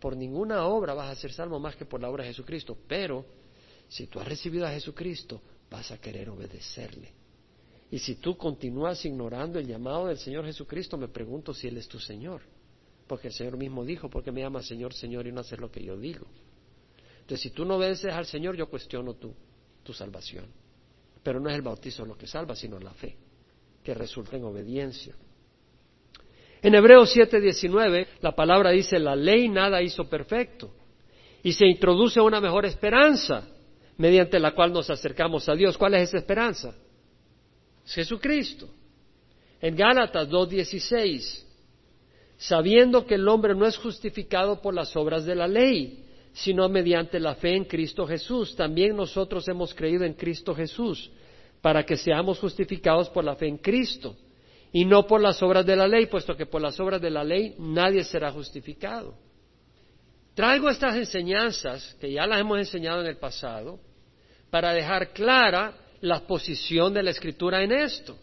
por 0.04 0.18
ninguna 0.18 0.66
obra 0.66 0.92
vas 0.92 1.08
a 1.08 1.18
ser 1.18 1.32
salvo 1.32 1.58
más 1.58 1.76
que 1.76 1.86
por 1.86 1.98
la 1.98 2.10
obra 2.10 2.24
de 2.24 2.28
Jesucristo, 2.28 2.76
pero 2.86 3.24
si 3.88 4.06
tú 4.06 4.20
has 4.20 4.28
recibido 4.28 4.66
a 4.66 4.70
Jesucristo, 4.70 5.40
vas 5.70 5.90
a 5.92 5.98
querer 5.98 6.28
obedecerle. 6.28 7.10
Y 7.90 7.98
si 7.98 8.16
tú 8.16 8.36
continúas 8.36 9.02
ignorando 9.06 9.58
el 9.58 9.66
llamado 9.66 10.08
del 10.08 10.18
Señor 10.18 10.44
Jesucristo, 10.44 10.98
me 10.98 11.08
pregunto 11.08 11.54
si 11.54 11.68
Él 11.68 11.78
es 11.78 11.88
tu 11.88 11.98
Señor. 11.98 12.42
Porque 13.06 13.28
el 13.28 13.34
Señor 13.34 13.56
mismo 13.56 13.84
dijo, 13.84 14.08
¿por 14.08 14.22
qué 14.22 14.32
me 14.32 14.40
llamas 14.40 14.66
Señor, 14.66 14.94
Señor 14.94 15.26
y 15.26 15.32
no 15.32 15.40
hacer 15.40 15.60
lo 15.60 15.70
que 15.70 15.82
yo 15.82 15.96
digo? 15.96 16.26
Entonces, 17.20 17.40
si 17.40 17.50
tú 17.50 17.64
no 17.64 17.76
obedeces 17.76 18.12
al 18.12 18.26
Señor, 18.26 18.56
yo 18.56 18.68
cuestiono 18.68 19.14
tu, 19.14 19.34
tu 19.82 19.92
salvación. 19.92 20.46
Pero 21.22 21.40
no 21.40 21.48
es 21.48 21.56
el 21.56 21.62
bautizo 21.62 22.04
lo 22.04 22.16
que 22.16 22.26
salva, 22.26 22.54
sino 22.54 22.78
la 22.78 22.92
fe, 22.92 23.16
que 23.82 23.94
resulta 23.94 24.36
en 24.36 24.44
obediencia. 24.44 25.14
En 26.62 26.74
Hebreos 26.74 27.14
7:19 27.14 28.06
la 28.22 28.34
palabra 28.34 28.70
dice, 28.70 28.98
la 28.98 29.14
ley 29.14 29.48
nada 29.48 29.82
hizo 29.82 30.08
perfecto. 30.08 30.74
Y 31.42 31.52
se 31.52 31.66
introduce 31.66 32.20
una 32.20 32.40
mejor 32.40 32.64
esperanza 32.64 33.46
mediante 33.98 34.38
la 34.38 34.54
cual 34.54 34.72
nos 34.72 34.88
acercamos 34.88 35.46
a 35.48 35.54
Dios. 35.54 35.76
¿Cuál 35.76 35.94
es 35.94 36.08
esa 36.08 36.18
esperanza? 36.18 36.74
Jesucristo. 37.84 38.68
En 39.60 39.76
Gálatas 39.76 40.28
2:16, 40.28 41.44
sabiendo 42.36 43.06
que 43.06 43.14
el 43.14 43.28
hombre 43.28 43.54
no 43.54 43.66
es 43.66 43.76
justificado 43.76 44.60
por 44.60 44.74
las 44.74 44.94
obras 44.96 45.24
de 45.24 45.34
la 45.34 45.46
ley, 45.46 46.04
sino 46.32 46.68
mediante 46.68 47.20
la 47.20 47.36
fe 47.36 47.54
en 47.56 47.64
Cristo 47.64 48.06
Jesús. 48.06 48.56
También 48.56 48.96
nosotros 48.96 49.46
hemos 49.48 49.72
creído 49.72 50.04
en 50.04 50.14
Cristo 50.14 50.54
Jesús 50.54 51.10
para 51.60 51.84
que 51.84 51.96
seamos 51.96 52.38
justificados 52.38 53.08
por 53.08 53.24
la 53.24 53.36
fe 53.36 53.46
en 53.46 53.58
Cristo 53.58 54.16
y 54.72 54.84
no 54.84 55.06
por 55.06 55.20
las 55.20 55.40
obras 55.42 55.64
de 55.64 55.76
la 55.76 55.86
ley, 55.86 56.06
puesto 56.06 56.36
que 56.36 56.46
por 56.46 56.60
las 56.60 56.78
obras 56.80 57.00
de 57.00 57.10
la 57.10 57.22
ley 57.22 57.54
nadie 57.58 58.02
será 58.02 58.32
justificado. 58.32 59.14
Traigo 60.34 60.68
estas 60.68 60.96
enseñanzas, 60.96 61.96
que 62.00 62.10
ya 62.10 62.26
las 62.26 62.40
hemos 62.40 62.58
enseñado 62.58 63.00
en 63.00 63.06
el 63.06 63.16
pasado, 63.16 63.78
para 64.50 64.72
dejar 64.72 65.12
clara 65.12 65.74
la 66.00 66.26
posición 66.26 66.92
de 66.92 67.04
la 67.04 67.12
Escritura 67.12 67.62
en 67.62 67.70
esto. 67.70 68.18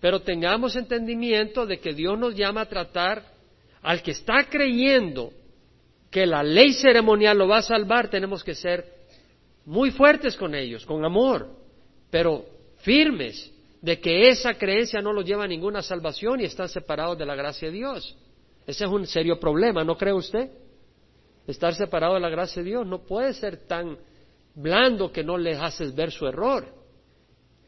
Pero 0.00 0.20
tengamos 0.20 0.74
entendimiento 0.76 1.66
de 1.66 1.78
que 1.78 1.92
Dios 1.92 2.18
nos 2.18 2.34
llama 2.34 2.62
a 2.62 2.68
tratar 2.68 3.24
al 3.82 4.02
que 4.02 4.12
está 4.12 4.44
creyendo 4.48 5.32
que 6.10 6.26
la 6.26 6.42
ley 6.42 6.72
ceremonial 6.74 7.38
lo 7.38 7.48
va 7.48 7.58
a 7.58 7.62
salvar, 7.62 8.08
tenemos 8.08 8.44
que 8.44 8.54
ser 8.54 8.84
muy 9.64 9.90
fuertes 9.90 10.36
con 10.36 10.54
ellos, 10.54 10.84
con 10.84 11.04
amor, 11.04 11.48
pero 12.10 12.44
firmes 12.78 13.52
de 13.80 14.00
que 14.00 14.28
esa 14.28 14.54
creencia 14.54 15.00
no 15.00 15.12
los 15.12 15.24
lleva 15.24 15.44
a 15.44 15.48
ninguna 15.48 15.82
salvación 15.82 16.40
y 16.40 16.44
están 16.44 16.68
separados 16.68 17.18
de 17.18 17.26
la 17.26 17.34
gracia 17.34 17.68
de 17.68 17.74
Dios. 17.74 18.16
Ese 18.66 18.84
es 18.84 18.90
un 18.90 19.06
serio 19.06 19.40
problema, 19.40 19.82
¿no 19.82 19.96
cree 19.96 20.12
usted? 20.12 20.50
Estar 21.46 21.74
separado 21.74 22.14
de 22.14 22.20
la 22.20 22.28
gracia 22.28 22.62
de 22.62 22.68
Dios 22.68 22.86
no 22.86 23.02
puede 23.02 23.34
ser 23.34 23.66
tan 23.66 23.98
blando 24.54 25.10
que 25.10 25.24
no 25.24 25.36
les 25.36 25.58
haces 25.58 25.94
ver 25.94 26.12
su 26.12 26.26
error. 26.26 26.81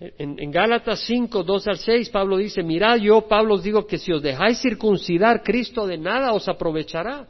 En, 0.01 0.51
Gálatas 0.51 1.05
5, 1.07 1.45
2 1.45 1.67
al 1.69 1.79
6, 1.79 2.11
Pablo 2.11 2.37
dice, 2.37 2.63
mirad, 2.63 2.97
yo, 2.97 3.23
Pablo, 3.29 3.55
os 3.55 3.63
digo 3.63 3.87
que 3.87 3.99
si 3.99 4.13
os 4.13 4.23
dejáis 4.23 4.61
circuncidar, 4.61 5.43
Cristo 5.43 5.87
de 5.87 5.97
nada 5.97 6.33
os 6.33 6.49
aprovechará. 6.49 7.29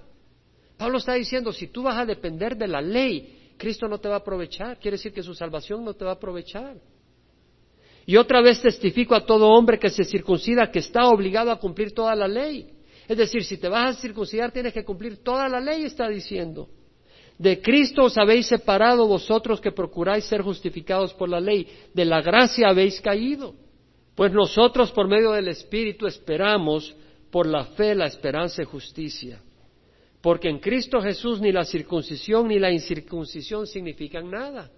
Pablo 0.78 0.98
está 0.98 1.14
diciendo, 1.14 1.52
si 1.52 1.68
tú 1.68 1.82
vas 1.82 1.98
a 1.98 2.06
depender 2.06 2.56
de 2.56 2.66
la 2.66 2.80
ley, 2.80 3.52
Cristo 3.56 3.86
no 3.86 3.98
te 3.98 4.08
va 4.08 4.16
a 4.16 4.18
aprovechar. 4.18 4.78
Quiere 4.78 4.96
decir 4.96 5.12
que 5.12 5.22
su 5.22 5.34
salvación 5.34 5.84
no 5.84 5.94
te 5.94 6.04
va 6.04 6.12
a 6.12 6.14
aprovechar. 6.14 6.76
Y 8.06 8.16
otra 8.16 8.42
vez 8.42 8.60
testifico 8.60 9.14
a 9.14 9.24
todo 9.24 9.48
hombre 9.48 9.78
que 9.78 9.90
se 9.90 10.04
circuncida 10.04 10.70
que 10.70 10.80
está 10.80 11.06
obligado 11.06 11.50
a 11.50 11.58
cumplir 11.58 11.92
toda 11.92 12.14
la 12.14 12.28
ley. 12.28 12.70
Es 13.06 13.16
decir, 13.16 13.44
si 13.44 13.58
te 13.58 13.68
vas 13.68 13.96
a 13.96 14.00
circuncidar 14.00 14.50
tienes 14.52 14.72
que 14.72 14.84
cumplir 14.84 15.22
toda 15.22 15.48
la 15.48 15.60
ley, 15.60 15.84
está 15.84 16.08
diciendo. 16.08 16.68
De 17.38 17.60
Cristo 17.60 18.04
os 18.04 18.16
habéis 18.16 18.46
separado 18.46 19.06
vosotros 19.06 19.60
que 19.60 19.72
procuráis 19.72 20.24
ser 20.24 20.42
justificados 20.42 21.12
por 21.14 21.28
la 21.28 21.40
ley. 21.40 21.66
De 21.92 22.04
la 22.04 22.22
gracia 22.22 22.68
habéis 22.68 23.00
caído. 23.00 23.54
Pues 24.14 24.32
nosotros 24.32 24.92
por 24.92 25.08
medio 25.08 25.32
del 25.32 25.48
Espíritu 25.48 26.06
esperamos 26.06 26.94
por 27.30 27.46
la 27.46 27.64
fe 27.64 27.94
la 27.94 28.06
esperanza 28.06 28.62
y 28.62 28.66
justicia. 28.66 29.42
Porque 30.20 30.48
en 30.48 30.60
Cristo 30.60 31.00
Jesús 31.02 31.40
ni 31.40 31.50
la 31.50 31.64
circuncisión 31.64 32.48
ni 32.48 32.58
la 32.58 32.70
incircuncisión 32.70 33.66
significan 33.66 34.30
nada, 34.30 34.70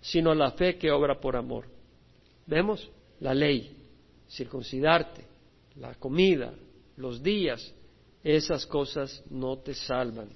sino 0.00 0.34
la 0.34 0.50
fe 0.50 0.76
que 0.76 0.90
obra 0.90 1.20
por 1.20 1.36
amor. 1.36 1.66
Vemos 2.46 2.90
la 3.20 3.32
ley, 3.32 3.76
circuncidarte, 4.28 5.24
la 5.76 5.94
comida, 5.94 6.52
los 6.96 7.22
días, 7.22 7.72
esas 8.24 8.66
cosas 8.66 9.22
no 9.30 9.58
te 9.58 9.72
salvan. 9.74 10.28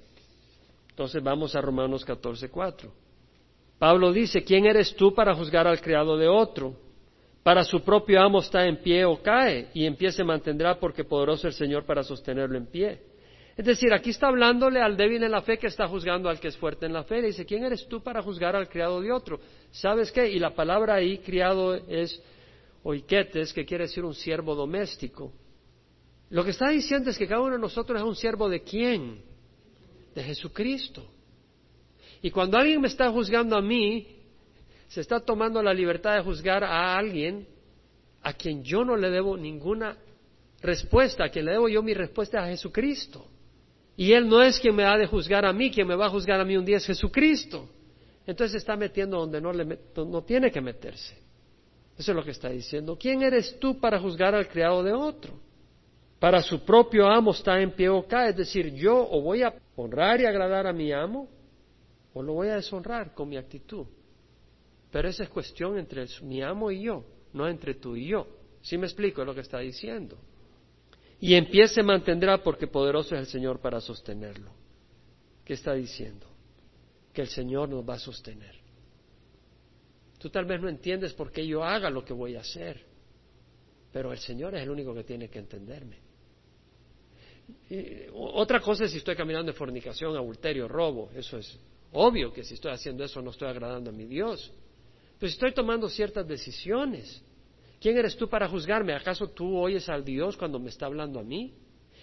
Entonces 1.03 1.23
vamos 1.23 1.57
a 1.57 1.61
Romanos 1.61 2.05
14, 2.05 2.49
4. 2.49 2.93
Pablo 3.79 4.13
dice, 4.13 4.45
¿quién 4.45 4.67
eres 4.67 4.95
tú 4.95 5.13
para 5.13 5.35
juzgar 5.35 5.67
al 5.67 5.81
criado 5.81 6.17
de 6.17 6.29
otro? 6.29 6.77
para 7.43 7.65
su 7.65 7.83
propio 7.83 8.21
amo 8.21 8.39
está 8.39 8.67
en 8.67 8.77
pie 8.77 9.05
o 9.05 9.21
cae, 9.21 9.69
y 9.75 9.85
en 9.85 9.97
pie 9.97 10.13
se 10.13 10.23
mantendrá 10.23 10.79
porque 10.79 11.03
poderoso 11.03 11.49
el 11.49 11.53
Señor 11.53 11.85
para 11.85 12.05
sostenerlo 12.05 12.57
en 12.57 12.67
pie. 12.67 13.01
Es 13.57 13.67
decir, 13.67 13.93
aquí 13.93 14.11
está 14.11 14.29
hablándole 14.29 14.81
al 14.81 14.97
débil 14.97 15.25
en 15.25 15.33
la 15.33 15.43
fe 15.43 15.59
que 15.59 15.67
está 15.67 15.89
juzgando 15.89 16.29
al 16.29 16.39
que 16.39 16.49
es 16.49 16.57
fuerte 16.57 16.87
en 16.87 16.93
la 16.93 17.03
fe. 17.03 17.21
Le 17.21 17.27
dice, 17.27 17.45
¿quién 17.45 17.65
eres 17.65 17.87
tú 17.89 18.01
para 18.01 18.23
juzgar 18.23 18.55
al 18.55 18.69
criado 18.69 19.01
de 19.01 19.11
otro? 19.11 19.41
¿Sabes 19.73 20.13
qué? 20.13 20.31
Y 20.31 20.39
la 20.39 20.55
palabra 20.55 20.95
ahí, 20.95 21.19
criado, 21.19 21.75
es 21.75 22.23
oiquetes, 22.85 23.53
que 23.53 23.67
quiere 23.67 23.85
decir 23.85 24.05
un 24.05 24.15
siervo 24.15 24.55
doméstico. 24.55 25.33
Lo 26.31 26.45
que 26.45 26.51
está 26.51 26.69
diciendo 26.69 27.11
es 27.11 27.19
que 27.19 27.27
cada 27.27 27.43
uno 27.43 27.55
de 27.55 27.61
nosotros 27.61 28.01
es 28.01 28.07
un 28.07 28.15
siervo 28.15 28.49
de 28.49 28.63
quién? 28.63 29.32
De 30.15 30.23
Jesucristo. 30.23 31.07
Y 32.21 32.31
cuando 32.31 32.59
alguien 32.59 32.81
me 32.81 32.89
está 32.89 33.11
juzgando 33.11 33.57
a 33.57 33.63
mí, 33.63 34.07
se 34.89 35.01
está 35.01 35.21
tomando 35.21 35.63
la 35.63 35.73
libertad 35.73 36.17
de 36.17 36.23
juzgar 36.23 36.63
a 36.63 36.97
alguien 36.97 37.47
a 38.23 38.33
quien 38.33 38.63
yo 38.63 38.85
no 38.85 38.97
le 38.97 39.11
debo 39.11 39.37
ninguna 39.37 39.97
respuesta, 40.61 41.25
a 41.25 41.29
quien 41.29 41.47
le 41.47 41.53
debo 41.53 41.69
yo 41.69 41.83
mi 41.83 41.95
respuesta 41.95 42.43
a 42.43 42.47
Jesucristo. 42.47 43.27
Y 43.97 44.13
Él 44.13 44.29
no 44.29 44.43
es 44.43 44.59
quien 44.59 44.75
me 44.75 44.85
ha 44.85 44.97
de 44.97 45.07
juzgar 45.07 45.45
a 45.45 45.53
mí, 45.53 45.71
quien 45.71 45.87
me 45.87 45.97
va 45.97 46.07
a 46.07 46.11
juzgar 46.11 46.41
a 46.41 46.45
mí 46.45 46.57
un 46.57 46.65
día 46.65 46.77
es 46.77 46.87
Jesucristo. 46.87 47.69
Entonces 48.27 48.53
se 48.53 48.59
está 48.59 48.77
metiendo 48.77 49.19
donde 49.19 49.41
no, 49.41 49.53
le, 49.53 49.79
no 49.97 50.23
tiene 50.23 50.51
que 50.51 50.61
meterse. 50.61 51.17
Eso 51.99 52.13
es 52.13 52.17
lo 52.17 52.25
que 52.25 52.31
está 52.31 52.49
diciendo. 52.49 52.97
¿Quién 52.99 53.23
eres 53.23 53.59
tú 53.59 53.79
para 53.79 53.99
juzgar 53.99 54.35
al 54.35 54.49
criado 54.49 54.83
de 54.83 54.93
otro? 54.93 55.35
Para 56.23 56.41
su 56.41 56.61
propio 56.61 57.09
amo 57.09 57.33
está 57.33 57.61
en 57.61 57.73
pie 57.73 57.89
o 57.89 58.07
cae. 58.07 58.31
Es 58.31 58.37
decir, 58.37 58.73
yo 58.75 58.97
o 59.11 59.21
voy 59.21 59.43
a 59.43 59.53
honrar 59.75 60.21
y 60.21 60.25
agradar 60.25 60.69
a 60.69 60.73
mi 60.73 60.93
amo 60.93 61.29
o 62.15 62.23
lo 62.23 62.35
voy 62.35 62.47
a 62.47 62.55
deshonrar 62.55 63.13
con 63.13 63.29
mi 63.29 63.37
actitud. 63.37 63.89
Pero 64.93 65.09
esa 65.09 65.25
es 65.25 65.29
cuestión 65.31 65.77
entre 65.77 66.07
mi 66.23 66.41
amo 66.41 66.71
y 66.71 66.83
yo, 66.83 67.05
no 67.33 67.49
entre 67.49 67.75
tú 67.75 67.97
y 67.97 68.07
yo. 68.07 68.29
¿Sí 68.61 68.79
me 68.79 68.87
explico 68.87 69.25
lo 69.25 69.35
que 69.35 69.41
está 69.41 69.59
diciendo? 69.59 70.17
Y 71.19 71.35
en 71.35 71.51
pie 71.51 71.67
se 71.67 71.83
mantendrá 71.83 72.41
porque 72.41 72.69
poderoso 72.69 73.17
es 73.17 73.23
el 73.23 73.27
Señor 73.27 73.59
para 73.59 73.81
sostenerlo. 73.81 74.53
¿Qué 75.45 75.55
está 75.55 75.75
diciendo? 75.75 76.29
Que 77.13 77.23
el 77.23 77.29
Señor 77.31 77.69
nos 77.69 77.83
va 77.83 77.95
a 77.95 77.99
sostener. 77.99 78.55
Tú 80.19 80.31
tal 80.31 80.45
vez 80.45 80.61
no 80.61 80.69
entiendes 80.69 81.15
por 81.15 81.33
qué 81.33 81.45
yo 81.45 81.65
haga 81.65 81.91
lo 81.91 82.05
que 82.05 82.13
voy 82.13 82.37
a 82.37 82.43
hacer, 82.43 82.81
pero 83.93 84.13
el 84.13 84.19
Señor 84.19 84.55
es 84.55 84.63
el 84.63 84.71
único 84.71 84.95
que 84.95 85.03
tiene 85.03 85.29
que 85.29 85.41
entenderme. 85.41 86.12
Otra 88.15 88.61
cosa 88.61 88.85
es 88.85 88.91
si 88.91 88.99
estoy 88.99 89.17
caminando 89.17 89.53
de 89.53 89.59
fornicación, 89.59 90.15
adulterio, 90.17 90.69
robo. 90.69 91.11
Eso 91.15 91.39
es 91.39 91.59
obvio 91.93 92.33
que 92.33 92.45
si 92.45 92.55
estoy 92.55 92.73
haciendo 92.73 93.05
eso 93.05 93.21
no 93.23 93.31
estoy 93.31 93.49
agradando 93.49 93.91
a 93.91 93.93
mi 93.93 94.05
Dios. 94.05 94.53
Pero 95.19 95.29
si 95.29 95.35
estoy 95.35 95.53
tomando 95.53 95.89
ciertas 95.89 96.27
decisiones, 96.27 97.23
¿Quién 97.83 97.99
eres 97.99 98.17
tú 98.17 98.29
para 98.29 98.49
juzgarme? 98.49 98.95
¿Acaso 98.95 99.27
tú 99.31 99.59
oyes 99.59 99.89
al 99.89 100.05
Dios 100.05 100.37
cuando 100.37 100.61
me 100.61 100.71
está 100.71 100.87
hablando 100.87 101.19
a 101.19 101.25
mí? 101.25 101.53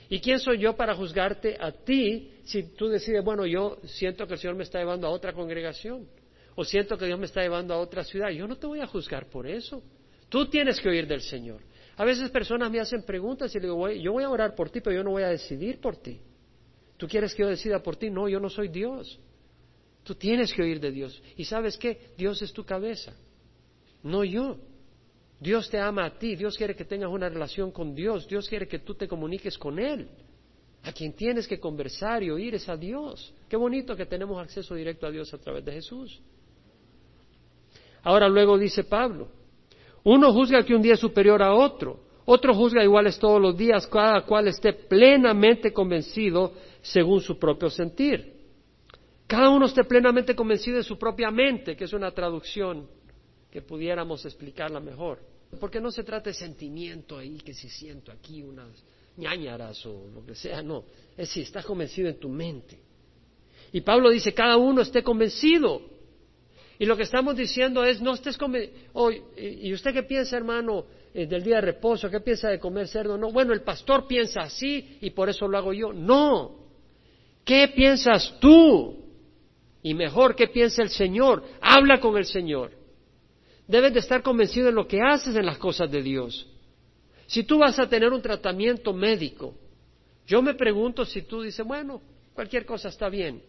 ¿Y 0.09 0.19
quién 0.19 0.37
soy 0.37 0.57
yo 0.57 0.75
para 0.75 0.93
juzgarte 0.93 1.55
a 1.57 1.71
ti 1.71 2.33
si 2.43 2.63
tú 2.75 2.89
decides, 2.89 3.23
bueno, 3.23 3.45
yo 3.45 3.77
siento 3.85 4.27
que 4.27 4.33
el 4.33 4.39
Señor 4.41 4.57
me 4.57 4.63
está 4.63 4.79
llevando 4.79 5.07
a 5.07 5.11
otra 5.11 5.31
congregación 5.31 6.05
o 6.55 6.65
siento 6.65 6.97
que 6.97 7.05
Dios 7.05 7.17
me 7.17 7.27
está 7.27 7.41
llevando 7.41 7.73
a 7.73 7.77
otra 7.77 8.03
ciudad? 8.03 8.29
Yo 8.29 8.45
no 8.45 8.57
te 8.57 8.67
voy 8.67 8.81
a 8.81 8.87
juzgar 8.87 9.27
por 9.27 9.47
eso. 9.47 9.81
Tú 10.27 10.47
tienes 10.47 10.81
que 10.81 10.89
oír 10.89 11.07
del 11.07 11.21
Señor. 11.21 11.61
A 11.99 12.05
veces 12.05 12.29
personas 12.29 12.71
me 12.71 12.79
hacen 12.79 13.03
preguntas 13.03 13.53
y 13.53 13.59
le 13.59 13.65
digo, 13.65 13.89
yo 13.89 14.13
voy 14.13 14.23
a 14.23 14.29
orar 14.29 14.55
por 14.55 14.69
ti, 14.69 14.79
pero 14.79 14.95
yo 14.95 15.03
no 15.03 15.11
voy 15.11 15.23
a 15.23 15.27
decidir 15.27 15.81
por 15.81 15.97
ti. 15.97 16.17
¿Tú 16.95 17.09
quieres 17.09 17.35
que 17.35 17.41
yo 17.41 17.49
decida 17.49 17.83
por 17.83 17.97
ti? 17.97 18.09
No, 18.09 18.29
yo 18.29 18.39
no 18.39 18.49
soy 18.49 18.69
Dios. 18.69 19.19
Tú 20.03 20.15
tienes 20.15 20.53
que 20.53 20.61
oír 20.61 20.79
de 20.79 20.91
Dios. 20.91 21.21
¿Y 21.35 21.43
sabes 21.43 21.77
qué? 21.77 22.13
Dios 22.17 22.41
es 22.41 22.53
tu 22.53 22.63
cabeza, 22.63 23.13
no 24.01 24.23
yo. 24.23 24.55
Dios 25.41 25.69
te 25.69 25.77
ama 25.77 26.05
a 26.05 26.17
ti, 26.17 26.37
Dios 26.37 26.57
quiere 26.57 26.73
que 26.73 26.85
tengas 26.85 27.09
una 27.09 27.27
relación 27.27 27.69
con 27.69 27.93
Dios, 27.93 28.25
Dios 28.29 28.47
quiere 28.47 28.65
que 28.65 28.79
tú 28.79 28.95
te 28.95 29.05
comuniques 29.05 29.57
con 29.57 29.77
Él. 29.77 30.07
A 30.83 30.93
quien 30.93 31.11
tienes 31.11 31.49
que 31.49 31.59
conversar 31.59 32.23
y 32.23 32.29
oír 32.29 32.55
es 32.55 32.69
a 32.69 32.77
Dios. 32.77 33.33
Qué 33.49 33.57
bonito 33.57 33.93
que 33.97 34.05
tenemos 34.05 34.41
acceso 34.41 34.73
directo 34.73 35.05
a 35.05 35.11
Dios 35.11 35.33
a 35.33 35.37
través 35.37 35.65
de 35.65 35.73
Jesús. 35.73 36.21
Ahora 38.03 38.29
luego 38.29 38.57
dice 38.57 38.85
Pablo, 38.85 39.38
uno 40.03 40.33
juzga 40.33 40.63
que 40.63 40.75
un 40.75 40.81
día 40.81 40.93
es 40.93 40.99
superior 40.99 41.41
a 41.41 41.53
otro, 41.53 41.99
otro 42.25 42.53
juzga 42.53 42.83
iguales 42.83 43.17
todos 43.17 43.41
los 43.41 43.57
días, 43.57 43.87
cada 43.87 44.21
cual 44.21 44.47
esté 44.47 44.73
plenamente 44.73 45.73
convencido 45.73 46.53
según 46.81 47.21
su 47.21 47.39
propio 47.39 47.69
sentir. 47.69 48.39
Cada 49.25 49.49
uno 49.49 49.65
esté 49.65 49.83
plenamente 49.83 50.35
convencido 50.35 50.77
de 50.77 50.83
su 50.83 50.97
propia 50.97 51.31
mente, 51.31 51.75
que 51.75 51.85
es 51.85 51.93
una 51.93 52.11
traducción 52.11 52.87
que 53.51 53.61
pudiéramos 53.61 54.25
explicarla 54.25 54.79
mejor. 54.79 55.19
Porque 55.59 55.81
no 55.81 55.91
se 55.91 56.03
trata 56.03 56.29
de 56.29 56.35
sentimiento 56.35 57.17
ahí, 57.17 57.37
que 57.37 57.53
si 57.53 57.69
siento 57.69 58.11
aquí 58.11 58.43
unas 58.43 58.69
ñañaras 59.17 59.83
o 59.85 60.07
lo 60.13 60.23
que 60.25 60.35
sea, 60.35 60.61
no. 60.61 60.85
Es 61.17 61.29
si 61.29 61.41
estás 61.41 61.65
convencido 61.65 62.09
en 62.09 62.19
tu 62.19 62.29
mente. 62.29 62.79
Y 63.71 63.81
Pablo 63.81 64.09
dice, 64.09 64.33
cada 64.33 64.57
uno 64.57 64.81
esté 64.81 65.03
convencido. 65.03 65.81
Y 66.81 66.85
lo 66.85 66.95
que 66.95 67.03
estamos 67.03 67.35
diciendo 67.35 67.83
es, 67.83 68.01
no 68.01 68.13
estés 68.13 68.37
convencido. 68.37 69.11
¿Y 69.35 69.73
usted 69.73 69.93
qué 69.93 70.03
piensa, 70.03 70.37
hermano, 70.37 70.85
eh, 71.13 71.27
del 71.27 71.43
día 71.43 71.55
de 71.55 71.61
reposo? 71.61 72.09
¿Qué 72.09 72.21
piensa 72.21 72.47
de 72.47 72.57
comer 72.57 72.87
cerdo? 72.87 73.17
No, 73.17 73.33
bueno, 73.33 73.51
el 73.51 73.63
pastor 73.63 74.07
piensa 74.07 74.43
así 74.43 74.97
y 75.01 75.09
por 75.09 75.27
eso 75.27 75.45
lo 75.45 75.57
hago 75.57 75.73
yo. 75.73 75.91
No. 75.91 76.55
¿Qué 77.43 77.67
piensas 77.75 78.33
tú? 78.39 78.95
Y 79.83 79.93
mejor, 79.93 80.37
¿qué 80.37 80.47
piensa 80.47 80.81
el 80.81 80.89
Señor? 80.89 81.43
Habla 81.59 81.99
con 81.99 82.15
el 82.17 82.25
Señor. 82.25 82.71
Debes 83.67 83.93
de 83.93 83.99
estar 83.99 84.23
convencido 84.23 84.69
en 84.69 84.75
lo 84.75 84.87
que 84.87 85.01
haces 85.01 85.35
en 85.35 85.45
las 85.45 85.57
cosas 85.57 85.91
de 85.91 86.01
Dios. 86.01 86.47
Si 87.27 87.43
tú 87.43 87.59
vas 87.59 87.77
a 87.77 87.89
tener 87.89 88.13
un 88.13 88.21
tratamiento 88.21 88.93
médico, 88.93 89.53
yo 90.25 90.41
me 90.41 90.53
pregunto 90.53 91.03
si 91.03 91.23
tú 91.23 91.41
dices, 91.41 91.65
bueno, 91.65 92.01
cualquier 92.33 92.65
cosa 92.65 92.87
está 92.87 93.09
bien. 93.09 93.43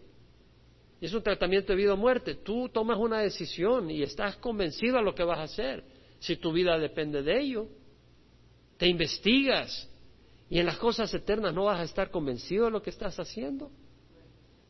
Es 1.01 1.15
un 1.15 1.23
tratamiento 1.23 1.73
de 1.73 1.77
vida 1.77 1.95
o 1.95 1.97
muerte. 1.97 2.35
Tú 2.35 2.69
tomas 2.69 2.99
una 2.99 3.21
decisión 3.21 3.91
y 3.91 4.03
estás 4.03 4.37
convencido 4.37 4.99
a 4.99 5.03
lo 5.03 5.15
que 5.15 5.25
vas 5.25 5.39
a 5.39 5.45
hacer. 5.45 5.83
Si 6.19 6.37
tu 6.37 6.53
vida 6.53 6.79
depende 6.79 7.23
de 7.23 7.41
ello, 7.41 7.67
te 8.77 8.87
investigas 8.87 9.89
y 10.51 10.59
en 10.59 10.67
las 10.67 10.77
cosas 10.77 11.13
eternas 11.15 11.55
no 11.55 11.65
vas 11.65 11.81
a 11.81 11.85
estar 11.85 12.11
convencido 12.11 12.67
de 12.67 12.71
lo 12.71 12.83
que 12.83 12.91
estás 12.91 13.19
haciendo. 13.19 13.71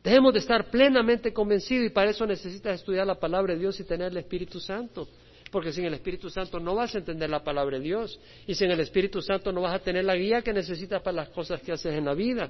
Debemos 0.03 0.33
de 0.33 0.39
estar 0.39 0.69
plenamente 0.71 1.33
convencidos 1.33 1.87
y 1.87 1.89
para 1.89 2.11
eso 2.11 2.25
necesitas 2.25 2.75
estudiar 2.75 3.05
la 3.05 3.19
palabra 3.19 3.53
de 3.53 3.59
Dios 3.59 3.79
y 3.79 3.83
tener 3.83 4.11
el 4.11 4.17
Espíritu 4.17 4.59
Santo. 4.59 5.07
Porque 5.51 5.73
sin 5.73 5.83
el 5.83 5.93
Espíritu 5.93 6.29
Santo 6.29 6.59
no 6.59 6.75
vas 6.75 6.95
a 6.95 6.99
entender 6.99 7.29
la 7.29 7.43
palabra 7.43 7.77
de 7.77 7.83
Dios. 7.83 8.19
Y 8.47 8.55
sin 8.55 8.71
el 8.71 8.79
Espíritu 8.79 9.21
Santo 9.21 9.51
no 9.51 9.61
vas 9.61 9.75
a 9.75 9.79
tener 9.79 10.05
la 10.05 10.15
guía 10.15 10.41
que 10.41 10.53
necesitas 10.53 11.01
para 11.01 11.17
las 11.17 11.29
cosas 11.29 11.61
que 11.61 11.73
haces 11.73 11.93
en 11.93 12.05
la 12.05 12.13
vida. 12.13 12.49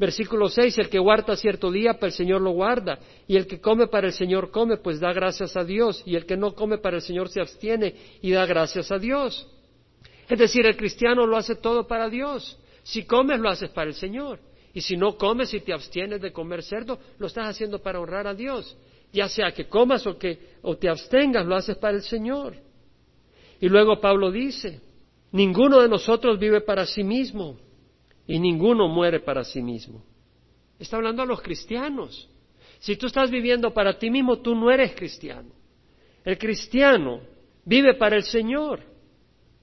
Versículo 0.00 0.48
6, 0.48 0.78
el 0.78 0.88
que 0.88 0.98
guarda 0.98 1.36
cierto 1.36 1.70
día, 1.70 1.92
para 1.92 2.06
el 2.06 2.12
Señor 2.12 2.40
lo 2.40 2.52
guarda. 2.52 2.98
Y 3.28 3.36
el 3.36 3.46
que 3.46 3.60
come 3.60 3.86
para 3.86 4.06
el 4.06 4.14
Señor 4.14 4.50
come, 4.50 4.78
pues 4.78 4.98
da 4.98 5.12
gracias 5.12 5.56
a 5.56 5.64
Dios. 5.64 6.02
Y 6.06 6.16
el 6.16 6.24
que 6.24 6.38
no 6.38 6.54
come 6.54 6.78
para 6.78 6.96
el 6.96 7.02
Señor 7.02 7.28
se 7.28 7.40
abstiene 7.40 7.94
y 8.22 8.30
da 8.30 8.46
gracias 8.46 8.90
a 8.90 8.98
Dios. 8.98 9.46
Es 10.26 10.38
decir, 10.38 10.64
el 10.64 10.76
cristiano 10.76 11.26
lo 11.26 11.36
hace 11.36 11.54
todo 11.54 11.86
para 11.86 12.08
Dios. 12.08 12.58
Si 12.82 13.04
comes, 13.04 13.40
lo 13.40 13.50
haces 13.50 13.68
para 13.68 13.88
el 13.88 13.94
Señor. 13.94 14.40
Y 14.72 14.80
si 14.80 14.96
no 14.96 15.18
comes 15.18 15.52
y 15.52 15.60
te 15.60 15.74
abstienes 15.74 16.22
de 16.22 16.32
comer 16.32 16.62
cerdo, 16.62 16.98
lo 17.18 17.26
estás 17.26 17.48
haciendo 17.48 17.80
para 17.80 18.00
honrar 18.00 18.26
a 18.26 18.34
Dios 18.34 18.76
ya 19.12 19.28
sea 19.28 19.52
que 19.52 19.66
comas 19.66 20.06
o 20.06 20.16
que 20.16 20.38
o 20.62 20.76
te 20.76 20.88
abstengas, 20.88 21.46
lo 21.46 21.56
haces 21.56 21.76
para 21.76 21.96
el 21.96 22.02
Señor. 22.02 22.54
Y 23.60 23.68
luego 23.68 24.00
Pablo 24.00 24.30
dice, 24.30 24.80
ninguno 25.32 25.80
de 25.80 25.88
nosotros 25.88 26.38
vive 26.38 26.60
para 26.60 26.86
sí 26.86 27.02
mismo 27.02 27.58
y 28.30 28.38
ninguno 28.38 28.86
muere 28.86 29.18
para 29.18 29.42
sí 29.42 29.60
mismo. 29.60 30.04
Está 30.78 30.96
hablando 30.96 31.20
a 31.22 31.26
los 31.26 31.42
cristianos. 31.42 32.30
Si 32.78 32.94
tú 32.94 33.06
estás 33.06 33.28
viviendo 33.28 33.74
para 33.74 33.98
ti 33.98 34.08
mismo, 34.08 34.38
tú 34.38 34.54
no 34.54 34.70
eres 34.70 34.94
cristiano. 34.94 35.50
El 36.24 36.38
cristiano 36.38 37.22
vive 37.64 37.94
para 37.94 38.14
el 38.14 38.22
Señor. 38.22 38.84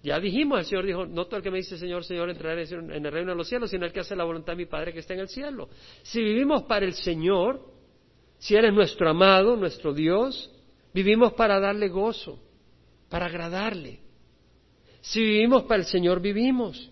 Ya 0.04 0.20
dijimos, 0.20 0.60
el 0.60 0.66
Señor 0.66 0.86
dijo, 0.86 1.06
no 1.06 1.28
todo 1.28 1.38
el 1.38 1.44
que 1.44 1.50
me 1.50 1.60
dice 1.60 1.78
Señor, 1.78 2.04
Señor 2.04 2.30
entrará 2.30 2.62
en 2.62 3.06
el 3.06 3.12
reino 3.12 3.32
de 3.32 3.38
los 3.38 3.48
cielos, 3.48 3.70
sino 3.70 3.86
el 3.86 3.94
que 3.94 4.02
hace 4.02 4.18
la 4.18 4.26
voluntad 4.26 4.52
de 4.52 4.58
mi 4.58 4.66
Padre 4.66 4.92
que 4.92 5.00
está 5.00 5.14
en 5.14 5.22
el 5.22 5.30
cielo. 5.30 5.70
Si 6.04 6.22
vivimos 6.22 6.64
para 6.64 6.86
el 6.86 6.94
Señor, 6.94 7.62
si 8.38 8.56
eres 8.56 8.74
nuestro 8.74 9.10
amado, 9.10 9.56
nuestro 9.56 9.94
Dios, 9.94 10.54
vivimos 10.94 11.32
para 11.34 11.58
darle 11.62 11.88
gozo, 11.88 12.38
para 13.08 13.28
agradarle. 13.28 14.02
Si 15.00 15.22
vivimos 15.22 15.64
para 15.64 15.84
el 15.84 15.88
Señor, 15.88 16.20
vivimos. 16.20 16.92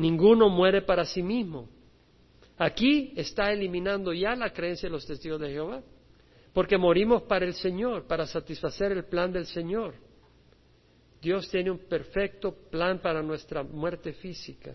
Ninguno 0.00 0.48
muere 0.48 0.80
para 0.80 1.04
sí 1.04 1.22
mismo. 1.22 1.68
Aquí 2.56 3.12
está 3.16 3.52
eliminando 3.52 4.14
ya 4.14 4.34
la 4.34 4.50
creencia 4.50 4.88
de 4.88 4.94
los 4.94 5.06
testigos 5.06 5.38
de 5.40 5.50
Jehová, 5.50 5.82
porque 6.54 6.78
morimos 6.78 7.22
para 7.24 7.44
el 7.44 7.52
Señor, 7.52 8.06
para 8.06 8.26
satisfacer 8.26 8.92
el 8.92 9.04
plan 9.04 9.30
del 9.30 9.44
Señor. 9.44 9.94
Dios 11.20 11.50
tiene 11.50 11.70
un 11.70 11.80
perfecto 11.80 12.50
plan 12.70 13.00
para 13.00 13.22
nuestra 13.22 13.62
muerte 13.62 14.14
física. 14.14 14.74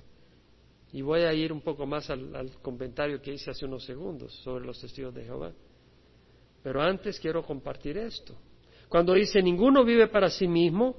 Y 0.93 1.01
voy 1.01 1.21
a 1.21 1.34
ir 1.34 1.51
un 1.51 1.61
poco 1.61 1.88
más 1.88 2.09
al, 2.11 2.36
al 2.36 2.51
comentario 2.61 3.19
que 3.19 3.34
hice 3.34 3.49
hace 3.49 3.65
unos 3.65 3.84
segundos 3.84 4.32
sobre 4.43 4.63
los 4.63 4.80
testigos 4.80 5.13
de 5.15 5.23
Jehová. 5.23 5.51
Pero 6.61 6.82
antes 6.82 7.19
quiero 7.19 7.43
compartir 7.43 7.97
esto. 7.97 8.36
Cuando 8.88 9.13
dice 9.13 9.41
ninguno 9.41 9.84
vive 9.84 10.07
para 10.07 10.30
sí 10.30 10.47
mismo, 10.47 10.95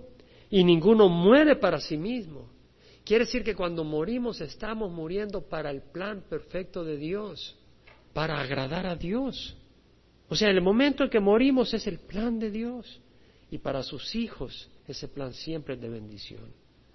Y 0.50 0.62
ninguno 0.62 1.08
muere 1.08 1.56
para 1.56 1.80
sí 1.80 1.96
mismo. 1.96 2.48
Quiere 3.06 3.24
decir 3.24 3.44
que 3.44 3.54
cuando 3.54 3.84
morimos 3.84 4.40
estamos 4.40 4.90
muriendo 4.90 5.40
para 5.42 5.70
el 5.70 5.80
plan 5.80 6.24
perfecto 6.28 6.82
de 6.82 6.96
Dios, 6.96 7.56
para 8.12 8.40
agradar 8.40 8.84
a 8.84 8.96
Dios. 8.96 9.56
O 10.28 10.34
sea, 10.34 10.50
en 10.50 10.56
el 10.56 10.62
momento 10.62 11.04
en 11.04 11.10
que 11.10 11.20
morimos 11.20 11.72
es 11.72 11.86
el 11.86 12.00
plan 12.00 12.40
de 12.40 12.50
Dios. 12.50 13.00
Y 13.48 13.58
para 13.58 13.84
sus 13.84 14.12
hijos 14.16 14.68
ese 14.88 15.06
plan 15.06 15.32
siempre 15.32 15.74
es 15.74 15.80
de 15.80 15.88
bendición. 15.88 16.52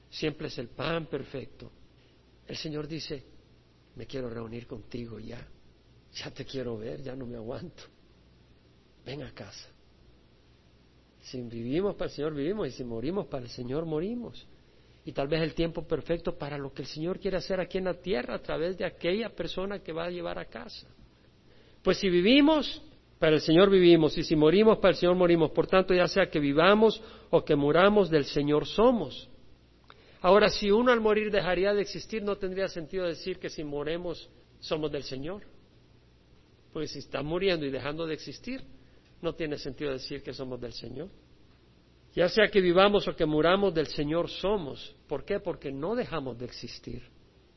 Siempre 0.09 0.49
es 0.49 0.57
el 0.57 0.67
pan 0.67 1.05
perfecto. 1.05 1.71
El 2.45 2.57
Señor 2.57 2.89
dice, 2.89 3.23
me 3.95 4.05
quiero 4.05 4.29
reunir 4.29 4.67
contigo 4.67 5.17
ya. 5.17 5.47
Ya 6.13 6.29
te 6.31 6.43
quiero 6.43 6.77
ver, 6.77 7.01
ya 7.01 7.15
no 7.15 7.25
me 7.25 7.37
aguanto. 7.37 7.83
Ven 9.05 9.23
a 9.23 9.31
casa. 9.31 9.69
Si 11.21 11.39
vivimos 11.39 11.95
para 11.95 12.09
el 12.09 12.15
Señor, 12.17 12.33
vivimos. 12.33 12.67
Y 12.67 12.71
si 12.71 12.83
morimos 12.83 13.27
para 13.27 13.45
el 13.45 13.49
Señor, 13.49 13.85
morimos. 13.85 14.45
Y 15.03 15.13
tal 15.13 15.27
vez 15.27 15.41
el 15.41 15.53
tiempo 15.53 15.87
perfecto 15.87 16.37
para 16.37 16.57
lo 16.57 16.71
que 16.73 16.83
el 16.83 16.87
Señor 16.87 17.19
quiere 17.19 17.37
hacer 17.37 17.59
aquí 17.59 17.77
en 17.79 17.85
la 17.85 17.95
tierra 17.95 18.35
a 18.35 18.41
través 18.41 18.77
de 18.77 18.85
aquella 18.85 19.29
persona 19.29 19.79
que 19.79 19.91
va 19.91 20.05
a 20.05 20.09
llevar 20.09 20.37
a 20.37 20.45
casa. 20.45 20.87
Pues 21.81 21.97
si 21.97 22.09
vivimos, 22.09 22.81
para 23.21 23.35
el 23.35 23.41
Señor 23.41 23.69
vivimos. 23.69 24.17
Y 24.17 24.23
si 24.23 24.35
morimos, 24.35 24.79
para 24.79 24.93
el 24.93 24.95
Señor 24.97 25.15
morimos. 25.15 25.51
Por 25.51 25.67
tanto, 25.67 25.93
ya 25.93 26.07
sea 26.07 26.27
que 26.29 26.39
vivamos 26.39 27.01
o 27.29 27.45
que 27.45 27.55
muramos, 27.55 28.09
del 28.09 28.25
Señor 28.25 28.65
somos. 28.65 29.29
Ahora, 30.21 30.49
si 30.49 30.71
uno 30.71 30.91
al 30.91 31.01
morir 31.01 31.31
dejaría 31.31 31.71
de 31.73 31.81
existir, 31.81 32.23
no 32.23 32.37
tendría 32.37 32.67
sentido 32.67 33.05
decir 33.05 33.37
que 33.37 33.49
si 33.49 33.63
moremos 33.63 34.27
somos 34.59 34.91
del 34.91 35.03
Señor. 35.03 35.43
Porque 36.73 36.87
si 36.87 36.97
está 36.97 37.21
muriendo 37.21 37.63
y 37.63 37.69
dejando 37.69 38.07
de 38.07 38.15
existir, 38.15 38.63
no 39.21 39.35
tiene 39.35 39.59
sentido 39.59 39.91
decir 39.91 40.23
que 40.23 40.33
somos 40.33 40.59
del 40.59 40.73
Señor. 40.73 41.09
Ya 42.13 42.27
sea 42.27 42.49
que 42.49 42.59
vivamos 42.59 43.07
o 43.07 43.15
que 43.15 43.25
muramos 43.25 43.73
del 43.73 43.87
Señor 43.87 44.29
somos. 44.29 44.95
¿Por 45.07 45.23
qué? 45.23 45.39
Porque 45.39 45.71
no 45.71 45.95
dejamos 45.95 46.37
de 46.37 46.45
existir, 46.45 47.03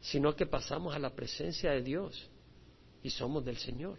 sino 0.01 0.35
que 0.37 0.47
pasamos 0.47 0.95
a 0.95 0.99
la 0.99 1.11
presencia 1.11 1.73
de 1.73 1.83
Dios 1.83 2.31
y 3.03 3.11
somos 3.11 3.45
del 3.45 3.57
Señor. 3.57 3.99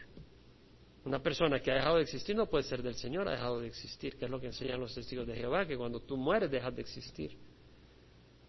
Una 1.03 1.19
persona 1.21 1.59
que 1.59 1.71
ha 1.71 1.75
dejado 1.75 1.97
de 1.97 2.03
existir 2.03 2.35
no 2.35 2.47
puede 2.47 2.63
ser 2.63 2.81
del 2.81 2.95
Señor, 2.95 3.27
ha 3.27 3.31
dejado 3.31 3.59
de 3.59 3.67
existir, 3.67 4.17
que 4.17 4.25
es 4.25 4.31
lo 4.31 4.39
que 4.39 4.47
enseñan 4.47 4.79
los 4.79 4.95
testigos 4.95 5.27
de 5.27 5.35
Jehová, 5.35 5.67
que 5.67 5.77
cuando 5.77 5.99
tú 5.99 6.17
mueres 6.17 6.49
dejas 6.49 6.75
de 6.75 6.81
existir, 6.81 7.37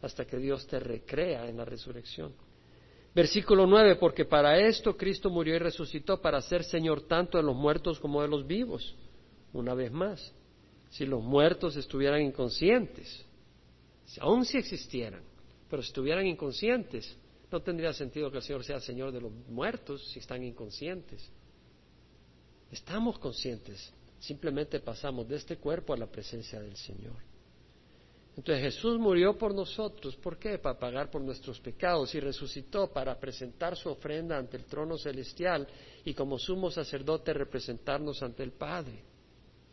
hasta 0.00 0.24
que 0.24 0.38
Dios 0.38 0.66
te 0.66 0.78
recrea 0.78 1.48
en 1.48 1.56
la 1.56 1.64
resurrección. 1.64 2.32
Versículo 3.14 3.66
9, 3.66 3.96
porque 3.96 4.26
para 4.26 4.58
esto 4.58 4.96
Cristo 4.96 5.28
murió 5.28 5.56
y 5.56 5.58
resucitó, 5.58 6.20
para 6.20 6.40
ser 6.40 6.64
Señor 6.64 7.02
tanto 7.02 7.36
de 7.36 7.44
los 7.44 7.56
muertos 7.56 7.98
como 7.98 8.22
de 8.22 8.28
los 8.28 8.46
vivos. 8.46 8.94
Una 9.52 9.74
vez 9.74 9.90
más, 9.90 10.34
si 10.96 11.04
los 11.04 11.22
muertos 11.22 11.76
estuvieran 11.76 12.22
inconscientes, 12.22 13.22
aun 14.18 14.46
si 14.46 14.56
existieran, 14.56 15.20
pero 15.68 15.82
si 15.82 15.88
estuvieran 15.88 16.26
inconscientes, 16.26 17.14
no 17.52 17.60
tendría 17.60 17.92
sentido 17.92 18.30
que 18.30 18.38
el 18.38 18.42
Señor 18.42 18.64
sea 18.64 18.80
Señor 18.80 19.12
de 19.12 19.20
los 19.20 19.30
muertos 19.30 20.08
si 20.10 20.20
están 20.20 20.42
inconscientes. 20.42 21.30
Estamos 22.72 23.18
conscientes, 23.18 23.92
simplemente 24.18 24.80
pasamos 24.80 25.28
de 25.28 25.36
este 25.36 25.58
cuerpo 25.58 25.92
a 25.92 25.98
la 25.98 26.06
presencia 26.06 26.60
del 26.60 26.76
Señor. 26.76 27.16
Entonces 28.34 28.64
Jesús 28.64 28.98
murió 28.98 29.36
por 29.36 29.54
nosotros. 29.54 30.16
¿Por 30.16 30.38
qué? 30.38 30.58
Para 30.58 30.78
pagar 30.78 31.10
por 31.10 31.20
nuestros 31.20 31.60
pecados 31.60 32.14
y 32.14 32.20
resucitó 32.20 32.90
para 32.90 33.18
presentar 33.20 33.76
su 33.76 33.90
ofrenda 33.90 34.38
ante 34.38 34.56
el 34.56 34.64
trono 34.64 34.96
celestial 34.96 35.66
y 36.06 36.14
como 36.14 36.38
sumo 36.38 36.70
sacerdote 36.70 37.34
representarnos 37.34 38.22
ante 38.22 38.42
el 38.42 38.52
Padre. 38.52 39.04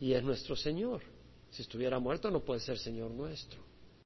Y 0.00 0.12
es 0.12 0.22
nuestro 0.22 0.54
Señor. 0.54 1.13
Si 1.54 1.62
estuviera 1.62 2.00
muerto 2.00 2.32
no 2.32 2.40
puede 2.40 2.58
ser 2.58 2.78
Señor 2.78 3.12
nuestro. 3.12 3.60